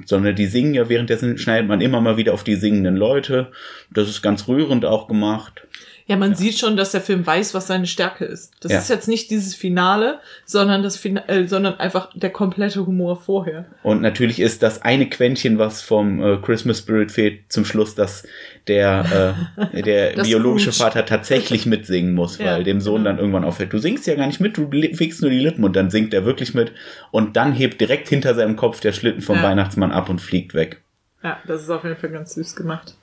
sondern 0.06 0.34
die 0.34 0.46
singen 0.46 0.74
ja 0.74 0.88
währenddessen 0.88 1.38
schneidet 1.38 1.68
man 1.68 1.80
immer 1.80 2.00
mal 2.00 2.16
wieder 2.16 2.34
auf 2.34 2.44
die 2.44 2.56
singenden 2.56 2.96
Leute. 2.96 3.52
Das 3.92 4.08
ist 4.08 4.22
ganz 4.22 4.48
rührend 4.48 4.84
auch 4.84 5.06
gemacht. 5.08 5.62
Ja, 6.06 6.16
man 6.16 6.34
sieht 6.34 6.58
schon, 6.58 6.78
dass 6.78 6.92
der 6.92 7.02
Film 7.02 7.26
weiß, 7.26 7.52
was 7.52 7.66
seine 7.66 7.86
Stärke 7.86 8.24
ist. 8.24 8.54
Das 8.60 8.72
Ja. 8.72 8.78
ist 8.78 8.88
jetzt 8.88 9.08
nicht 9.08 9.30
dieses 9.30 9.54
Finale, 9.54 10.20
sondern 10.46 10.82
das 10.82 10.96
Fina 10.96 11.28
äh, 11.28 11.46
sondern 11.46 11.74
einfach 11.74 12.08
der 12.14 12.30
komplette 12.30 12.86
Humor 12.86 13.16
vorher. 13.20 13.66
Und 13.82 14.00
natürlich 14.00 14.40
ist 14.40 14.62
das 14.62 14.80
eine 14.80 15.08
Quäntchen, 15.10 15.58
was 15.58 15.82
vom 15.82 16.22
äh, 16.22 16.38
Christmas 16.38 16.78
Spirit 16.78 17.12
fehlt, 17.12 17.52
zum 17.52 17.66
Schluss, 17.66 17.94
dass 17.94 18.26
der, 18.68 19.36
äh, 19.72 19.82
der 19.82 20.22
biologische 20.22 20.72
Scrooge. 20.72 20.90
Vater 20.92 21.06
tatsächlich 21.06 21.66
mitsingen 21.66 22.14
muss, 22.14 22.38
Ja, 22.38 22.46
weil 22.46 22.64
dem 22.64 22.80
Sohn 22.80 22.98
genau. 22.98 23.10
dann 23.10 23.18
irgendwann 23.18 23.44
auffällt, 23.44 23.72
du 23.72 23.78
singst 23.78 24.06
ja 24.06 24.14
gar 24.14 24.26
nicht 24.26 24.40
mit, 24.40 24.56
du 24.56 24.70
wiegst 24.70 25.22
nur 25.22 25.30
die 25.30 25.38
Lippen 25.40 25.64
und 25.64 25.74
dann 25.74 25.90
singt 25.90 26.14
er 26.14 26.24
wirklich 26.24 26.54
mit 26.54 26.72
und 27.10 27.36
dann 27.36 27.52
hebt 27.52 27.80
direkt 27.80 28.08
hinter 28.08 28.34
seinem 28.34 28.56
Kopf 28.56 28.80
der 28.80 28.92
Schlitten 28.92 29.22
vom 29.22 29.36
Ja. 29.36 29.42
Weihnachtsmann 29.44 29.92
ab 29.92 30.08
und 30.08 30.20
fliegt 30.20 30.54
weg. 30.54 30.82
Ja, 31.22 31.38
das 31.46 31.62
ist 31.62 31.70
auf 31.70 31.82
jeden 31.84 31.96
Fall 31.96 32.10
ganz 32.10 32.34
süß 32.34 32.54
gemacht. 32.54 32.94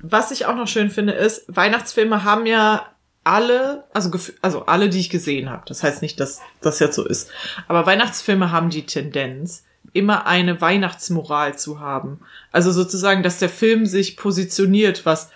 Was 0.00 0.30
ich 0.30 0.46
auch 0.46 0.56
noch 0.56 0.66
schön 0.66 0.90
finde, 0.90 1.12
ist, 1.12 1.44
Weihnachtsfilme 1.48 2.24
haben 2.24 2.46
ja 2.46 2.86
alle, 3.22 3.84
also, 3.92 4.10
also 4.40 4.64
alle, 4.66 4.88
die 4.88 4.98
ich 4.98 5.10
gesehen 5.10 5.50
habe. 5.50 5.62
Das 5.66 5.82
heißt 5.82 6.00
nicht, 6.00 6.18
dass 6.20 6.40
das 6.62 6.78
jetzt 6.78 6.96
so 6.96 7.06
ist. 7.06 7.30
Aber 7.68 7.84
Weihnachtsfilme 7.84 8.50
haben 8.50 8.70
die 8.70 8.86
Tendenz, 8.86 9.64
immer 9.92 10.26
eine 10.26 10.60
Weihnachtsmoral 10.60 11.58
zu 11.58 11.80
haben. 11.80 12.20
Also 12.52 12.70
sozusagen, 12.70 13.22
dass 13.22 13.38
der 13.38 13.48
Film 13.48 13.86
sich 13.86 14.16
positioniert, 14.16 15.06
was 15.06 15.30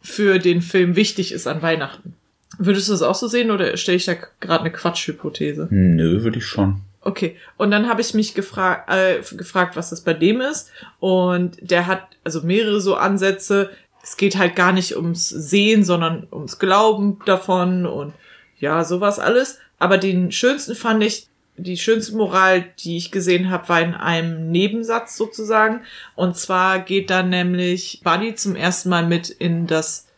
für 0.00 0.38
den 0.38 0.62
Film 0.62 0.96
wichtig 0.96 1.32
ist 1.32 1.46
an 1.46 1.62
Weihnachten. 1.62 2.14
Würdest 2.58 2.88
du 2.88 2.92
das 2.92 3.02
auch 3.02 3.14
so 3.14 3.28
sehen 3.28 3.50
oder 3.50 3.76
stelle 3.76 3.96
ich 3.96 4.04
da 4.04 4.14
gerade 4.40 4.64
eine 4.64 4.72
Quatschhypothese? 4.72 5.68
Nö, 5.70 6.22
würde 6.22 6.38
ich 6.38 6.46
schon. 6.46 6.80
Okay, 7.00 7.36
und 7.56 7.70
dann 7.70 7.88
habe 7.88 8.00
ich 8.00 8.14
mich 8.14 8.34
gefra 8.34 8.84
äh, 8.88 9.20
gefragt, 9.36 9.76
was 9.76 9.90
das 9.90 10.02
bei 10.02 10.14
dem 10.14 10.40
ist. 10.40 10.70
Und 10.98 11.56
der 11.60 11.86
hat 11.86 12.02
also 12.24 12.42
mehrere 12.42 12.80
so 12.80 12.96
Ansätze. 12.96 13.70
Es 14.02 14.16
geht 14.16 14.36
halt 14.36 14.56
gar 14.56 14.72
nicht 14.72 14.96
ums 14.96 15.28
Sehen, 15.28 15.84
sondern 15.84 16.26
ums 16.32 16.58
Glauben 16.58 17.18
davon 17.24 17.86
und 17.86 18.14
ja, 18.58 18.84
sowas 18.84 19.18
alles. 19.18 19.58
Aber 19.78 19.98
den 19.98 20.32
schönsten 20.32 20.74
fand 20.74 21.04
ich, 21.04 21.27
die 21.58 21.76
schönste 21.76 22.16
Moral, 22.16 22.64
die 22.78 22.96
ich 22.96 23.10
gesehen 23.10 23.50
habe, 23.50 23.68
war 23.68 23.80
in 23.80 23.94
einem 23.94 24.50
Nebensatz 24.50 25.16
sozusagen. 25.16 25.80
Und 26.14 26.36
zwar 26.36 26.78
geht 26.78 27.10
dann 27.10 27.28
nämlich 27.28 28.00
Buddy 28.04 28.34
zum 28.34 28.56
ersten 28.56 28.88
Mal 28.88 29.06
mit 29.06 29.28
in 29.28 29.66
das 29.66 30.08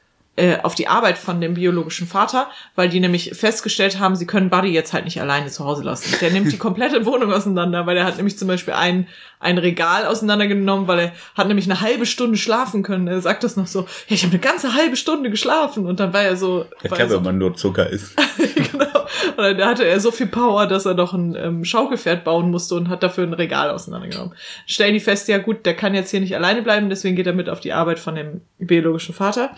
äh, 0.40 0.59
auf 0.62 0.74
die 0.74 0.88
Arbeit 0.88 1.18
von 1.18 1.40
dem 1.40 1.55
biologischen 1.55 2.07
Vater, 2.07 2.48
weil 2.74 2.88
die 2.88 3.00
nämlich 3.00 3.33
festgestellt 3.35 3.98
haben, 3.98 4.16
sie 4.16 4.26
können 4.26 4.48
Buddy 4.48 4.68
jetzt 4.68 4.92
halt 4.92 5.05
nicht 5.05 5.20
alleine 5.20 5.48
zu 5.48 5.64
Hause 5.64 5.83
lassen. 5.83 6.14
Der 6.20 6.31
nimmt 6.31 6.50
die 6.50 6.57
komplette 6.66 7.05
Wohnung 7.05 7.33
auseinander, 7.33 7.85
weil 7.85 7.96
er 7.96 8.05
hat 8.05 8.16
nämlich 8.16 8.38
zum 8.38 8.48
Beispiel 8.48 8.72
ein, 8.72 9.07
ein 9.38 9.59
Regal 9.59 10.07
auseinandergenommen, 10.07 10.87
weil 10.87 10.98
er 10.98 11.12
hat 11.35 11.48
nämlich 11.48 11.66
eine 11.66 11.81
halbe 11.81 12.07
Stunde 12.07 12.38
schlafen 12.38 12.83
können. 12.83 13.07
Er 13.07 13.20
sagt 13.20 13.44
das 13.44 13.57
noch 13.57 13.66
so, 13.66 13.81
ja, 13.81 14.14
ich 14.14 14.22
habe 14.22 14.33
eine 14.33 14.40
ganze 14.40 14.72
halbe 14.74 14.96
Stunde 14.96 15.31
geschlafen 15.31 15.85
und 15.85 16.00
dann 16.00 16.14
war 16.14 16.22
er 16.22 16.37
so, 16.37 16.64
Ja, 16.83 16.90
klar, 16.90 17.09
so 17.09 17.16
wenn 17.16 17.24
man 17.24 17.38
nur 17.38 17.55
Zucker 17.55 17.90
isst. 17.90 18.16
genau. 18.72 19.00
Und 19.37 19.59
dann 19.59 19.64
hatte 19.64 19.85
er 19.85 20.01
so 20.01 20.11
viel 20.11 20.27
Power, 20.27 20.66
dass 20.66 20.87
er 20.87 20.94
noch 20.94 21.12
ein 21.12 21.35
ähm, 21.35 21.64
Schaukelpferd 21.64 22.25
bauen 22.25 22.51
musste 22.51 22.75
und 22.75 22.88
hat 22.88 23.03
dafür 23.03 23.25
ein 23.25 23.33
Regal 23.33 23.70
auseinandergenommen. 23.70 24.35
Stellen 24.66 24.94
die 24.94 25.01
fest, 25.01 25.29
ja 25.29 25.38
gut, 25.38 25.66
der 25.66 25.75
kann 25.75 25.94
jetzt 25.94 26.11
hier 26.11 26.20
nicht 26.20 26.35
alleine 26.35 26.62
bleiben, 26.62 26.88
deswegen 26.88 27.16
geht 27.16 27.27
er 27.27 27.33
mit 27.33 27.49
auf 27.49 27.61
die 27.61 27.73
Arbeit 27.73 27.99
von 27.99 28.14
dem 28.14 28.40
biologischen 28.59 29.14
Vater. 29.14 29.51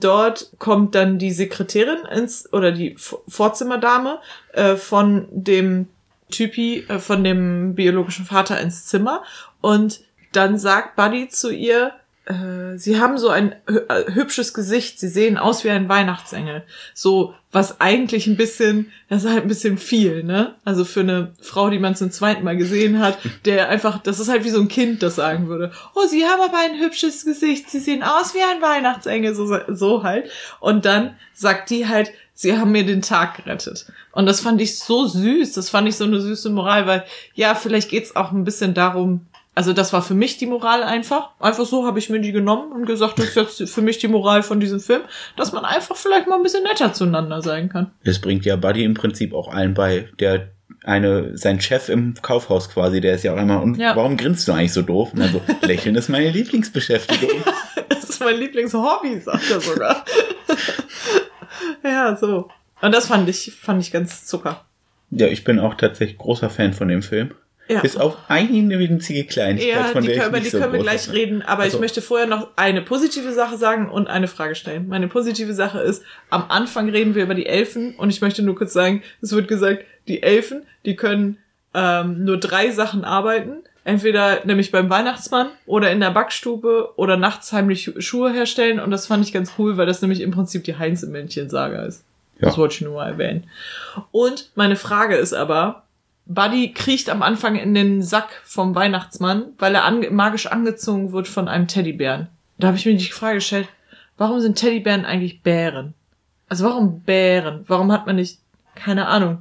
Dort 0.00 0.52
kommt 0.58 0.94
dann 0.94 1.18
die 1.18 1.32
Sekretärin 1.32 2.04
ins, 2.14 2.52
oder 2.52 2.72
die 2.72 2.96
Vorzimmerdame 2.96 4.18
äh, 4.52 4.76
von 4.76 5.26
dem 5.30 5.88
Typi, 6.30 6.84
äh, 6.88 6.98
von 6.98 7.24
dem 7.24 7.74
biologischen 7.74 8.24
Vater 8.24 8.60
ins 8.60 8.86
Zimmer 8.86 9.22
und 9.60 10.00
dann 10.32 10.58
sagt 10.58 10.96
Buddy 10.96 11.28
zu 11.28 11.50
ihr, 11.50 11.92
äh, 12.24 12.78
sie 12.78 13.00
haben 13.00 13.18
so 13.18 13.30
ein 13.30 13.52
äh, 13.66 14.12
hübsches 14.12 14.54
Gesicht, 14.54 15.00
sie 15.00 15.08
sehen 15.08 15.36
aus 15.36 15.64
wie 15.64 15.70
ein 15.70 15.88
Weihnachtsengel. 15.88 16.62
So, 16.94 17.34
was 17.50 17.80
eigentlich 17.80 18.28
ein 18.28 18.36
bisschen, 18.36 18.92
das 19.08 19.24
ist 19.24 19.30
halt 19.30 19.42
ein 19.42 19.48
bisschen 19.48 19.76
viel, 19.76 20.22
ne? 20.22 20.54
Also 20.64 20.84
für 20.84 21.00
eine 21.00 21.34
Frau, 21.40 21.68
die 21.68 21.80
man 21.80 21.96
zum 21.96 22.12
zweiten 22.12 22.44
Mal 22.44 22.56
gesehen 22.56 23.00
hat, 23.00 23.18
der 23.44 23.68
einfach, 23.68 23.98
das 23.98 24.20
ist 24.20 24.28
halt 24.28 24.44
wie 24.44 24.50
so 24.50 24.60
ein 24.60 24.68
Kind, 24.68 25.02
das 25.02 25.16
sagen 25.16 25.48
würde, 25.48 25.72
oh, 25.94 26.06
sie 26.06 26.24
haben 26.24 26.40
aber 26.40 26.58
ein 26.58 26.78
hübsches 26.78 27.24
Gesicht, 27.24 27.68
sie 27.68 27.80
sehen 27.80 28.04
aus 28.04 28.34
wie 28.34 28.42
ein 28.42 28.62
Weihnachtsengel, 28.62 29.34
so, 29.34 29.58
so 29.68 30.02
halt. 30.04 30.30
Und 30.60 30.84
dann 30.84 31.16
sagt 31.34 31.70
die 31.70 31.88
halt, 31.88 32.12
sie 32.34 32.56
haben 32.56 32.70
mir 32.70 32.86
den 32.86 33.02
Tag 33.02 33.38
gerettet. 33.38 33.86
Und 34.12 34.26
das 34.26 34.40
fand 34.40 34.60
ich 34.60 34.78
so 34.78 35.06
süß, 35.06 35.52
das 35.54 35.70
fand 35.70 35.88
ich 35.88 35.96
so 35.96 36.04
eine 36.04 36.20
süße 36.20 36.50
Moral, 36.50 36.86
weil, 36.86 37.04
ja, 37.34 37.56
vielleicht 37.56 37.90
geht's 37.90 38.14
auch 38.14 38.30
ein 38.30 38.44
bisschen 38.44 38.74
darum, 38.74 39.26
also 39.54 39.72
das 39.72 39.92
war 39.92 40.00
für 40.02 40.14
mich 40.14 40.38
die 40.38 40.46
Moral 40.46 40.82
einfach. 40.82 41.30
Einfach 41.40 41.66
so 41.66 41.86
habe 41.86 41.98
ich 41.98 42.08
mir 42.10 42.20
die 42.20 42.32
genommen 42.32 42.72
und 42.72 42.86
gesagt, 42.86 43.18
das 43.18 43.36
ist 43.36 43.60
jetzt 43.60 43.74
für 43.74 43.82
mich 43.82 43.98
die 43.98 44.08
Moral 44.08 44.42
von 44.42 44.60
diesem 44.60 44.80
Film, 44.80 45.02
dass 45.36 45.52
man 45.52 45.64
einfach 45.64 45.96
vielleicht 45.96 46.26
mal 46.26 46.36
ein 46.36 46.42
bisschen 46.42 46.62
netter 46.62 46.92
zueinander 46.92 47.42
sein 47.42 47.68
kann. 47.68 47.90
Das 48.04 48.20
bringt 48.20 48.44
ja 48.44 48.56
Buddy 48.56 48.84
im 48.84 48.94
Prinzip 48.94 49.34
auch 49.34 49.48
allen 49.52 49.74
bei. 49.74 50.08
Der 50.20 50.48
eine, 50.84 51.36
sein 51.36 51.60
Chef 51.60 51.88
im 51.90 52.14
Kaufhaus 52.22 52.68
quasi, 52.70 53.00
der 53.00 53.14
ist 53.14 53.22
ja 53.24 53.34
auch 53.34 53.38
immer, 53.38 53.62
und 53.62 53.76
Ja. 53.78 53.94
warum 53.94 54.16
grinst 54.16 54.48
du 54.48 54.52
eigentlich 54.52 54.72
so 54.72 54.82
doof? 54.82 55.12
Und 55.12 55.22
also, 55.22 55.40
lächeln 55.62 55.94
ist 55.96 56.08
meine 56.08 56.30
Lieblingsbeschäftigung. 56.30 57.42
Das 57.88 58.04
ist 58.10 58.20
mein 58.20 58.38
Lieblingshobby, 58.38 59.20
sagt 59.20 59.50
er 59.50 59.60
sogar. 59.60 60.04
ja, 61.84 62.16
so. 62.16 62.48
Und 62.80 62.92
das 62.94 63.06
fand 63.06 63.28
ich, 63.28 63.52
fand 63.60 63.82
ich 63.82 63.92
ganz 63.92 64.26
zucker. 64.26 64.64
ja, 65.10 65.26
ich 65.26 65.44
bin 65.44 65.60
auch 65.60 65.74
tatsächlich 65.74 66.18
großer 66.18 66.50
Fan 66.50 66.72
von 66.72 66.88
dem 66.88 67.02
Film. 67.02 67.32
Ja. 67.68 67.80
Bis 67.80 67.96
auf 67.96 68.16
eine 68.28 68.78
winzige 68.78 69.24
Kleinigkeit, 69.24 69.72
Ja, 69.72 69.84
von 69.84 70.02
der 70.04 70.12
können, 70.14 70.22
ich 70.22 70.28
über 70.28 70.36
nicht 70.38 70.46
die 70.46 70.50
so 70.50 70.58
können 70.58 70.72
wir 70.72 70.80
gleich 70.80 71.06
bin. 71.06 71.14
reden, 71.14 71.42
aber 71.42 71.62
Also- 71.62 71.76
ich 71.76 71.80
möchte 71.80 72.02
vorher 72.02 72.26
noch 72.26 72.48
eine 72.56 72.82
positive 72.82 73.32
Sache 73.32 73.56
sagen 73.56 73.88
und 73.88 74.08
eine 74.08 74.26
Frage 74.28 74.54
stellen. 74.56 74.88
Meine 74.88 75.08
positive 75.08 75.54
Sache 75.54 75.78
ist, 75.80 76.02
am 76.28 76.44
Anfang 76.48 76.88
reden 76.90 77.14
wir 77.14 77.22
über 77.22 77.34
die 77.34 77.46
Elfen 77.46 77.94
und 77.96 78.10
ich 78.10 78.20
möchte 78.20 78.42
nur 78.42 78.56
kurz 78.56 78.72
sagen, 78.72 79.02
es 79.22 79.32
wird 79.32 79.48
gesagt, 79.48 79.84
die 80.08 80.22
Elfen, 80.22 80.64
die 80.84 80.96
können 80.96 81.38
ähm, 81.74 82.24
nur 82.24 82.38
drei 82.38 82.70
Sachen 82.70 83.04
arbeiten. 83.04 83.62
Entweder 83.84 84.44
nämlich 84.44 84.70
beim 84.70 84.90
Weihnachtsmann 84.90 85.48
oder 85.66 85.90
in 85.90 85.98
der 86.00 86.10
Backstube 86.10 86.90
oder 86.96 87.16
nachts 87.16 87.52
heimlich 87.52 87.92
Schuhe 87.98 88.30
herstellen 88.32 88.78
und 88.78 88.90
das 88.90 89.06
fand 89.06 89.24
ich 89.26 89.32
ganz 89.32 89.52
cool, 89.58 89.76
weil 89.76 89.86
das 89.86 90.02
nämlich 90.02 90.20
im 90.20 90.30
Prinzip 90.32 90.62
die 90.64 90.76
Heinzelmännchen-Saga 90.78 91.82
ist. 91.84 92.04
Ja. 92.38 92.48
Das 92.48 92.58
wollte 92.58 92.74
ich 92.74 92.80
nur 92.82 92.94
mal 92.94 93.08
erwähnen. 93.12 93.44
Und 94.10 94.50
meine 94.54 94.76
Frage 94.76 95.16
ist 95.16 95.32
aber, 95.32 95.84
Buddy 96.26 96.72
kriecht 96.72 97.10
am 97.10 97.22
Anfang 97.22 97.56
in 97.56 97.74
den 97.74 98.02
Sack 98.02 98.28
vom 98.44 98.74
Weihnachtsmann, 98.74 99.46
weil 99.58 99.74
er 99.74 99.84
ange 99.84 100.10
magisch 100.10 100.46
angezogen 100.46 101.12
wird 101.12 101.28
von 101.28 101.48
einem 101.48 101.66
Teddybären. 101.68 102.28
Da 102.58 102.68
habe 102.68 102.76
ich 102.76 102.86
mir 102.86 102.96
die 102.96 103.04
Frage 103.06 103.36
gestellt, 103.36 103.68
warum 104.18 104.40
sind 104.40 104.56
Teddybären 104.56 105.04
eigentlich 105.04 105.42
Bären? 105.42 105.94
Also 106.48 106.64
warum 106.64 107.00
Bären? 107.00 107.64
Warum 107.66 107.90
hat 107.90 108.06
man 108.06 108.16
nicht, 108.16 108.38
keine 108.76 109.08
Ahnung, 109.08 109.38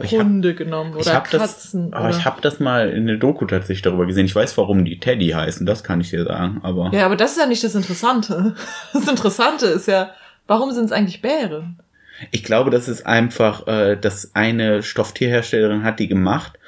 Ich 0.00 0.12
hab- 0.14 0.24
Hunde 0.24 0.54
genommen 0.54 0.94
oder 0.94 1.14
habe 1.14 1.28
das, 1.30 1.40
Katzen? 1.40 1.94
aber 1.94 2.08
oder? 2.08 2.16
ich 2.18 2.24
habe 2.24 2.40
das 2.42 2.60
mal 2.60 2.90
in 2.90 3.06
der 3.06 3.16
Doku 3.16 3.46
tatsächlich 3.46 3.82
darüber 3.82 4.04
gesehen. 4.06 4.26
Ich 4.26 4.34
weiß, 4.34 4.56
warum 4.58 4.84
die 4.84 5.00
Teddy 5.00 5.28
heißen, 5.30 5.64
das 5.64 5.82
kann 5.82 6.00
ich 6.02 6.10
dir 6.10 6.24
sagen, 6.24 6.60
aber 6.62 6.90
ja, 6.92 7.06
aber 7.06 7.16
das 7.16 7.32
ist 7.32 7.38
ja 7.38 7.46
nicht 7.46 7.64
das 7.64 7.74
Interessante. 7.74 8.54
Das 8.92 9.08
Interessante 9.08 9.66
ist 9.66 9.86
ja, 9.88 10.10
warum 10.46 10.72
sind 10.72 10.84
es 10.86 10.92
eigentlich 10.92 11.22
Bären? 11.22 11.78
Ich 12.30 12.44
glaube, 12.44 12.70
das 12.70 12.88
ist 12.88 13.04
einfach, 13.06 13.66
äh, 13.66 13.96
dass 13.96 14.30
eine 14.34 14.82
Stofftierherstellerin 14.82 15.82
hat 15.82 15.98
die 15.98 16.08
gemacht 16.08 16.58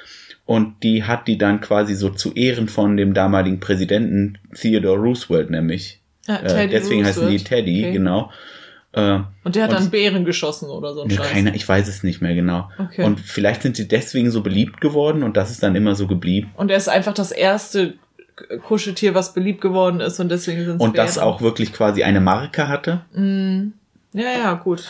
und 0.47 0.83
die 0.83 1.05
hat 1.05 1.27
die 1.29 1.39
dann 1.39 1.61
quasi 1.61 1.95
so 1.95 2.11
zu 2.11 2.33
Ehren 2.35 2.69
von 2.69 2.97
dem 2.97 3.15
damaligen 3.15 3.61
Präsidenten 3.61 4.39
Theodore 4.55 4.99
Roosevelt 5.01 5.51
nämlich. 5.51 6.01
Ja, 6.27 6.37
Äh, 6.41 6.69
deswegen 6.69 7.05
heißen 7.05 7.29
die 7.31 7.39
Teddy, 7.43 7.85
Okay. 7.85 7.93
genau. 7.93 8.31
Äh, 8.93 9.21
Und 9.43 9.57
der 9.57 9.65
hat 9.65 9.73
dann 9.73 9.91
Bären 9.91 10.25
geschossen 10.25 10.69
oder 10.71 10.95
so 10.95 11.03
ein 11.03 11.11
Scheiß. 11.11 11.31
keiner, 11.31 11.55
ich 11.55 11.69
weiß 11.69 11.89
es 11.89 12.03
nicht 12.05 12.21
mehr 12.23 12.35
genau. 12.35 12.71
Okay. 12.79 13.03
Und 13.05 13.21
vielleicht 13.21 13.63
sind 13.63 13.77
sie 13.77 13.89
deswegen 13.89 14.31
so 14.31 14.41
beliebt 14.43 14.81
geworden 14.81 15.23
und 15.23 15.37
das 15.37 15.51
ist 15.51 15.63
dann 15.63 15.75
immer 15.75 15.95
so 15.97 16.07
geblieben. 16.07 16.53
Und 16.57 16.71
er 16.71 16.77
ist 16.77 16.89
einfach 16.89 17.13
das 17.13 17.33
erste 17.33 17.95
Kuscheltier, 18.67 19.15
was 19.15 19.33
beliebt 19.35 19.61
geworden 19.61 20.01
ist 20.01 20.19
und 20.21 20.29
deswegen 20.29 20.65
sind 20.65 20.77
es 20.77 20.81
Und 20.81 20.97
das 20.99 21.19
auch 21.19 21.41
wirklich 21.41 21.73
quasi 21.73 22.03
eine 22.05 22.21
Marke 22.21 22.69
hatte. 22.69 23.01
Ja, 23.15 24.23
ja, 24.39 24.55
gut. 24.55 24.85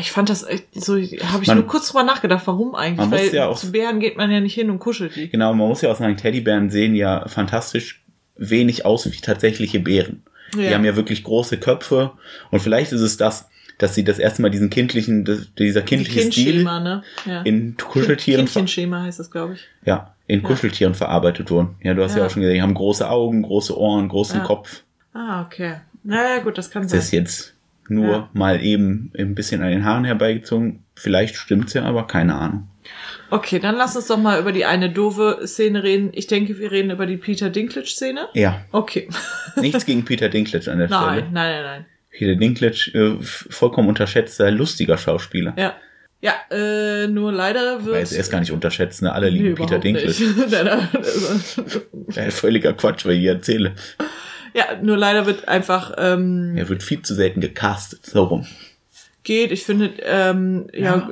Ich 0.00 0.10
fand 0.10 0.28
das 0.28 0.42
echt 0.42 0.66
so, 0.74 0.94
habe 0.96 1.42
ich 1.42 1.46
Man- 1.48 1.58
nur 1.58 1.66
kurz 1.66 1.88
drüber 1.88 2.02
nachgedacht, 2.02 2.42
warum 2.46 2.74
eigentlich? 2.74 2.96
Man 2.98 3.10
muss 3.10 3.20
Weil 3.20 3.34
ja 3.34 3.46
auch- 3.48 3.56
zu 3.58 3.70
Bären 3.70 4.00
geht 4.00 4.16
man 4.16 4.30
ja 4.30 4.40
nicht 4.40 4.54
hin 4.54 4.70
und 4.70 4.78
kuschelt 4.80 5.14
die. 5.14 5.28
Genau, 5.28 5.54
man 5.54 5.68
muss 5.68 5.82
ja 5.82 5.90
auch 5.92 5.96
sagen, 5.96 6.16
Teddybären 6.16 6.70
sehen 6.70 6.94
ja 6.94 7.28
fantastisch 7.28 8.02
wenig 8.36 8.84
aus 8.84 9.06
wie 9.06 9.16
tatsächliche 9.20 9.78
Bären. 9.80 10.22
Die 10.54 10.62
Ja. 10.62 10.72
haben 10.72 10.84
ja 10.84 10.96
wirklich 10.96 11.22
große 11.24 11.58
Köpfe 11.58 12.12
und 12.50 12.60
vielleicht 12.60 12.92
ist 12.92 13.00
es 13.00 13.16
das, 13.16 13.48
dass 13.78 13.94
sie 13.94 14.04
das 14.04 14.18
erste 14.18 14.42
Mal 14.42 14.50
diesen 14.50 14.70
kindlichen, 14.70 15.24
das- 15.24 15.48
dieser 15.58 15.80
Die 15.82 15.86
kindliche 15.86 16.20
Stil 16.22 16.44
Kindschema, 16.44 16.80
ne? 16.80 17.02
Ja. 17.26 17.42
in 17.42 17.76
Kuscheltieren, 17.76 18.46
Kindchenschema 18.46 19.02
heißt 19.02 19.18
das, 19.20 19.30
glaube 19.30 19.54
ich. 19.54 19.60
ja, 19.84 20.14
in 20.26 20.42
Kuscheltieren 20.42 20.94
verarbeitet 20.94 21.50
wurden. 21.50 21.76
Ja, 21.82 21.94
du 21.94 22.02
hast 22.02 22.12
ja. 22.14 22.20
Ja. 22.20 22.26
auch 22.26 22.30
schon 22.30 22.42
gesehen, 22.42 22.54
die 22.56 22.62
haben 22.62 22.74
große 22.74 23.08
Augen, 23.08 23.42
große 23.42 23.76
Ohren, 23.78 24.08
großen 24.08 24.38
Ja. 24.40 24.44
Kopf. 24.44 24.82
Ah, 25.12 25.42
okay. 25.42 25.76
Naja, 26.04 26.38
gut, 26.40 26.58
das 26.58 26.70
kann 26.70 26.82
Das 26.82 26.90
sein. 26.92 27.00
ist 27.00 27.10
jetzt 27.12 27.53
nur 27.88 28.10
Ja. 28.10 28.30
mal 28.32 28.62
eben 28.62 29.12
ein 29.16 29.34
bisschen 29.34 29.62
an 29.62 29.70
den 29.70 29.84
Haaren 29.84 30.04
herbeigezogen. 30.04 30.84
Vielleicht 30.94 31.36
stimmt's 31.36 31.74
ja, 31.74 31.82
aber 31.84 32.06
keine 32.06 32.34
Ahnung. 32.34 32.68
Okay, 33.30 33.58
dann 33.58 33.76
lass 33.76 33.96
uns 33.96 34.06
doch 34.08 34.18
mal 34.18 34.38
über 34.40 34.52
die 34.52 34.64
eine 34.64 34.90
doofe 34.90 35.40
Szene 35.46 35.82
reden. 35.82 36.10
Ich 36.12 36.26
denke, 36.26 36.58
wir 36.58 36.70
reden 36.70 36.90
über 36.90 37.06
die 37.06 37.16
Peter 37.16 37.50
Dinklage-Szene. 37.50 38.28
Ja, 38.34 38.60
Okay. 38.72 39.08
nichts 39.56 39.86
gegen 39.86 40.04
Peter 40.04 40.28
Dinklage 40.28 40.70
an 40.70 40.78
der 40.78 40.88
nein, 40.88 41.02
Stelle. 41.02 41.22
nein, 41.32 41.52
nein, 41.52 41.62
nein. 41.62 41.86
Peter 42.10 42.36
Dinklage, 42.36 42.90
äh, 42.94 43.22
vollkommen 43.22 43.88
unterschätzter, 43.88 44.50
lustiger 44.50 44.98
Schauspieler. 44.98 45.54
Ja. 45.56 45.74
Ja, 46.20 46.32
äh, 46.50 47.06
nur 47.06 47.32
leider 47.32 47.84
wird. 47.84 47.96
Weiß, 47.96 48.12
er 48.12 48.20
ist 48.20 48.30
gar 48.30 48.40
nicht 48.40 48.52
unterschätzt, 48.52 49.02
ne? 49.02 49.12
Alle 49.12 49.28
lieben 49.28 49.48
Nee, 49.48 49.54
Peter 49.54 49.78
Dinklage. 49.78 50.14
Nein, 50.50 50.64
nein, 50.64 50.88
also- 50.94 51.82
Ja, 52.14 52.30
völliger 52.30 52.72
Quatsch, 52.72 53.04
weil 53.04 53.16
ich 53.16 53.24
erzähle. 53.26 53.74
Ja, 54.54 54.64
nur 54.80 54.96
leider 54.96 55.26
wird 55.26 55.48
einfach 55.48 55.92
ähm, 55.98 56.56
Er 56.56 56.68
wird 56.68 56.82
viel 56.82 57.02
zu 57.02 57.14
selten 57.14 57.40
gecastet. 57.40 58.06
So 58.06 58.24
rum. 58.24 58.46
geht. 59.24 59.52
Ich 59.52 59.64
finde, 59.64 59.92
ähm, 60.02 60.68
ja. 60.72 61.10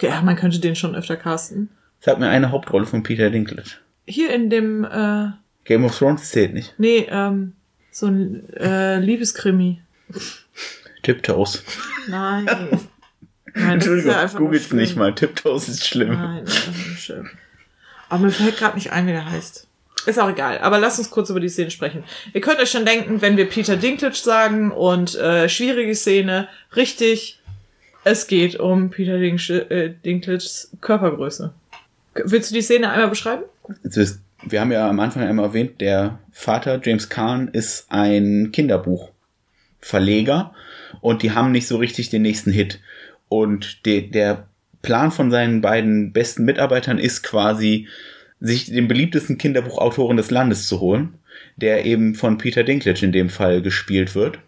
Ja. 0.00 0.08
ja, 0.08 0.22
man 0.22 0.36
könnte 0.36 0.58
den 0.58 0.74
schon 0.76 0.94
öfter 0.96 1.16
casten. 1.16 1.68
Sag 2.00 2.18
mir 2.18 2.28
eine 2.28 2.50
Hauptrolle 2.50 2.86
von 2.86 3.02
Peter 3.02 3.30
Dinklage. 3.30 3.70
Hier 4.06 4.32
in 4.32 4.50
dem, 4.50 4.84
äh, 4.84 5.28
Game 5.64 5.84
of 5.84 5.96
Thrones 5.98 6.30
zählt 6.30 6.54
nicht. 6.54 6.74
nee, 6.78 7.06
ähm, 7.10 7.52
so 7.90 8.06
ein 8.06 8.48
äh, 8.54 8.98
Liebeskrimi. 9.00 9.82
Tiptoes. 11.02 11.62
Nein. 12.08 12.46
Nein, 13.54 13.70
Entschuldigung, 13.72 14.12
ja 14.12 14.28
schlimm. 14.28 14.76
nicht 14.78 14.96
mal. 14.96 15.14
Tiptoes 15.14 15.68
ist 15.68 15.86
schlimm. 15.86 16.12
Nein, 16.12 16.44
das 16.44 16.68
ist 16.68 16.68
nicht 16.68 17.00
schön. 17.00 17.28
Aber 18.08 18.24
mir 18.24 18.30
fällt 18.30 18.56
gerade 18.56 18.76
nicht 18.76 18.92
ein, 18.92 19.06
wie 19.06 19.12
der 19.12 19.30
heißt. 19.30 19.67
Ist 20.08 20.18
auch 20.18 20.30
egal. 20.30 20.58
Aber 20.58 20.78
lasst 20.78 20.98
uns 20.98 21.10
kurz 21.10 21.28
über 21.30 21.38
die 21.40 21.48
Szene 21.50 21.70
sprechen. 21.70 22.02
Ihr 22.32 22.40
könnt 22.40 22.58
euch 22.60 22.70
schon 22.70 22.86
denken, 22.86 23.20
wenn 23.20 23.36
wir 23.36 23.48
Peter 23.48 23.76
Dinklage 23.76 24.14
sagen 24.16 24.70
und 24.72 25.14
äh, 25.16 25.48
schwierige 25.48 25.94
Szene, 25.94 26.48
richtig, 26.74 27.40
es 28.04 28.26
geht 28.26 28.58
um 28.58 28.88
Peter 28.90 29.18
Dink 29.18 29.48
äh, 29.50 29.90
Dinklages 30.04 30.70
Körpergröße. 30.80 31.52
Willst 32.24 32.50
du 32.50 32.54
die 32.54 32.62
Szene 32.62 32.90
einmal 32.90 33.08
beschreiben? 33.08 33.42
Es 33.82 33.96
ist- 33.96 34.20
Wir 34.44 34.60
haben 34.60 34.72
ja 34.72 34.88
am 34.88 34.98
Anfang 35.00 35.24
einmal 35.24 35.46
erwähnt, 35.46 35.80
der 35.80 36.20
Vater, 36.32 36.80
James 36.82 37.08
Kahn, 37.08 37.48
ist 37.48 37.86
ein 37.90 38.50
Kinderbuchverleger 39.80 40.54
und 41.00 41.22
die 41.22 41.32
haben 41.32 41.52
nicht 41.52 41.66
so 41.66 41.76
richtig 41.76 42.08
den 42.10 42.22
nächsten 42.22 42.50
Hit. 42.50 42.80
Und 43.28 43.84
de, 43.84 44.08
der 44.08 44.46
Plan 44.80 45.10
von 45.10 45.30
seinen 45.30 45.60
beiden 45.60 46.12
besten 46.12 46.44
Mitarbeitern 46.44 46.98
ist 46.98 47.22
quasi, 47.22 47.88
sich 48.40 48.66
den 48.66 48.88
beliebtesten 48.88 49.38
Kinderbuchautoren 49.38 50.16
des 50.16 50.30
Landes 50.30 50.66
zu 50.68 50.80
holen, 50.80 51.14
der 51.56 51.84
eben 51.84 52.14
von 52.14 52.38
Peter 52.38 52.64
Dinklage 52.64 53.04
in 53.04 53.12
dem 53.12 53.30
Fall 53.30 53.62
gespielt 53.62 54.14
wird. 54.14 54.38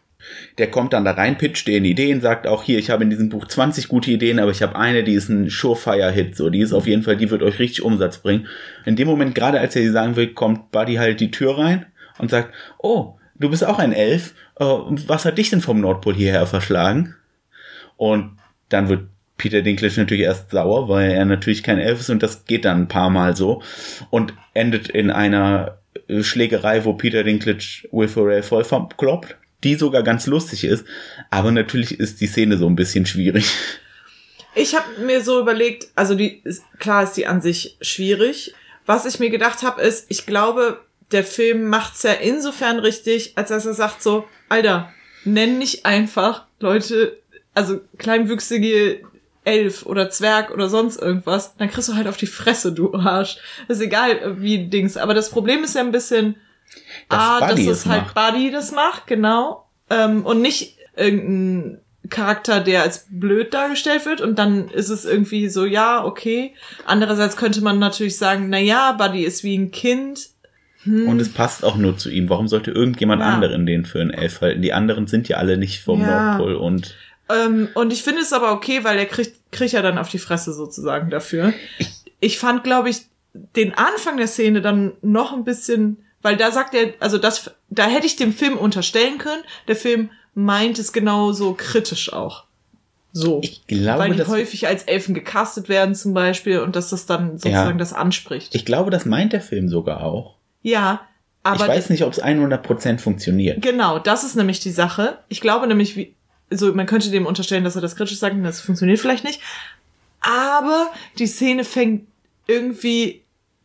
Der 0.58 0.70
kommt 0.70 0.92
dann 0.92 1.04
da 1.04 1.12
rein, 1.12 1.38
pitcht 1.38 1.66
denen 1.66 1.86
Ideen, 1.86 2.20
sagt 2.20 2.46
auch 2.46 2.62
hier, 2.62 2.78
ich 2.78 2.90
habe 2.90 3.02
in 3.02 3.10
diesem 3.10 3.30
Buch 3.30 3.46
20 3.46 3.88
gute 3.88 4.10
Ideen, 4.10 4.38
aber 4.38 4.50
ich 4.50 4.62
habe 4.62 4.76
eine, 4.76 5.02
die 5.02 5.14
ist 5.14 5.30
ein 5.30 5.48
Surefire-Hit, 5.48 6.36
so, 6.36 6.50
die 6.50 6.60
ist 6.60 6.74
auf 6.74 6.86
jeden 6.86 7.02
Fall, 7.02 7.16
die 7.16 7.30
wird 7.30 7.42
euch 7.42 7.58
richtig 7.58 7.82
Umsatz 7.82 8.18
bringen. 8.18 8.46
In 8.84 8.96
dem 8.96 9.08
Moment, 9.08 9.34
gerade 9.34 9.60
als 9.60 9.74
er 9.76 9.82
sie 9.82 9.90
sagen 9.90 10.16
will, 10.16 10.28
kommt 10.34 10.72
Buddy 10.72 10.96
halt 10.96 11.20
die 11.20 11.30
Tür 11.30 11.58
rein 11.58 11.86
und 12.18 12.30
sagt, 12.30 12.52
oh, 12.78 13.14
du 13.36 13.48
bist 13.48 13.64
auch 13.64 13.78
ein 13.78 13.92
Elf, 13.92 14.34
äh, 14.56 14.64
was 14.64 15.24
hat 15.24 15.38
dich 15.38 15.50
denn 15.50 15.62
vom 15.62 15.80
Nordpol 15.80 16.14
hierher 16.14 16.46
verschlagen? 16.46 17.16
Und 17.96 18.36
dann 18.68 18.88
wird 18.88 19.08
Peter 19.40 19.62
Dinklage 19.62 19.94
natürlich 19.96 20.24
erst 20.24 20.50
sauer, 20.50 20.90
weil 20.90 21.12
er 21.12 21.24
natürlich 21.24 21.62
kein 21.62 21.78
Elf 21.78 22.00
ist 22.00 22.10
und 22.10 22.22
das 22.22 22.44
geht 22.44 22.66
dann 22.66 22.82
ein 22.82 22.88
paar 22.88 23.08
Mal 23.08 23.34
so 23.34 23.62
und 24.10 24.34
endet 24.52 24.90
in 24.90 25.10
einer 25.10 25.78
äh, 26.08 26.22
Schlägerei, 26.22 26.84
wo 26.84 26.92
Peter 26.92 27.24
Dinklage 27.24 27.88
Will 27.90 28.06
Ferrell 28.06 28.42
voll 28.42 28.64
verkloppt, 28.64 29.36
die 29.64 29.76
sogar 29.76 30.02
ganz 30.02 30.26
lustig 30.26 30.64
ist, 30.64 30.84
aber 31.30 31.52
natürlich 31.52 31.98
ist 31.98 32.20
die 32.20 32.26
Szene 32.26 32.58
so 32.58 32.66
ein 32.66 32.76
bisschen 32.76 33.06
schwierig. 33.06 33.50
Ich 34.54 34.74
habe 34.74 35.00
mir 35.06 35.22
so 35.22 35.40
überlegt, 35.40 35.88
also 35.94 36.14
die 36.14 36.42
klar 36.78 37.04
ist 37.04 37.14
die 37.14 37.26
an 37.26 37.40
sich 37.40 37.78
schwierig. 37.80 38.52
Was 38.84 39.06
ich 39.06 39.20
mir 39.20 39.30
gedacht 39.30 39.62
habe, 39.62 39.80
ist, 39.80 40.04
ich 40.10 40.26
glaube, 40.26 40.80
der 41.12 41.24
Film 41.24 41.68
macht's 41.68 42.02
ja 42.02 42.12
insofern 42.12 42.78
richtig, 42.78 43.32
als 43.36 43.48
dass 43.48 43.64
er 43.64 43.72
sagt 43.72 44.02
so, 44.02 44.26
Alter, 44.50 44.92
nenn 45.24 45.56
nicht 45.56 45.86
einfach 45.86 46.44
Leute, 46.58 47.16
also 47.54 47.80
kleinwüchsige 47.96 49.00
Elf 49.44 49.86
oder 49.86 50.10
Zwerg 50.10 50.50
oder 50.50 50.68
sonst 50.68 51.00
irgendwas, 51.00 51.56
dann 51.56 51.70
kriegst 51.70 51.88
du 51.88 51.94
halt 51.94 52.08
auf 52.08 52.16
die 52.16 52.26
Fresse, 52.26 52.72
du 52.72 52.94
Arsch. 52.94 53.38
ist 53.68 53.80
egal, 53.80 54.40
wie 54.40 54.68
Dings. 54.68 54.96
Aber 54.96 55.14
das 55.14 55.30
Problem 55.30 55.64
ist 55.64 55.74
ja 55.74 55.80
ein 55.80 55.92
bisschen, 55.92 56.36
Dass 57.08 57.18
ah, 57.18 57.40
Buddy 57.46 57.66
dass 57.66 57.78
es 57.78 57.86
halt 57.86 58.02
macht. 58.02 58.14
Buddy 58.14 58.50
das 58.50 58.72
macht, 58.72 59.06
genau. 59.06 59.66
Ähm, 59.88 60.24
und 60.26 60.42
nicht 60.42 60.76
irgendein 60.96 61.78
Charakter, 62.10 62.60
der 62.60 62.82
als 62.82 63.06
blöd 63.08 63.54
dargestellt 63.54 64.04
wird 64.04 64.20
und 64.20 64.38
dann 64.38 64.68
ist 64.68 64.88
es 64.88 65.04
irgendwie 65.04 65.48
so, 65.48 65.64
ja, 65.64 66.04
okay. 66.04 66.54
Andererseits 66.84 67.36
könnte 67.36 67.62
man 67.62 67.78
natürlich 67.78 68.16
sagen, 68.18 68.48
na 68.50 68.58
ja, 68.58 68.92
Buddy 68.92 69.24
ist 69.24 69.42
wie 69.44 69.56
ein 69.56 69.70
Kind. 69.70 70.28
Und 70.86 71.20
es 71.20 71.28
passt 71.28 71.62
auch 71.62 71.76
nur 71.76 71.98
zu 71.98 72.08
ihm. 72.10 72.30
Warum 72.30 72.48
sollte 72.48 72.70
irgendjemand 72.70 73.20
Hm. 73.20 73.28
Ja. 73.28 73.34
anderen 73.34 73.66
den 73.66 73.84
für 73.84 74.00
einen 74.00 74.10
Elf 74.10 74.40
halten? 74.40 74.62
Die 74.62 74.72
anderen 74.72 75.06
sind 75.06 75.28
ja 75.28 75.36
alle 75.36 75.58
nicht 75.58 75.82
vom 75.82 76.00
Ja. 76.00 76.38
Nordpol 76.38 76.54
und 76.54 76.94
Ähm, 77.32 77.68
und 77.74 77.92
ich 77.92 78.02
finde 78.02 78.22
es 78.22 78.32
aber 78.32 78.52
okay, 78.52 78.84
weil 78.84 78.98
er 78.98 79.06
kriegt, 79.06 79.36
kriegt 79.52 79.72
ja 79.72 79.82
dann 79.82 79.98
auf 79.98 80.08
die 80.08 80.18
Fresse 80.18 80.52
sozusagen 80.52 81.10
dafür. 81.10 81.52
Ich 82.20 82.38
fand, 82.38 82.64
glaube 82.64 82.90
ich, 82.90 83.02
den 83.56 83.74
Anfang 83.74 84.16
der 84.16 84.26
Szene 84.26 84.60
dann 84.60 84.92
noch 85.02 85.32
ein 85.32 85.44
bisschen, 85.44 85.98
weil 86.22 86.36
da 86.36 86.50
sagt 86.50 86.74
er, 86.74 86.94
also 87.00 87.18
das, 87.18 87.50
da 87.68 87.86
hätte 87.86 88.06
ich 88.06 88.16
dem 88.16 88.32
Film 88.32 88.56
unterstellen 88.58 89.18
können, 89.18 89.42
der 89.68 89.76
Film 89.76 90.10
meint 90.34 90.78
es 90.78 90.92
genauso 90.92 91.54
kritisch 91.54 92.12
auch. 92.12 92.44
So. 93.12 93.40
ich 93.42 93.66
glaube, 93.66 93.98
weil 93.98 94.14
die 94.14 94.24
häufig 94.24 94.68
als 94.68 94.84
Elfen 94.84 95.14
gecastet 95.14 95.68
werden 95.68 95.96
zum 95.96 96.14
Beispiel 96.14 96.60
und 96.60 96.76
dass 96.76 96.90
das 96.90 97.06
dann 97.06 97.38
sozusagen 97.38 97.70
Ja. 97.70 97.76
das 97.78 97.92
anspricht. 97.92 98.54
ich 98.54 98.64
glaube, 98.64 98.90
das 98.90 99.04
meint 99.04 99.32
der 99.32 99.40
Film 99.40 99.68
sogar 99.68 100.04
auch. 100.04 100.36
ja, 100.62 101.00
aber 101.42 101.64
ich 101.64 101.68
weiß 101.68 101.88
nicht, 101.90 102.04
ob 102.04 102.12
es 102.12 102.22
100% 102.22 102.98
funktioniert. 102.98 103.62
Genau, 103.62 103.98
das 103.98 104.24
ist 104.24 104.36
nämlich 104.36 104.60
die 104.60 104.70
Sache. 104.70 105.18
Ich 105.28 105.40
glaube 105.40 105.66
nämlich, 105.66 105.96
wie, 105.96 106.14
so, 106.50 106.72
man 106.74 106.86
könnte 106.86 107.10
dem 107.10 107.26
unterstellen, 107.26 107.64
dass 107.64 107.76
er 107.76 107.82
das 107.82 107.96
kritisch 107.96 108.18
sagt 108.18 108.34
und 108.34 108.42
das 108.42 108.60
funktioniert 108.60 108.98
vielleicht 108.98 109.24
nicht. 109.24 109.40
Aber 110.20 110.90
die 111.18 111.26
Szene 111.26 111.64
fängt 111.64 112.06
irgendwie 112.46 113.22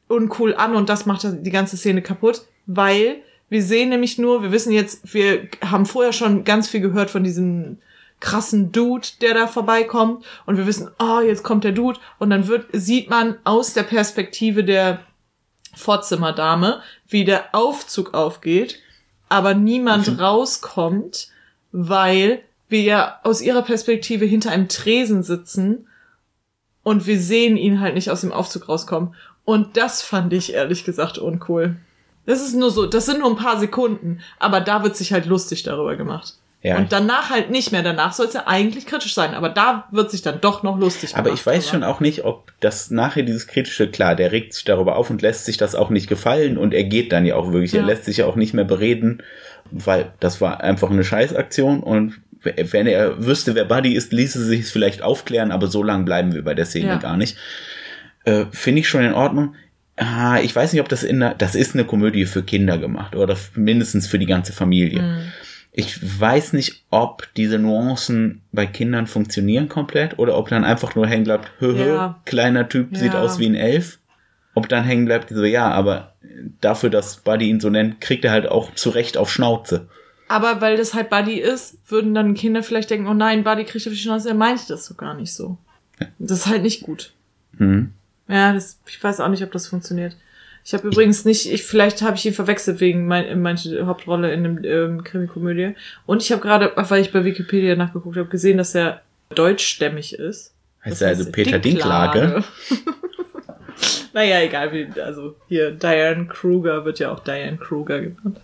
uncool 0.07 0.53
an 0.55 0.75
und 0.75 0.89
das 0.89 1.05
macht 1.05 1.25
die 1.25 1.49
ganze 1.49 1.77
Szene 1.77 2.01
kaputt, 2.01 2.45
weil 2.65 3.17
wir 3.49 3.63
sehen 3.63 3.89
nämlich 3.89 4.17
nur, 4.17 4.43
wir 4.43 4.51
wissen 4.51 4.71
jetzt, 4.71 5.13
wir 5.13 5.47
haben 5.63 5.85
vorher 5.85 6.13
schon 6.13 6.43
ganz 6.43 6.69
viel 6.69 6.81
gehört 6.81 7.09
von 7.09 7.23
diesem 7.23 7.77
krassen 8.19 8.71
Dude, 8.71 9.07
der 9.21 9.33
da 9.33 9.47
vorbeikommt 9.47 10.25
und 10.45 10.57
wir 10.57 10.65
wissen, 10.65 10.89
oh, 10.99 11.19
jetzt 11.19 11.43
kommt 11.43 11.63
der 11.63 11.73
Dude 11.73 11.99
und 12.17 12.29
dann 12.29 12.47
wird, 12.47 12.67
sieht 12.71 13.09
man 13.09 13.37
aus 13.43 13.73
der 13.73 13.83
Perspektive 13.83 14.63
der 14.63 15.01
Vorzimmerdame, 15.75 16.81
wie 17.07 17.25
der 17.25 17.53
Aufzug 17.53 18.13
aufgeht, 18.13 18.79
aber 19.27 19.53
niemand 19.53 20.19
rauskommt, 20.19 21.27
weil 21.71 22.41
wir 22.75 22.81
ja 22.81 23.19
aus 23.23 23.41
ihrer 23.41 23.61
Perspektive 23.61 24.25
hinter 24.25 24.51
einem 24.51 24.67
Tresen 24.67 25.23
sitzen 25.23 25.87
und 26.83 27.07
wir 27.07 27.19
sehen 27.19 27.55
ihn 27.55 27.79
halt 27.79 27.95
nicht 27.95 28.11
aus 28.11 28.21
dem 28.21 28.33
Aufzug 28.33 28.67
rauskommen. 28.67 29.15
Und 29.45 29.77
das 29.77 30.01
fand 30.01 30.33
ich 30.33 30.53
ehrlich 30.53 30.83
gesagt 30.83 31.17
uncool. 31.17 31.77
Das 32.25 32.41
ist 32.41 32.53
nur 32.55 32.71
so, 32.71 32.85
das 32.85 33.05
sind 33.05 33.19
nur 33.19 33.29
ein 33.29 33.37
paar 33.37 33.59
Sekunden, 33.59 34.19
aber 34.39 34.59
da 34.59 34.83
wird 34.83 34.97
sich 34.97 35.13
halt 35.13 35.25
lustig 35.25 35.63
darüber 35.63 35.95
gemacht. 35.95 36.33
Ja, 36.63 36.77
und 36.77 36.91
danach 36.91 37.29
halt 37.29 37.51
nicht 37.51 37.71
mehr. 37.71 37.83
Danach 37.83 38.11
soll 38.13 38.25
es 38.25 38.33
ja 38.33 38.47
eigentlich 38.47 38.87
kritisch 38.87 39.13
sein, 39.13 39.35
aber 39.35 39.49
da 39.49 39.87
wird 39.91 40.09
sich 40.09 40.23
dann 40.23 40.41
doch 40.41 40.63
noch 40.63 40.79
lustig 40.79 41.13
Aber 41.13 41.25
gemacht 41.25 41.39
ich 41.39 41.45
weiß 41.45 41.69
schon 41.69 41.83
auch 41.83 41.99
nicht, 41.99 42.25
ob 42.25 42.51
das 42.59 42.89
nachher 42.89 43.21
dieses 43.21 43.45
kritische, 43.45 43.87
klar, 43.87 44.15
der 44.15 44.31
regt 44.31 44.55
sich 44.55 44.63
darüber 44.65 44.95
auf 44.95 45.11
und 45.11 45.21
lässt 45.21 45.45
sich 45.45 45.57
das 45.57 45.75
auch 45.75 45.91
nicht 45.91 46.07
gefallen 46.09 46.57
und 46.57 46.73
er 46.73 46.83
geht 46.83 47.11
dann 47.11 47.23
ja 47.27 47.35
auch 47.35 47.51
wirklich, 47.51 47.73
Ja. 47.73 47.81
er 47.81 47.85
lässt 47.85 48.05
sich 48.05 48.17
ja 48.17 48.25
auch 48.25 48.35
nicht 48.35 48.55
mehr 48.55 48.65
bereden, 48.65 49.21
weil 49.69 50.11
das 50.19 50.41
war 50.41 50.61
einfach 50.61 50.89
eine 50.89 51.03
Scheißaktion 51.03 51.81
und 51.81 52.19
wenn 52.45 52.87
er 52.87 53.25
wüsste, 53.25 53.55
wer 53.55 53.65
Buddy 53.65 53.93
ist, 53.93 54.13
ließe 54.13 54.43
sich 54.45 54.61
es 54.61 54.71
vielleicht 54.71 55.01
aufklären, 55.01 55.51
aber 55.51 55.67
so 55.67 55.83
lang 55.83 56.05
bleiben 56.05 56.33
wir 56.33 56.43
bei 56.43 56.53
der 56.53 56.65
Szene 56.65 56.87
Ja. 56.87 56.95
gar 56.97 57.17
nicht. 57.17 57.37
Äh, 58.23 58.45
Finde 58.51 58.79
ich 58.81 58.89
schon 58.89 59.03
in 59.03 59.13
Ordnung. 59.13 59.55
Ah, 59.97 60.39
ich 60.41 60.53
weiß 60.55 60.73
nicht, 60.73 60.81
ob 60.81 60.89
das 60.89 61.03
in 61.03 61.19
der, 61.21 61.35
das 61.35 61.55
ist 61.55 61.73
eine 61.73 61.85
Komödie 61.85 62.25
für 62.25 62.43
Kinder 62.43 62.77
gemacht 62.77 63.15
oder 63.15 63.37
mindestens 63.55 64.07
für 64.07 64.19
die 64.19 64.25
ganze 64.25 64.51
Familie. 64.53 65.01
Mhm. 65.01 65.21
Ich 65.71 65.99
weiß 66.19 66.53
nicht, 66.53 66.85
ob 66.89 67.27
diese 67.35 67.59
Nuancen 67.59 68.41
bei 68.51 68.65
Kindern 68.65 69.07
funktionieren 69.07 69.67
komplett 69.69 70.17
oder 70.19 70.37
ob 70.37 70.49
dann 70.49 70.63
einfach 70.63 70.95
nur 70.95 71.07
hängen 71.07 71.25
bleibt, 71.25 71.51
hö, 71.59 71.75
hö, 71.75 71.87
Ja. 71.89 72.21
kleiner 72.25 72.67
Typ, 72.69 72.95
sieht 72.95 73.13
Ja. 73.13 73.21
aus 73.21 73.39
wie 73.39 73.45
ein 73.47 73.55
Elf. 73.55 73.99
Ob 74.53 74.69
dann 74.69 74.85
hängen 74.85 75.05
bleibt, 75.05 75.29
so, 75.29 75.43
ja, 75.43 75.69
aber 75.69 76.13
dafür, 76.61 76.89
dass 76.89 77.17
Buddy 77.17 77.49
ihn 77.49 77.59
so 77.59 77.69
nennt, 77.69 77.99
kriegt 77.99 78.23
er 78.23 78.31
halt 78.31 78.47
auch 78.47 78.73
zu 78.73 78.89
Recht 78.89 79.17
auf 79.17 79.29
Schnauze. 79.31 79.87
Aber 80.27 80.61
weil 80.61 80.77
das 80.77 80.93
halt 80.93 81.09
Buddy 81.09 81.39
ist, 81.39 81.77
würden 81.87 82.15
dann 82.15 82.33
Kinder 82.33 82.63
vielleicht 82.63 82.89
denken, 82.89 83.07
oh 83.07 83.13
nein, 83.13 83.43
Buddy 83.43 83.63
kriegt 83.63 83.85
auf 83.85 83.93
die 83.93 83.99
Schnauze, 83.99 84.29
er 84.29 84.35
meinte 84.35 84.63
das 84.67 84.85
so 84.85 84.95
gar 84.95 85.13
nicht 85.13 85.33
so. 85.33 85.57
Das 86.17 86.39
ist 86.39 86.47
halt 86.47 86.63
nicht 86.63 86.81
gut. 86.81 87.13
Mhm. 87.57 87.91
Ja, 88.27 88.53
das, 88.53 88.79
ich 88.87 89.01
weiß 89.03 89.19
auch 89.19 89.29
nicht, 89.29 89.43
ob 89.43 89.51
das 89.51 89.67
funktioniert. 89.67 90.15
Ich 90.65 90.73
habe 90.73 90.87
übrigens 90.87 91.25
nicht, 91.25 91.51
ich, 91.51 91.63
vielleicht 91.63 92.01
habe 92.01 92.17
ich 92.17 92.25
ihn 92.25 92.33
verwechselt 92.33 92.79
wegen 92.79 93.05
mein, 93.05 93.39
manche 93.39 93.85
Hauptrolle 93.85 94.33
in 94.33 94.45
einem 94.45 94.63
ähm, 94.63 95.03
Krimikomödie. 95.03 95.75
Und 96.07 96.23
ich 96.23 96.31
habe 96.31 96.41
gerade, 96.41 96.71
weil 96.75 97.01
ich 97.01 97.11
bei 97.11 97.23
Wikipedia 97.23 97.75
nachgeguckt 97.75 98.17
habe, 98.17 98.29
gesehen, 98.29 98.57
dass 98.57 98.73
er 98.73 99.01
deutschstämmig 99.29 100.17
ist. 100.17 100.55
Heißt 100.83 101.03
er 101.03 101.09
also 101.09 101.31
Peter 101.31 101.59
Dinklage? 101.59 102.43
naja, 104.13 104.41
egal 104.41 104.73
wie, 104.73 104.99
also 104.99 105.35
hier, 105.47 105.69
Diane 105.69 106.25
Kruger 106.25 106.83
wird 106.83 106.97
ja 106.97 107.11
auch 107.11 107.19
Diane 107.19 107.57
Kruger 107.57 108.01
genannt. 108.01 108.41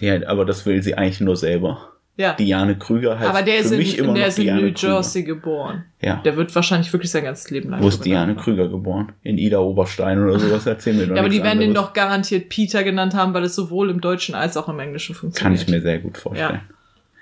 Ja, 0.00 0.26
aber 0.26 0.44
das 0.44 0.64
will 0.66 0.82
sie 0.82 0.94
eigentlich 0.94 1.20
nur 1.20 1.36
selber. 1.36 1.92
Ja. 2.16 2.32
Diane 2.32 2.76
Krüger 2.76 3.16
heißt 3.16 3.30
aber 3.30 3.42
der 3.42 3.58
ist 3.58 3.68
für 3.68 3.74
in, 3.74 3.78
mich 3.78 3.96
immer 3.96 4.12
der 4.12 4.22
noch 4.22 4.28
ist 4.28 4.38
in 4.38 4.44
Diane 4.44 4.60
New 4.62 4.72
Krüger. 4.72 4.92
Jersey 4.94 5.22
geboren. 5.22 5.84
Ja. 6.02 6.16
Der 6.24 6.36
wird 6.36 6.52
wahrscheinlich 6.52 6.92
wirklich 6.92 7.12
sein 7.12 7.22
ganzes 7.22 7.48
Leben 7.50 7.70
lang. 7.70 7.80
Wo 7.80 7.86
ist 7.86 8.04
Diane. 8.04 8.34
Krüger 8.34 8.68
geboren? 8.68 9.12
In 9.22 9.38
Ida 9.38 9.60
Oberstein 9.60 10.20
oder 10.24 10.36
sowas 10.40 10.66
erzählen 10.66 10.98
wir 10.98 11.06
doch 11.06 11.14
Ja, 11.14 11.20
aber 11.20 11.28
die 11.28 11.44
werden 11.44 11.60
den 11.60 11.70
anderes. 11.70 11.86
doch 11.88 11.92
garantiert 11.92 12.48
Peter 12.48 12.82
genannt 12.82 13.14
haben, 13.14 13.34
weil 13.34 13.44
es 13.44 13.54
sowohl 13.54 13.88
im 13.90 14.00
Deutschen 14.00 14.34
als 14.34 14.56
auch 14.56 14.68
im 14.68 14.80
Englischen 14.80 15.14
Kann 15.14 15.20
funktioniert. 15.20 15.62
ich 15.62 15.68
mir 15.68 15.80
sehr 15.80 15.98
gut 16.00 16.18
vorstellen. 16.18 16.62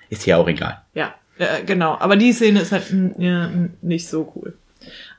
Ist 0.09 0.25
ja 0.25 0.39
auch 0.39 0.49
egal. 0.49 0.81
Ja, 0.95 1.15
äh, 1.39 1.63
genau. 1.67 1.99
Aber 1.99 2.17
die 2.17 2.33
Szene 2.33 2.61
ist 2.61 2.73
halt 2.73 2.91
mm, 2.91 3.21
ja, 3.21 3.49
mm, 3.49 3.75
nicht 3.83 4.09
so 4.09 4.33
cool. 4.35 4.55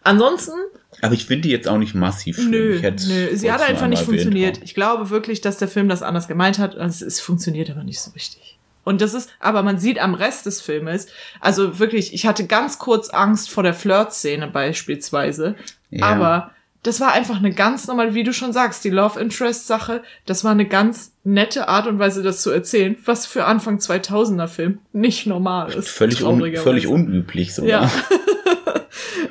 Ansonsten, 0.07 0.53
Aber 1.01 1.13
ich 1.13 1.25
finde 1.25 1.43
die 1.43 1.49
jetzt 1.49 1.67
auch 1.67 1.77
nicht 1.77 1.93
massiv 1.93 2.37
schlimm. 2.37 2.51
nö, 2.51 2.81
nö. 2.81 3.35
Sie 3.35 3.51
hat 3.51 3.61
einfach 3.61 3.87
nicht 3.87 4.03
funktioniert. 4.03 4.61
Ich 4.63 4.73
glaube 4.73 5.09
wirklich, 5.09 5.41
dass 5.41 5.57
der 5.57 5.67
Film 5.67 5.89
das 5.89 6.01
anders 6.01 6.29
gemeint 6.29 6.59
hat. 6.59 6.77
Also 6.77 7.05
es, 7.05 7.15
es 7.15 7.19
funktioniert 7.19 7.69
aber 7.69 7.83
nicht 7.83 7.99
so 7.99 8.11
richtig. 8.11 8.57
Und 8.85 9.01
das 9.01 9.13
ist, 9.13 9.29
aber 9.41 9.63
man 9.63 9.79
sieht 9.79 9.99
am 9.99 10.13
Rest 10.13 10.45
des 10.45 10.61
Filmes, 10.61 11.07
also 11.41 11.77
wirklich, 11.77 12.13
ich 12.13 12.25
hatte 12.25 12.47
ganz 12.47 12.79
kurz 12.79 13.09
Angst 13.09 13.49
vor 13.49 13.61
der 13.61 13.73
Flirt-Szene 13.73 14.47
beispielsweise. 14.47 15.55
Ja. 15.89 16.05
Aber 16.05 16.51
das 16.83 17.01
war 17.01 17.11
einfach 17.11 17.35
eine 17.35 17.51
ganz 17.51 17.85
normale, 17.87 18.13
wie 18.13 18.23
du 18.23 18.31
schon 18.31 18.53
sagst, 18.53 18.85
die 18.85 18.89
Love 18.89 19.19
Interest-Sache. 19.19 20.03
Das 20.25 20.45
war 20.45 20.51
eine 20.51 20.65
ganz 20.65 21.11
nette 21.25 21.67
Art 21.67 21.87
und 21.87 21.99
Weise, 21.99 22.23
das 22.23 22.41
zu 22.41 22.49
erzählen, 22.49 22.95
was 23.03 23.25
für 23.25 23.43
Anfang 23.43 23.79
2000er 23.79 24.47
Film 24.47 24.79
nicht 24.93 25.27
normal 25.27 25.73
ist. 25.73 25.89
Völlig, 25.89 26.23
un, 26.23 26.55
völlig 26.55 26.87
unüblich 26.87 27.53
sogar. 27.53 27.83
Ja. 27.83 27.91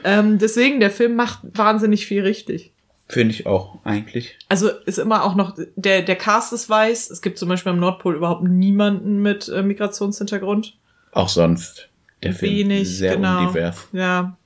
ähm, 0.06 0.38
deswegen, 0.38 0.78
der 0.78 0.90
Film 0.90 1.16
macht 1.16 1.40
wahnsinnig 1.42 2.06
viel 2.06 2.22
richtig. 2.22 2.72
Finde 3.08 3.34
ich 3.34 3.46
auch, 3.46 3.78
eigentlich. 3.84 4.38
Also 4.48 4.70
ist 4.84 4.98
immer 4.98 5.24
auch 5.24 5.34
noch, 5.34 5.56
der, 5.74 6.02
der 6.02 6.16
Cast 6.16 6.52
ist 6.52 6.70
weiß. 6.70 7.10
Es 7.10 7.22
gibt 7.22 7.38
zum 7.38 7.48
Beispiel 7.48 7.72
am 7.72 7.80
Nordpol 7.80 8.14
überhaupt 8.14 8.44
niemanden 8.44 9.20
mit 9.20 9.48
äh, 9.48 9.62
Migrationshintergrund. 9.62 10.76
Auch 11.10 11.28
sonst. 11.28 11.88
Der 12.22 12.32
Film 12.32 12.52
Wenig, 12.52 12.88
sehr 12.88 13.16
genau. 13.16 13.40
undivers. 13.40 13.88
Ja. 13.92 14.36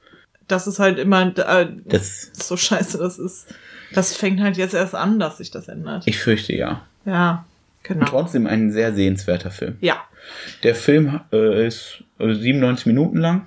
Das 0.48 0.66
ist 0.66 0.78
halt 0.78 0.98
immer 0.98 1.36
äh, 1.38 1.68
Das, 1.84 2.30
so 2.32 2.56
scheiße, 2.56 2.96
das 2.98 3.18
ist. 3.18 3.54
Das 3.94 4.16
fängt 4.16 4.40
halt 4.40 4.56
jetzt 4.56 4.74
erst 4.74 4.94
an, 4.94 5.18
dass 5.18 5.38
sich 5.38 5.50
das 5.50 5.68
ändert. 5.68 6.06
ich 6.06 6.18
fürchte 6.18 6.54
ja. 6.54 6.86
Ja, 7.04 7.44
genau. 7.82 8.06
Trotzdem 8.06 8.46
ein 8.46 8.72
sehr 8.72 8.94
sehenswerter 8.94 9.50
Film. 9.50 9.76
Ja. 9.80 10.02
Der 10.62 10.74
Film 10.74 11.20
äh, 11.32 11.66
ist 11.66 12.02
äh, 12.18 12.32
97 12.32 12.86
Minuten 12.86 13.18
lang. 13.18 13.46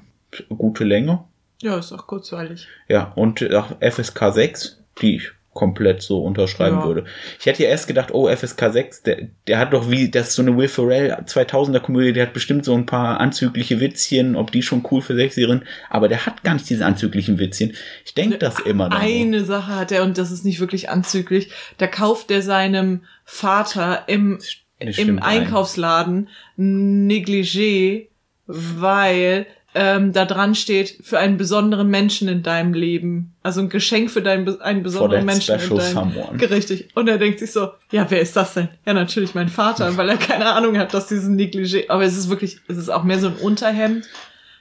Gute 0.50 0.84
Länge. 0.84 1.24
Ja, 1.64 1.78
ist 1.78 1.92
auch 1.92 2.08
kurzweilig. 2.08 2.68
Ja, 2.88 3.12
und 3.16 3.42
auch 3.54 3.72
FSK 3.80 4.34
6, 4.34 4.84
die 5.02 5.16
ich 5.18 5.32
komplett 5.54 6.02
so 6.02 6.24
unterschreiben 6.24 6.80
Ja. 6.80 6.84
würde. 6.86 7.06
Ich 7.40 7.46
hätte 7.46 7.62
ja 7.64 7.70
erst 7.70 7.88
gedacht, 7.88 8.10
oh, 8.12 8.28
FSK 8.28 8.72
6, 8.72 9.04
der, 9.04 9.28
der 9.48 9.60
hat 9.60 9.72
doch 9.72 9.90
wie, 9.90 10.10
das 10.10 10.30
ist 10.30 10.36
so 10.36 10.42
eine 10.42 10.58
Will 10.58 10.68
Ferrell 10.68 11.14
2000er 11.14 11.80
Komödie, 11.80 12.12
der 12.12 12.26
hat 12.26 12.34
bestimmt 12.34 12.66
so 12.66 12.74
ein 12.74 12.88
paar 12.88 13.20
anzügliche 13.20 13.80
Witzchen, 13.80 14.36
ob 14.36 14.52
die 14.52 14.64
schon 14.64 14.84
cool 14.90 15.02
für 15.04 15.16
Sechsjährigen, 15.16 15.64
aber 15.92 16.08
der 16.08 16.26
hat 16.26 16.44
gar 16.44 16.56
nicht 16.56 16.68
diese 16.70 16.86
anzüglichen 16.86 17.38
Witzchen. 17.38 17.74
Ich 18.04 18.16
denke 18.16 18.40
das 18.40 18.60
immer 18.62 18.90
noch. 18.90 19.00
Eine 19.00 19.44
Sache 19.46 19.76
hat 19.76 19.92
er, 19.92 20.02
und 20.04 20.18
das 20.18 20.32
ist 20.32 20.44
nicht 20.44 20.60
wirklich 20.60 20.90
anzüglich, 20.90 21.52
da 21.78 21.86
kauft 21.86 22.32
er 22.32 22.42
seinem 22.42 23.02
Vater 23.24 24.06
im, 24.08 24.40
im 24.80 25.20
Einkaufsladen 25.22 26.30
Negligé, 26.58 28.08
weil 28.48 29.46
ähm, 29.76 30.14
da 30.14 30.26
dran 30.26 30.56
steht, 30.56 30.98
für 31.02 31.20
einen 31.20 31.38
besonderen 31.38 31.90
Menschen 31.90 32.28
in 32.28 32.44
deinem 32.44 32.74
Leben. 32.74 33.34
Also 33.42 33.62
ein 33.62 33.70
Geschenk 33.70 34.12
für 34.12 34.22
deinen, 34.22 34.62
einen 34.62 34.84
besonderen 34.84 35.26
Menschen 35.26 35.60
in 35.60 35.70
deinem 35.70 35.94
someone. 35.94 36.50
Richtig. 36.50 36.90
Und 36.96 37.08
er 37.08 37.18
denkt 37.18 37.40
sich 37.40 37.52
so, 37.52 37.70
ja, 37.92 38.06
wer 38.10 38.22
ist 38.22 38.36
das 38.36 38.54
denn? 38.54 38.70
Ja, 38.86 38.94
natürlich 38.94 39.36
mein 39.36 39.50
Vater, 39.50 39.96
weil 39.98 40.10
er 40.10 40.18
keine 40.18 40.46
Ahnung 40.48 40.78
hat, 40.78 40.94
dass 40.94 41.08
diesen 41.08 41.36
Negligé, 41.36 41.90
aber 41.90 42.04
es 42.04 42.18
ist 42.18 42.30
wirklich, 42.30 42.58
es 42.68 42.78
ist 42.78 42.90
auch 42.90 43.04
mehr 43.04 43.20
so 43.20 43.28
ein 43.28 43.36
Unterhemd. 43.36 44.06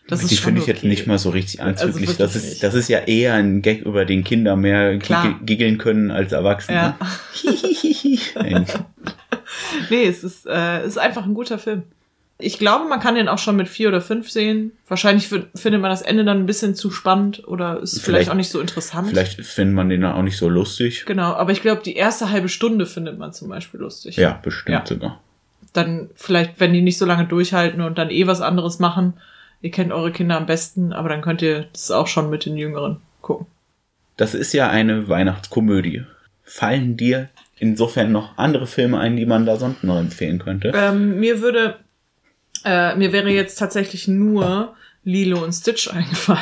Das 0.09 0.23
ist 0.23 0.33
die 0.33 0.37
finde 0.37 0.59
ich 0.59 0.65
okay. 0.65 0.73
jetzt 0.73 0.85
nicht 0.85 1.07
mal 1.07 1.19
so 1.19 1.31
richtig 1.31 1.63
anzüglich. 1.63 2.09
wirklich 2.09 2.17
das, 2.17 2.35
ist, 2.35 2.45
nicht. 2.45 2.63
das 2.63 2.75
ist 2.75 2.89
ja 2.89 2.99
eher 3.01 3.35
ein 3.35 3.63
Gag, 3.63 3.83
über 3.83 4.05
den 4.05 4.25
Kinder 4.25 4.57
mehr 4.57 4.99
giggeln 4.99 5.79
können 5.79 6.11
als 6.11 6.33
Erwachsene. 6.33 6.77
Ja. 6.77 6.99
Nee, 9.91 10.05
es 10.05 10.25
ist, 10.25 10.47
äh, 10.47 10.81
es 10.81 10.89
ist 10.89 10.99
einfach 10.99 11.25
ein 11.25 11.35
guter 11.35 11.59
Film. 11.59 11.85
Ich 12.43 12.59
glaube, 12.59 12.89
man 12.89 12.99
kann 13.01 13.15
den 13.15 13.29
auch 13.29 13.39
schon 13.39 13.57
mit 13.57 13.69
vier 13.69 13.89
oder 13.89 14.01
fünf 14.01 14.31
sehen. 14.31 14.73
Wahrscheinlich 14.89 15.29
fi- 15.29 15.45
findet 15.55 15.81
man 15.81 15.91
das 15.91 16.03
Ende 16.03 16.25
dann 16.25 16.39
ein 16.39 16.47
bisschen 16.47 16.75
zu 16.75 16.91
spannend 16.91 17.47
oder 17.47 17.81
ist 17.81 17.93
vielleicht, 17.93 18.05
Vielleicht- 18.05 18.31
auch 18.31 18.35
nicht 18.35 18.51
so 18.51 18.61
interessant. 18.61 19.09
Vielleicht 19.09 19.41
findet 19.45 19.75
man 19.77 19.89
den 19.89 20.01
dann 20.03 20.13
auch 20.15 20.23
nicht 20.23 20.37
so 20.37 20.49
lustig. 20.49 21.05
Genau, 21.07 21.33
aber 21.35 21.53
ich 21.53 21.63
glaube, 21.63 21.83
die 21.85 21.95
erste 21.97 22.31
halbe 22.31 22.49
Stunde 22.49 22.87
findet 22.87 23.19
man 23.19 23.33
zum 23.33 23.49
Beispiel 23.49 23.81
lustig. 23.81 24.17
Ja, 24.17 24.41
bestimmt 24.43 24.75
Ja. 24.75 24.85
sogar. 24.87 25.21
Dann 25.73 26.11
vielleicht, 26.15 26.59
wenn 26.61 26.73
die 26.73 26.83
nicht 26.83 26.99
so 26.99 27.07
lange 27.07 27.27
durchhalten 27.27 27.81
und 27.81 27.97
dann 27.97 28.11
eh 28.11 28.27
was 28.27 28.41
anderes 28.41 28.79
machen. 28.79 29.15
Ihr 29.63 29.71
kennt 29.71 29.93
eure 29.93 30.11
Kinder 30.13 30.37
am 30.37 30.47
besten, 30.47 30.93
aber 30.93 31.09
dann 31.09 31.23
könnt 31.23 31.41
ihr 31.41 31.67
das 31.73 31.91
auch 31.93 32.09
schon 32.09 32.29
mit 32.29 32.45
den 32.45 32.57
Jüngeren 32.57 32.97
gucken. 33.21 33.47
Das 34.17 34.35
ist 34.35 34.53
ja 34.53 34.69
eine 34.69 35.09
Weihnachtskomödie. 35.09 36.03
Fallen 36.43 36.97
dir 36.97 37.29
insofern 37.59 38.11
noch 38.13 38.37
andere 38.37 38.67
Filme 38.67 38.99
ein, 38.99 39.17
die 39.17 39.25
man 39.25 39.47
da 39.47 39.57
sonst 39.57 39.85
noch 39.85 39.99
empfehlen 39.99 40.41
könnte? 40.41 40.73
Ähm, 40.75 41.21
mir 41.21 41.41
würde, 41.41 41.77
äh, 42.65 42.95
mir 42.97 43.13
wäre 43.13 43.31
jetzt 43.31 43.57
tatsächlich 43.57 44.09
nur 44.09 44.75
Lilo 45.05 45.43
und 45.43 45.53
Stitch 45.53 45.89
eingefallen. 45.93 46.41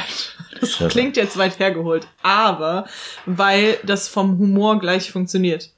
Das 0.61 0.77
klingt 0.91 1.17
jetzt 1.17 1.39
weit 1.39 1.59
hergeholt, 1.59 2.07
aber 2.23 2.87
weil 3.25 3.79
das 3.85 4.09
vom 4.09 4.39
Humor 4.39 4.79
gleich 4.79 5.11
funktioniert. 5.11 5.71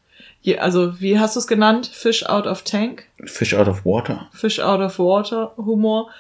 Je, 0.45 0.59
also, 0.59 1.01
wie 1.01 1.21
hast 1.21 1.37
du 1.37 1.41
es 1.41 1.47
genannt? 1.47 1.87
Fish 1.87 2.27
out 2.27 2.49
of 2.49 2.63
tank? 2.63 3.07
Fish 3.25 3.55
Out 3.55 3.69
of 3.69 3.85
Water. 3.85 4.29
Fish 4.33 4.59
out 4.59 4.81
of 4.81 4.99
water 4.99 5.53
Humor. 5.57 6.11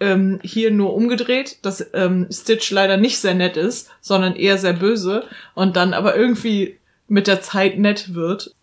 Ähm, 0.00 0.40
hier 0.42 0.70
nur 0.70 0.94
umgedreht, 0.94 1.58
dass 1.60 1.86
ähm, 1.92 2.26
Stitch 2.30 2.70
leider 2.70 2.96
nicht 2.96 3.18
sehr 3.18 3.34
nett 3.34 3.58
ist, 3.58 3.90
sondern 4.00 4.34
eher 4.34 4.56
sehr 4.56 4.72
böse 4.72 5.24
und 5.54 5.76
dann 5.76 5.92
aber 5.92 6.16
irgendwie 6.16 6.78
mit 7.06 7.26
der 7.26 7.42
Zeit 7.42 7.78
nett 7.78 8.14
wird. 8.14 8.54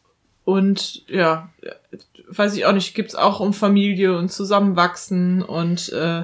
Und 0.46 1.04
ja, 1.08 1.50
weiß 2.28 2.56
ich 2.56 2.66
auch 2.66 2.74
nicht, 2.74 2.96
gibt's 2.96 3.16
auch 3.16 3.40
um 3.40 3.54
Familie 3.54 4.18
und 4.18 4.32
Zusammenwachsen 4.32 5.42
und 5.42 5.92
äh, 5.94 6.24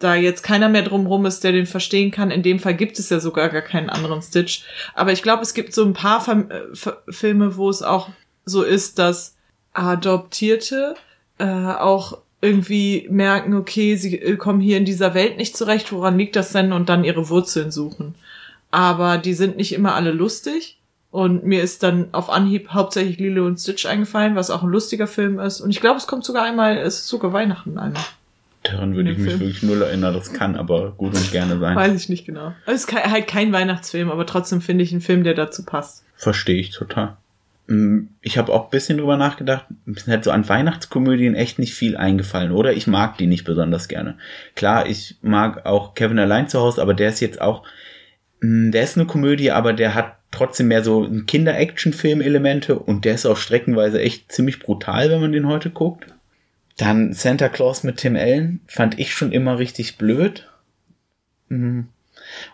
da 0.00 0.14
jetzt 0.14 0.42
keiner 0.42 0.68
mehr 0.68 0.82
drumrum 0.82 1.24
ist, 1.24 1.44
der 1.44 1.52
den 1.52 1.66
verstehen 1.66 2.10
kann. 2.10 2.30
In 2.30 2.42
dem 2.42 2.58
Fall 2.58 2.74
gibt 2.74 2.98
es 2.98 3.10
ja 3.10 3.20
sogar 3.20 3.48
gar 3.48 3.62
keinen 3.62 3.90
anderen 3.90 4.22
Stitch. 4.22 4.64
Aber 4.94 5.12
ich 5.12 5.22
glaube, 5.22 5.42
es 5.42 5.54
gibt 5.54 5.72
so 5.72 5.84
ein 5.84 5.94
paar 5.94 6.20
Fam 6.20 6.50
äh, 6.50 6.72
F 6.72 6.96
Filme, 7.08 7.56
wo 7.56 7.70
es 7.70 7.82
auch 7.82 8.10
so 8.44 8.62
ist, 8.62 8.98
dass 8.98 9.36
Adoptierte 9.72 10.94
äh, 11.38 11.44
auch 11.46 12.18
irgendwie 12.40 13.08
merken, 13.10 13.54
okay, 13.54 13.96
sie 13.96 14.18
äh, 14.18 14.36
kommen 14.36 14.60
hier 14.60 14.76
in 14.76 14.84
dieser 14.84 15.14
Welt 15.14 15.38
nicht 15.38 15.56
zurecht, 15.56 15.92
woran 15.92 16.18
liegt 16.18 16.36
das 16.36 16.52
denn? 16.52 16.72
Und 16.72 16.88
dann 16.88 17.04
ihre 17.04 17.28
Wurzeln 17.30 17.70
suchen. 17.70 18.14
Aber 18.70 19.18
die 19.18 19.34
sind 19.34 19.56
nicht 19.56 19.72
immer 19.72 19.94
alle 19.94 20.12
lustig. 20.12 20.78
Und 21.14 21.46
mir 21.46 21.62
ist 21.62 21.84
dann 21.84 22.08
auf 22.10 22.28
Anhieb 22.28 22.70
hauptsächlich 22.70 23.18
Lilo 23.18 23.46
und 23.46 23.60
Stitch 23.60 23.86
eingefallen, 23.86 24.34
was 24.34 24.50
auch 24.50 24.64
ein 24.64 24.68
lustiger 24.68 25.06
Film 25.06 25.38
ist. 25.38 25.60
Und 25.60 25.70
ich 25.70 25.80
glaube, 25.80 25.96
es 25.96 26.08
kommt 26.08 26.24
sogar 26.24 26.42
einmal, 26.42 26.76
es 26.76 26.96
ist 26.96 27.06
sogar 27.06 27.32
Weihnachten 27.32 27.78
einmal. 27.78 28.02
Daran 28.64 28.96
würde 28.96 29.12
ich 29.12 29.18
mich 29.18 29.28
Film. 29.28 29.38
wirklich 29.38 29.62
null 29.62 29.80
erinnern. 29.80 30.12
Das 30.12 30.32
kann 30.32 30.56
aber 30.56 30.90
gut 30.90 31.14
und 31.14 31.30
gerne 31.30 31.60
sein. 31.60 31.76
Weiß 31.76 31.94
ich 31.94 32.08
nicht 32.08 32.26
genau. 32.26 32.52
Es 32.66 32.86
ist 32.86 32.92
halt 32.92 33.28
kein 33.28 33.52
Weihnachtsfilm, 33.52 34.10
aber 34.10 34.26
trotzdem 34.26 34.60
finde 34.60 34.82
ich 34.82 34.90
einen 34.90 35.02
Film, 35.02 35.22
der 35.22 35.34
dazu 35.34 35.64
passt. 35.64 36.02
Verstehe 36.16 36.58
ich 36.58 36.72
total. 36.72 37.16
Mm, 37.68 38.06
ich 38.20 38.36
habe 38.36 38.52
auch 38.52 38.64
ein 38.64 38.70
bisschen 38.70 38.98
drüber 38.98 39.16
nachgedacht. 39.16 39.66
Mir 39.84 39.96
ist 39.96 40.08
halt 40.08 40.24
so 40.24 40.32
an 40.32 40.48
Weihnachtskomödien 40.48 41.36
echt 41.36 41.60
nicht 41.60 41.74
viel 41.74 41.96
eingefallen, 41.96 42.50
oder? 42.50 42.72
Ich 42.72 42.88
mag 42.88 43.18
die 43.18 43.28
nicht 43.28 43.44
besonders 43.44 43.86
gerne. 43.86 44.16
Klar, 44.56 44.88
ich 44.88 45.14
mag 45.22 45.64
auch 45.64 45.94
Kevin 45.94 46.18
allein 46.18 46.48
zu 46.48 46.58
Hause, 46.58 46.82
aber 46.82 46.92
der 46.92 47.10
ist 47.10 47.20
jetzt 47.20 47.40
auch, 47.40 47.62
der 48.72 48.82
ist 48.82 48.96
eine 48.96 49.06
Komödie, 49.06 49.50
aber 49.50 49.72
der 49.72 49.94
hat 49.94 50.16
trotzdem 50.30 50.68
mehr 50.68 50.82
so 50.82 51.08
Kinder-Action-Film-Elemente 51.26 52.78
und 52.78 53.04
der 53.04 53.14
ist 53.14 53.26
auch 53.26 53.36
streckenweise 53.36 54.00
echt 54.00 54.32
ziemlich 54.32 54.58
brutal, 54.58 55.10
wenn 55.10 55.20
man 55.20 55.32
den 55.32 55.46
heute 55.46 55.70
guckt. 55.70 56.06
Dann 56.76 57.12
Santa 57.12 57.48
Claus 57.48 57.84
mit 57.84 57.98
Tim 57.98 58.16
Allen 58.16 58.60
fand 58.66 58.98
ich 58.98 59.14
schon 59.14 59.30
immer 59.30 59.58
richtig 59.58 59.96
blöd. 59.96 60.48
Mhm. 61.48 61.88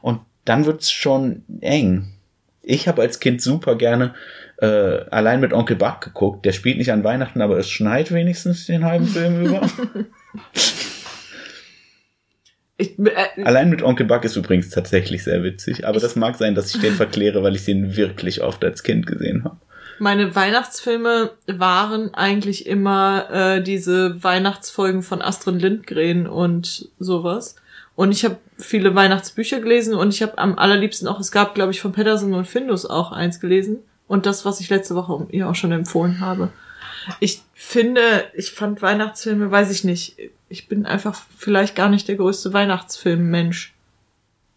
Und 0.02 0.20
dann 0.44 0.66
wird's 0.66 0.90
schon 0.92 1.42
eng. 1.60 2.12
Ich 2.62 2.86
habe 2.86 3.00
als 3.00 3.20
Kind 3.20 3.40
super 3.40 3.76
gerne 3.76 4.14
äh, 4.58 4.66
allein 5.10 5.40
mit 5.40 5.54
Onkel 5.54 5.76
Buck 5.76 6.02
geguckt. 6.02 6.44
Der 6.44 6.52
spielt 6.52 6.76
nicht 6.76 6.92
an 6.92 7.04
Weihnachten, 7.04 7.40
aber 7.40 7.56
es 7.56 7.70
schneit 7.70 8.12
wenigstens 8.12 8.66
den 8.66 8.84
halben 8.84 9.06
Film 9.06 9.46
über. 9.46 9.62
Ich, 12.80 12.98
äh, 12.98 13.44
Allein 13.44 13.68
mit 13.68 13.82
Onkel 13.82 14.06
Buck 14.06 14.24
ist 14.24 14.36
übrigens 14.36 14.70
tatsächlich 14.70 15.22
sehr 15.24 15.42
witzig, 15.42 15.86
aber 15.86 16.00
das 16.00 16.16
mag 16.16 16.36
sein, 16.36 16.54
dass 16.54 16.74
ich 16.74 16.80
den 16.80 16.94
verkläre, 16.94 17.42
weil 17.42 17.54
ich 17.54 17.64
den 17.64 17.96
wirklich 17.96 18.42
oft 18.42 18.64
als 18.64 18.82
Kind 18.82 19.06
gesehen 19.06 19.44
habe. 19.44 19.56
Meine 19.98 20.34
Weihnachtsfilme 20.34 21.32
waren 21.46 22.14
eigentlich 22.14 22.66
immer 22.66 23.28
äh, 23.30 23.62
diese 23.62 24.22
Weihnachtsfolgen 24.24 25.02
von 25.02 25.20
Astrid 25.20 25.60
Lindgren 25.60 26.26
und 26.26 26.88
sowas. 26.98 27.56
Und 27.96 28.12
ich 28.12 28.24
habe 28.24 28.38
viele 28.56 28.94
Weihnachtsbücher 28.94 29.60
gelesen 29.60 29.94
und 29.94 30.14
ich 30.14 30.22
habe 30.22 30.38
am 30.38 30.58
allerliebsten 30.58 31.06
auch, 31.06 31.20
es 31.20 31.30
gab, 31.30 31.54
glaube 31.54 31.72
ich, 31.72 31.82
von 31.82 31.92
Pedersen 31.92 32.32
und 32.32 32.46
Findus 32.46 32.86
auch 32.86 33.12
eins 33.12 33.40
gelesen. 33.40 33.80
Und 34.08 34.24
das, 34.24 34.46
was 34.46 34.60
ich 34.60 34.70
letzte 34.70 34.94
Woche 34.94 35.26
ihr 35.30 35.48
auch 35.50 35.54
schon 35.54 35.70
empfohlen 35.70 36.20
habe. 36.20 36.48
Ich 37.18 37.42
finde, 37.54 38.00
ich 38.34 38.52
fand 38.52 38.82
Weihnachtsfilme, 38.82 39.50
weiß 39.50 39.70
ich 39.70 39.84
nicht. 39.84 40.16
Ich 40.48 40.68
bin 40.68 40.86
einfach 40.86 41.22
vielleicht 41.36 41.76
gar 41.76 41.88
nicht 41.88 42.08
der 42.08 42.16
größte 42.16 42.52
Weihnachtsfilm-Mensch. 42.52 43.74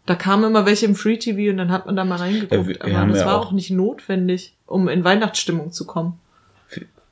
Da 0.06 0.14
kamen 0.14 0.44
immer 0.44 0.66
welche 0.66 0.86
im 0.86 0.94
Free 0.94 1.16
TV 1.16 1.50
und 1.50 1.56
dann 1.56 1.72
hat 1.72 1.86
man 1.86 1.96
da 1.96 2.04
mal 2.04 2.16
reingeguckt. 2.16 2.52
Ja, 2.52 2.86
wir 2.86 2.98
aber 2.98 3.12
das 3.12 3.20
ja 3.20 3.26
war 3.26 3.40
auch, 3.40 3.46
auch 3.46 3.52
nicht 3.52 3.70
notwendig, 3.70 4.54
um 4.66 4.88
in 4.88 5.04
Weihnachtsstimmung 5.04 5.72
zu 5.72 5.86
kommen. 5.86 6.18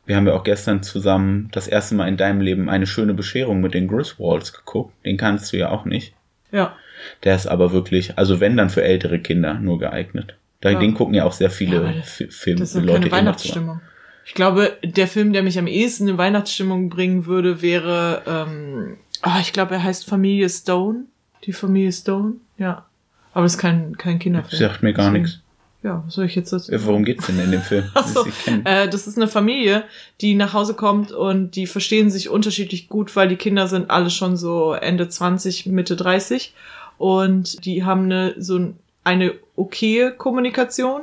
Wir 0.04 0.16
haben 0.16 0.26
ja 0.26 0.34
auch 0.34 0.44
gestern 0.44 0.82
zusammen 0.82 1.48
das 1.52 1.68
erste 1.68 1.94
Mal 1.94 2.08
in 2.08 2.16
deinem 2.16 2.40
Leben 2.40 2.68
eine 2.68 2.86
schöne 2.86 3.14
Bescherung 3.14 3.60
mit 3.60 3.72
den 3.72 3.86
Griswolds 3.88 4.52
geguckt. 4.52 4.92
Den 5.04 5.16
kannst 5.16 5.52
du 5.52 5.56
ja 5.56 5.70
auch 5.70 5.84
nicht. 5.84 6.12
Ja. 6.50 6.76
Der 7.24 7.34
ist 7.34 7.46
aber 7.46 7.72
wirklich, 7.72 8.18
also 8.18 8.40
wenn 8.40 8.56
dann 8.56 8.68
für 8.68 8.82
ältere 8.82 9.20
Kinder 9.20 9.54
nur 9.54 9.78
geeignet. 9.78 10.36
Da, 10.60 10.70
ja. 10.70 10.78
Den 10.78 10.94
gucken 10.94 11.14
ja 11.14 11.24
auch 11.24 11.32
sehr 11.32 11.50
viele 11.50 11.84
ja, 11.84 12.02
Filme. 12.02 12.60
Das 12.60 12.74
ist 12.74 12.82
Leute 12.82 13.00
keine 13.00 13.12
Weihnachtsstimmung. 13.12 13.80
Ich 14.24 14.34
glaube, 14.34 14.76
der 14.82 15.08
Film, 15.08 15.32
der 15.32 15.42
mich 15.42 15.58
am 15.58 15.66
ehesten 15.66 16.08
in 16.08 16.18
Weihnachtsstimmung 16.18 16.88
bringen 16.88 17.26
würde, 17.26 17.60
wäre, 17.60 18.22
ähm, 18.26 18.96
oh, 19.24 19.40
ich 19.40 19.52
glaube, 19.52 19.74
er 19.74 19.82
heißt 19.82 20.04
Familie 20.04 20.48
Stone. 20.48 21.04
Die 21.44 21.52
Familie 21.52 21.92
Stone, 21.92 22.34
ja. 22.58 22.86
Aber 23.34 23.46
es 23.46 23.54
ist 23.54 23.58
kein, 23.58 23.96
kein 23.96 24.18
Kinderfilm. 24.18 24.60
Sagt 24.60 24.82
mir 24.82 24.92
gar 24.92 25.10
nichts. 25.10 25.40
Ja, 25.82 26.04
was 26.06 26.14
soll 26.14 26.26
ich 26.26 26.36
jetzt 26.36 26.52
dazu 26.52 26.70
sagen? 26.70 26.84
Worum 26.84 27.04
geht's 27.04 27.26
denn 27.26 27.40
in 27.40 27.50
dem 27.50 27.62
Film? 27.62 27.84
Achso, 27.94 28.24
äh, 28.64 28.88
das 28.88 29.08
ist 29.08 29.16
eine 29.16 29.26
Familie, 29.26 29.84
die 30.20 30.34
nach 30.34 30.52
Hause 30.52 30.74
kommt 30.74 31.10
und 31.10 31.56
die 31.56 31.66
verstehen 31.66 32.08
sich 32.08 32.28
unterschiedlich 32.28 32.88
gut, 32.88 33.16
weil 33.16 33.28
die 33.28 33.36
Kinder 33.36 33.66
sind 33.66 33.90
alle 33.90 34.10
schon 34.10 34.36
so 34.36 34.74
Ende 34.74 35.08
20, 35.08 35.66
Mitte 35.66 35.96
30 35.96 36.54
und 36.98 37.64
die 37.64 37.84
haben 37.84 38.04
eine 38.04 38.34
so 38.38 38.74
eine 39.02 39.34
okaye 39.56 40.12
Kommunikation 40.12 41.02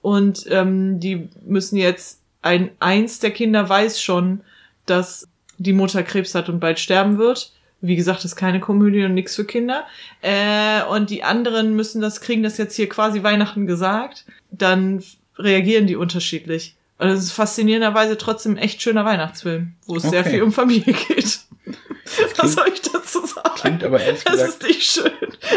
und 0.00 0.46
ähm, 0.48 1.00
die 1.00 1.28
müssen 1.44 1.76
jetzt 1.76 2.20
ein 2.44 2.70
eins 2.78 3.20
der 3.20 3.30
Kinder 3.30 3.68
weiß 3.68 4.00
schon, 4.00 4.42
dass 4.84 5.26
die 5.56 5.72
Mutter 5.72 6.02
Krebs 6.02 6.34
hat 6.34 6.50
und 6.50 6.60
bald 6.60 6.78
sterben 6.78 7.16
wird. 7.18 7.52
Wie 7.80 7.96
gesagt, 7.96 8.18
das 8.18 8.32
ist 8.32 8.36
keine 8.36 8.60
Komödie 8.60 9.04
und 9.04 9.14
nichts 9.14 9.34
für 9.34 9.46
Kinder. 9.46 9.84
Äh, 10.20 10.82
und 10.90 11.08
die 11.08 11.24
anderen 11.24 11.74
müssen 11.74 12.02
das 12.02 12.20
kriegen, 12.20 12.42
das 12.42 12.58
jetzt 12.58 12.76
hier 12.76 12.88
quasi 12.88 13.22
Weihnachten 13.22 13.66
gesagt. 13.66 14.26
Dann 14.50 15.02
reagieren 15.38 15.86
die 15.86 15.96
unterschiedlich. 15.96 16.76
Und 16.98 17.06
also 17.06 17.18
es 17.18 17.24
ist 17.24 17.32
faszinierenderweise 17.32 18.18
trotzdem 18.18 18.52
ein 18.52 18.58
echt 18.58 18.82
schöner 18.82 19.06
Weihnachtsfilm, 19.06 19.72
wo 19.86 19.96
es 19.96 20.04
okay. 20.04 20.10
sehr 20.10 20.24
viel 20.24 20.42
um 20.42 20.52
Familie 20.52 20.92
geht. 20.92 21.40
Klingt, 21.64 22.38
Was 22.38 22.52
soll 22.52 22.68
ich 22.72 22.82
dazu 22.82 23.24
sagen? 23.26 23.54
Klingt 23.56 23.84
aber 23.84 24.00
ehrlich 24.00 24.24
gesagt. 24.24 24.42
Das 24.42 24.48
ist 24.50 24.62
nicht 24.62 24.82
schön, 24.82 25.12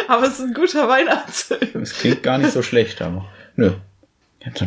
aber 0.08 0.24
es 0.24 0.40
ist 0.40 0.46
ein 0.46 0.54
guter 0.54 0.88
Weihnachtsfilm. 0.88 1.82
Es 1.82 1.94
klingt 1.94 2.24
gar 2.24 2.38
nicht 2.38 2.54
so 2.54 2.62
schlecht, 2.62 3.02
aber. 3.02 3.26
Nö. 3.58 3.74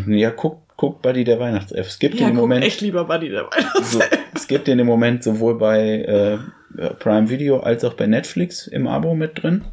Ja, 0.08 0.30
guck, 0.30 0.60
guck 0.81 1.03
Buddy 1.03 1.24
der 1.24 1.39
Weihnachtself. 1.39 1.89
Es 1.89 1.99
gibt 1.99 2.14
ja, 2.14 2.20
den 2.20 2.31
im 2.31 2.37
Moment. 2.37 2.64
echt 2.64 2.81
lieber 2.81 3.05
Buddy 3.05 3.28
der 3.28 3.43
Weihnachtself. 3.43 3.87
So, 3.87 4.01
es 4.35 4.49
gibt 4.49 4.66
den 4.66 4.78
im 4.78 4.87
Moment 4.87 5.22
sowohl 5.22 5.59
bei 5.59 5.78
äh, 6.01 6.39
Prime 6.95 7.28
Video 7.28 7.61
als 7.61 7.85
auch 7.85 7.93
bei 7.93 8.07
Netflix 8.07 8.66
im 8.66 8.87
Abo 8.87 9.14
mit 9.14 9.43
drin. 9.43 9.66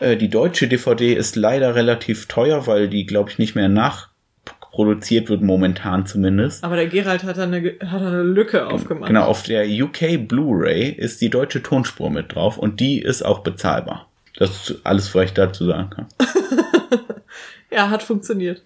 Äh, 0.00 0.18
die 0.18 0.28
deutsche 0.28 0.68
DVD 0.68 1.14
ist 1.14 1.34
leider 1.34 1.74
relativ 1.74 2.26
teuer, 2.26 2.66
weil 2.66 2.88
die, 2.88 3.06
glaube 3.06 3.30
ich, 3.30 3.38
nicht 3.38 3.54
mehr 3.54 3.70
nach 3.70 4.10
produziert 4.44 5.30
wird, 5.30 5.40
momentan 5.40 6.04
zumindest. 6.04 6.62
Aber 6.62 6.76
der 6.76 6.88
Gerald 6.88 7.24
hat 7.24 7.38
da 7.38 7.44
eine, 7.44 7.62
hat 7.80 8.02
da 8.02 8.08
eine 8.08 8.22
Lücke 8.22 8.66
aufgemacht. 8.66 9.08
Genau, 9.08 9.24
auf 9.24 9.44
der 9.44 9.66
UK 9.66 10.28
Blu-ray 10.28 10.90
ist 10.90 11.22
die 11.22 11.30
deutsche 11.30 11.62
Tonspur 11.62 12.10
mit 12.10 12.34
drauf 12.34 12.58
und 12.58 12.80
die 12.80 13.00
ist 13.00 13.22
auch 13.24 13.38
bezahlbar. 13.38 14.08
Das 14.36 14.50
ist 14.50 14.80
alles, 14.84 15.14
was 15.14 15.24
ich 15.24 15.32
dazu 15.32 15.64
sagen 15.64 15.88
kann. 15.88 16.06
ja, 17.70 17.88
hat 17.88 18.02
funktioniert. 18.02 18.62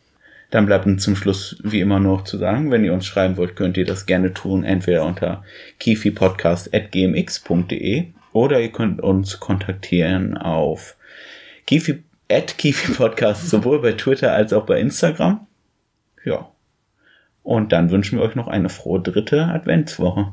Dann 0.50 0.66
bleibt 0.66 0.86
uns 0.86 1.04
zum 1.04 1.14
Schluss 1.14 1.58
wie 1.62 1.80
immer 1.80 2.00
noch 2.00 2.24
zu 2.24 2.38
sagen, 2.38 2.70
wenn 2.70 2.82
ihr 2.84 2.94
uns 2.94 3.06
schreiben 3.06 3.36
wollt, 3.36 3.54
könnt 3.54 3.76
ihr 3.76 3.84
das 3.84 4.06
gerne 4.06 4.32
tun, 4.32 4.64
entweder 4.64 5.04
unter 5.04 5.44
kifipodcast.gmx.de 5.78 8.06
oder 8.32 8.60
ihr 8.60 8.72
könnt 8.72 9.02
uns 9.02 9.40
kontaktieren 9.40 10.38
auf 10.38 10.96
kifi, 11.66 12.02
at 12.30 12.56
kifipodcast 12.56 13.50
sowohl 13.50 13.82
bei 13.82 13.92
Twitter 13.92 14.32
als 14.32 14.52
auch 14.52 14.64
bei 14.64 14.80
Instagram. 14.80 15.46
Ja. 16.24 16.48
Und 17.42 17.72
dann 17.72 17.90
wünschen 17.90 18.18
wir 18.18 18.24
euch 18.24 18.34
noch 18.34 18.48
eine 18.48 18.68
frohe 18.68 19.00
dritte 19.00 19.44
Adventswoche. 19.44 20.32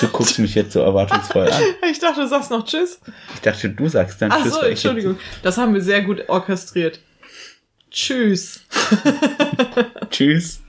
Du 0.00 0.08
guckst 0.08 0.38
mich 0.38 0.54
jetzt 0.54 0.72
so 0.72 0.80
erwartungsvoll 0.80 1.50
an. 1.50 1.62
Ich 1.90 1.98
dachte, 1.98 2.22
du 2.22 2.28
sagst 2.28 2.50
noch 2.50 2.64
Tschüss. 2.64 3.00
Ich 3.34 3.42
dachte, 3.42 3.68
du 3.68 3.88
sagst 3.88 4.20
dann 4.20 4.32
Ach 4.32 4.42
Tschüss. 4.42 4.54
Achso, 4.54 4.66
Entschuldigung. 4.66 5.18
Das 5.42 5.58
haben 5.58 5.74
wir 5.74 5.80
sehr 5.80 6.02
gut 6.02 6.28
orchestriert. 6.28 7.00
Tschüss. 7.92 8.60
Tschüss. 10.10 10.60